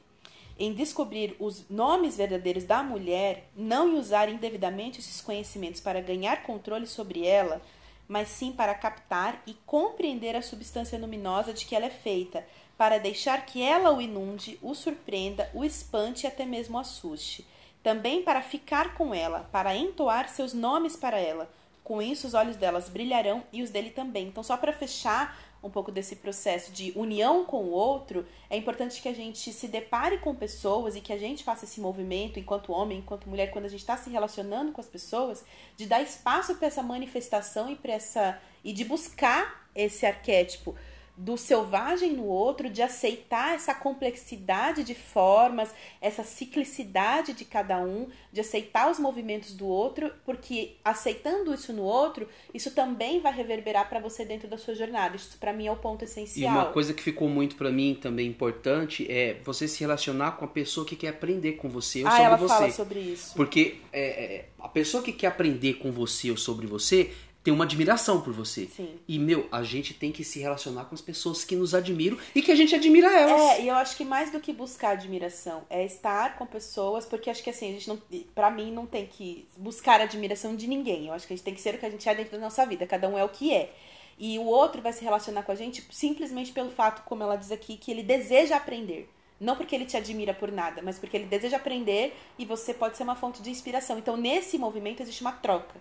em 0.59 0.73
descobrir 0.73 1.35
os 1.41 1.69
nomes 1.69 2.17
verdadeiros 2.17 2.65
da 2.65 2.83
mulher, 2.83 3.49
não 3.57 3.89
em 3.89 3.99
usar 3.99 4.29
indevidamente 4.29 5.01
esses 5.01 5.21
conhecimentos 5.21 5.81
para 5.81 6.01
ganhar 6.01 6.43
controle 6.45 6.87
sobre 6.87 7.27
ela, 7.27 7.61
mas 8.07 8.29
sim 8.29 8.53
para 8.53 8.75
captar 8.75 9.43
e 9.47 9.55
compreender 9.67 10.37
a 10.37 10.43
substância 10.43 10.99
luminosa 10.99 11.53
de 11.53 11.65
que 11.65 11.75
ela 11.75 11.87
é 11.87 11.91
feita, 11.91 12.47
para 12.77 12.99
deixar 12.99 13.47
que 13.47 13.63
ela 13.63 13.93
o 13.93 14.01
inunde, 14.01 14.59
o 14.63 14.75
surpreenda, 14.75 15.51
o 15.55 15.65
espante 15.65 16.25
e 16.25 16.27
até 16.27 16.45
mesmo 16.45 16.77
o 16.77 16.81
assuste. 16.81 17.47
Também 17.83 18.23
para 18.23 18.43
ficar 18.43 18.95
com 18.95 19.15
ela, 19.15 19.49
para 19.53 19.77
entoar 19.77 20.29
seus 20.29 20.53
nomes 20.53 20.97
para 20.97 21.19
ela. 21.19 21.51
Com 21.83 22.01
isso, 22.01 22.27
os 22.27 22.35
olhos 22.35 22.57
delas 22.57 22.89
brilharão 22.89 23.45
e 23.53 23.63
os 23.63 23.71
dele 23.71 23.91
também. 23.91 24.29
Então, 24.29 24.43
só 24.43 24.57
para 24.57 24.73
fechar 24.73 25.39
um 25.65 25.71
pouco 25.71 25.91
desse 25.91 26.17
processo 26.17 26.71
de 26.71 26.93
união 26.95 27.45
com 27.45 27.65
o 27.65 27.71
outro, 27.71 28.27
é 28.51 28.57
importante 28.57 29.01
que 29.01 29.09
a 29.09 29.15
gente 29.15 29.51
se 29.51 29.67
depare 29.67 30.19
com 30.19 30.35
pessoas 30.35 30.95
e 30.95 31.01
que 31.01 31.13
a 31.13 31.19
gente 31.19 31.43
faça 31.43 31.65
esse 31.65 31.81
movimento, 31.81 32.39
enquanto 32.39 32.71
homem, 32.71 32.99
enquanto 32.99 33.29
mulher, 33.29 33.51
quando 33.51 33.65
a 33.65 33.69
gente 33.69 33.81
está 33.81 33.97
se 33.97 34.11
relacionando 34.11 34.73
com 34.73 34.81
as 34.81 34.87
pessoas, 34.87 35.43
de 35.75 35.87
dar 35.87 36.03
espaço 36.03 36.55
para 36.57 36.69
essa 36.69 36.83
manifestação 36.83 37.71
e 37.71 37.77
para 37.77 37.95
essa 37.95 38.39
e 38.63 38.73
de 38.73 38.85
buscar 38.85 39.69
esse 39.75 40.07
arquétipo 40.07 40.75
do 41.17 41.37
selvagem 41.37 42.13
no 42.13 42.25
outro, 42.25 42.69
de 42.69 42.83
aceitar 42.83 43.55
essa 43.55 43.73
complexidade 43.73 44.83
de 44.83 44.95
formas, 44.95 45.73
essa 46.01 46.25
ciclicidade 46.25 47.33
de 47.33 47.45
cada 47.45 47.79
um, 47.79 48.09
de 48.33 48.41
aceitar 48.41 48.91
os 48.91 48.99
movimentos 48.99 49.53
do 49.53 49.67
outro, 49.67 50.13
porque 50.25 50.77
aceitando 50.85 51.55
isso 51.55 51.73
no 51.73 51.83
outro, 51.83 52.29
isso 52.53 52.73
também 52.73 53.21
vai 53.21 53.33
reverberar 53.33 53.89
para 53.89 54.01
você 54.01 54.25
dentro 54.25 54.49
da 54.49 54.59
sua 54.59 54.75
jornada. 54.75 55.15
Isso 55.15 55.39
para 55.39 55.53
mim 55.53 55.67
é 55.67 55.73
o 55.73 55.77
ponto 55.77 56.03
E 56.03 56.05
essencial. 56.05 56.53
uma 56.53 56.73
coisa 56.73 56.93
que 56.93 57.03
ficou 57.03 57.29
muito 57.29 57.55
pra 57.55 57.71
mim 57.71 57.97
também 58.01 58.27
importante 58.27 59.07
é 59.11 59.39
você 59.45 59.69
se 59.69 59.81
relacionar 59.81 60.33
com 60.33 60.45
a 60.45 60.49
pessoa 60.49 60.85
que 60.85 60.97
quer 60.97 61.09
aprender 61.09 61.53
com 61.53 61.69
você 61.69 62.03
ou 62.03 62.09
ah, 62.09 62.11
sobre 62.11 62.25
ela 62.25 62.37
você. 62.37 62.55
fala 62.55 62.71
sobre 62.71 63.01
isso. 63.01 63.35
Porque 63.37 63.79
é, 63.93 64.03
é, 64.03 64.49
a 64.59 64.69
pessoa 64.69 65.03
que 65.03 65.13
quer 65.13 65.29
aprender 65.29 65.75
com 65.75 65.93
você 65.93 66.31
ou 66.31 66.37
sobre 66.37 66.67
você 66.67 67.13
tem 67.45 67.53
uma 67.53 67.65
admiração 67.65 68.23
por 68.23 68.33
você. 68.33 68.67
Sim. 68.75 68.99
E, 69.07 69.19
meu, 69.19 69.47
a 69.53 69.63
gente 69.63 69.93
tem 69.93 70.11
que 70.11 70.25
se 70.25 70.41
relacionar 70.41 70.87
com 70.87 70.95
as 70.95 71.03
pessoas 71.03 71.45
que 71.45 71.55
nos 71.55 71.75
admiram 71.75 72.17
e 72.35 72.41
que 72.41 72.51
a 72.51 72.57
gente 72.57 72.75
admira 72.75 73.07
elas. 73.07 73.39
É, 73.39 73.63
e 73.63 73.69
eu 73.69 73.75
acho 73.75 73.99
que 73.99 74.05
mais 74.05 74.33
do 74.33 74.41
que 74.41 74.51
buscar 74.51 74.93
admiração, 74.93 75.63
é 75.69 75.85
estar 75.85 76.39
com 76.39 76.47
pessoas, 76.47 77.05
porque 77.05 77.29
acho 77.29 77.43
que 77.43 77.51
assim, 77.51 77.69
a 77.69 77.73
gente 77.73 77.87
não, 77.87 78.01
pra 78.35 78.51
mim 78.51 78.73
não 78.73 78.87
tem 78.87 79.07
que 79.07 79.47
buscar 79.59 80.01
admiração 80.01 80.57
de 80.57 80.67
ninguém. 80.67 81.09
Eu 81.09 81.13
acho 81.13 81.27
que 81.27 81.35
a 81.35 81.37
gente 81.37 81.45
tem 81.45 81.55
que 81.55 81.61
ser 81.61 81.75
o 81.75 81.79
que 81.79 81.85
a 81.85 81.91
gente 81.91 82.09
é 82.09 82.15
dentro 82.15 82.33
da 82.33 82.39
nossa 82.39 82.65
vida, 82.65 82.87
cada 82.87 83.07
um 83.11 83.19
é 83.19 83.23
o 83.23 83.29
que 83.29 83.53
é. 83.53 83.71
E 84.19 84.39
o 84.39 84.45
outro 84.45 84.81
vai 84.81 84.95
se 84.95 85.05
relacionar 85.05 85.43
com 85.43 85.53
a 85.53 85.57
gente 85.57 85.87
simplesmente 85.91 86.51
pelo 86.51 86.71
fato, 86.71 87.03
como 87.05 87.23
ela 87.23 87.37
diz 87.37 87.53
aqui, 87.53 87.77
que 87.77 87.91
ele 87.91 88.03
deseja 88.03 88.57
aprender. 88.57 89.11
Não 89.39 89.57
porque 89.57 89.75
ele 89.75 89.85
te 89.85 89.99
admira 89.99 90.33
por 90.33 90.51
nada, 90.51 90.81
mas 90.81 90.99
porque 90.99 91.17
ele 91.17 91.27
deseja 91.27 91.59
aprender 91.59 92.17
e 92.39 92.47
você 92.47 92.73
pode 92.73 92.97
ser 92.97 93.03
uma 93.03 93.17
fonte 93.17 93.43
de 93.43 93.51
inspiração. 93.51 93.99
Então, 93.99 94.17
nesse 94.17 94.57
movimento 94.57 95.03
existe 95.03 95.21
uma 95.21 95.33
troca, 95.33 95.75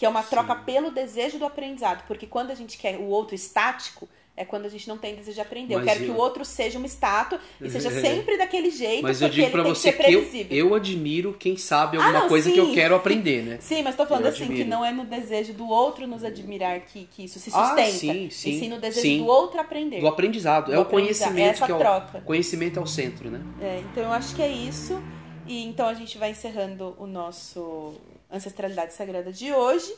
que 0.00 0.06
é 0.06 0.08
uma 0.08 0.22
Sim. 0.22 0.30
troca 0.30 0.54
pelo 0.54 0.90
desejo 0.90 1.38
do 1.38 1.44
aprendizado, 1.44 2.06
porque 2.06 2.26
quando 2.26 2.50
a 2.50 2.54
gente 2.54 2.78
quer 2.78 2.96
o 2.96 3.04
outro 3.04 3.34
estático, 3.34 4.08
é 4.34 4.46
quando 4.46 4.64
a 4.64 4.68
gente 4.70 4.88
não 4.88 4.96
tem 4.96 5.14
desejo 5.14 5.34
de 5.34 5.40
aprender. 5.42 5.74
eu 5.74 5.78
Mas 5.80 5.88
quero 5.88 6.00
que 6.04 6.08
eu- 6.10 6.14
o 6.14 6.16
outro 6.16 6.42
seja 6.42 6.78
uma 6.78 6.86
estátua 6.86 7.38
e 7.60 7.68
seja 7.68 7.90
sempre 7.90 8.38
daquele 8.38 8.70
jeito, 8.70 9.02
Mas 9.02 9.20
eu 9.20 9.28
digo 9.28 9.42
ele 9.44 9.50
pra 9.52 9.62
tem 9.62 9.74
você 9.74 9.92
que 9.92 9.98
ser 9.98 10.04
que 10.04 10.10
eu, 10.14 10.20
previsível. 10.22 10.56
eu 10.56 10.74
admiro 10.74 11.36
quem 11.38 11.54
sabe 11.58 11.98
Ah, 11.98 12.00
alguma 12.02 12.20
não, 12.20 12.28
coisa 12.30 12.50
que 12.50 12.56
eu 12.58 12.68
sim. 12.68 12.72
quero 12.74 12.94
aprender, 12.94 13.42
né? 13.42 13.58
Sim, 13.60 13.82
mas 13.82 13.94
tô 13.94 14.06
falando 14.06 14.24
Eu 14.24 14.30
assim, 14.30 14.44
admiro. 14.44 14.64
que 14.64 14.70
não 14.70 14.82
é 14.82 14.90
no 14.90 15.04
desejo 15.04 15.52
do 15.52 15.68
outro 15.68 16.06
nos 16.06 16.24
admirar 16.24 16.80
que, 16.80 17.04
que 17.04 17.24
isso 17.24 17.38
se 17.38 17.50
Ah, 17.52 17.66
sustenta. 17.66 17.90
sim, 17.90 18.24
E 18.28 18.30
sim, 18.30 18.58
sim 18.60 18.68
no 18.70 18.80
desejo 18.80 19.02
sim. 19.06 19.18
do 19.18 19.26
outro 19.26 19.60
aprender. 19.60 20.00
Do 20.00 20.06
aprendizado. 20.08 20.72
é 20.72 20.76
Do 20.76 20.78
o 20.78 20.82
aprendizado, 20.84 21.28
conhecimento 21.28 21.56
essa 21.56 21.66
que 21.66 21.72
é 21.72 21.74
o 21.74 21.78
troca. 21.78 22.20
conhecimento 22.22 22.78
é 22.78 22.82
o 22.82 22.86
centro, 22.86 23.30
né? 23.30 23.42
É, 23.60 23.80
então 23.80 24.02
eu 24.04 24.12
acho 24.12 24.34
que 24.34 24.40
é 24.40 24.48
isso. 24.48 24.98
E 25.46 25.62
então 25.66 25.86
a 25.86 25.92
gente 25.94 26.16
vai 26.16 26.30
encerrando 26.30 26.96
o 26.98 27.06
nosso 27.06 27.92
Ancestralidade 28.30 28.92
Sagrada 28.94 29.32
de 29.32 29.52
hoje 29.52 29.92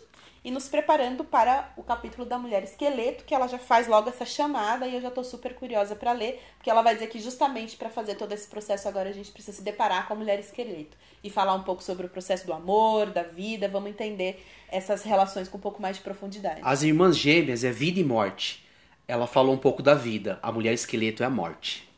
e 0.45 0.51
nos 0.51 0.69
preparando 0.69 1.23
para 1.23 1.73
o 1.77 1.83
capítulo 1.83 2.27
da 2.27 2.37
mulher 2.37 2.65
esqueleto, 2.65 3.25
que 3.25 3.35
ela 3.35 3.47
já 3.47 3.59
faz 3.59 3.87
logo 3.87 4.09
essa 4.09 4.27
chamada 4.27 4.87
e 4.87 4.95
eu 4.97 5.01
já 5.01 5.11
tô 5.11 5.23
super 5.23 5.55
curiosa 5.55 5.95
para 5.95 6.13
ler, 6.13 6.43
porque 6.57 6.69
ela 6.69 6.83
vai 6.83 6.95
dizer 6.95 7.07
que 7.09 7.21
justamente 7.21 7.77
para 7.77 7.89
fazer 7.89 8.17
todo 8.17 8.33
esse 8.33 8.49
processo 8.49 8.89
agora 8.89 9.09
a 9.09 9.13
gente 9.13 9.31
precisa 9.31 9.57
se 9.57 9.63
deparar 9.63 10.09
com 10.09 10.15
a 10.15 10.17
mulher 10.17 10.41
esqueleto 10.41 10.97
e 11.23 11.31
falar 11.31 11.55
um 11.55 11.63
pouco 11.63 11.83
sobre 11.83 12.07
o 12.07 12.09
processo 12.09 12.45
do 12.45 12.53
amor, 12.53 13.07
da 13.07 13.23
vida, 13.23 13.69
vamos 13.69 13.91
entender 13.91 14.45
essas 14.69 15.05
relações 15.05 15.49
com 15.49 15.59
um 15.59 15.61
pouco 15.61 15.81
mais 15.81 15.97
de 15.97 16.03
profundidade. 16.03 16.61
As 16.65 16.83
irmãs 16.83 17.17
gêmeas 17.17 17.63
é 17.63 17.71
vida 17.71 18.01
e 18.01 18.05
morte. 18.05 18.67
Ela 19.07 19.27
falou 19.27 19.55
um 19.55 19.59
pouco 19.59 19.83
da 19.83 19.95
vida. 19.95 20.39
A 20.43 20.51
mulher 20.51 20.73
esqueleto 20.73 21.23
é 21.23 21.27
a 21.27 21.31
morte. 21.31 21.89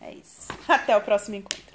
É 0.00 0.12
isso. 0.12 0.48
Até 0.66 0.96
o 0.96 1.00
próximo 1.00 1.36
encontro. 1.36 1.71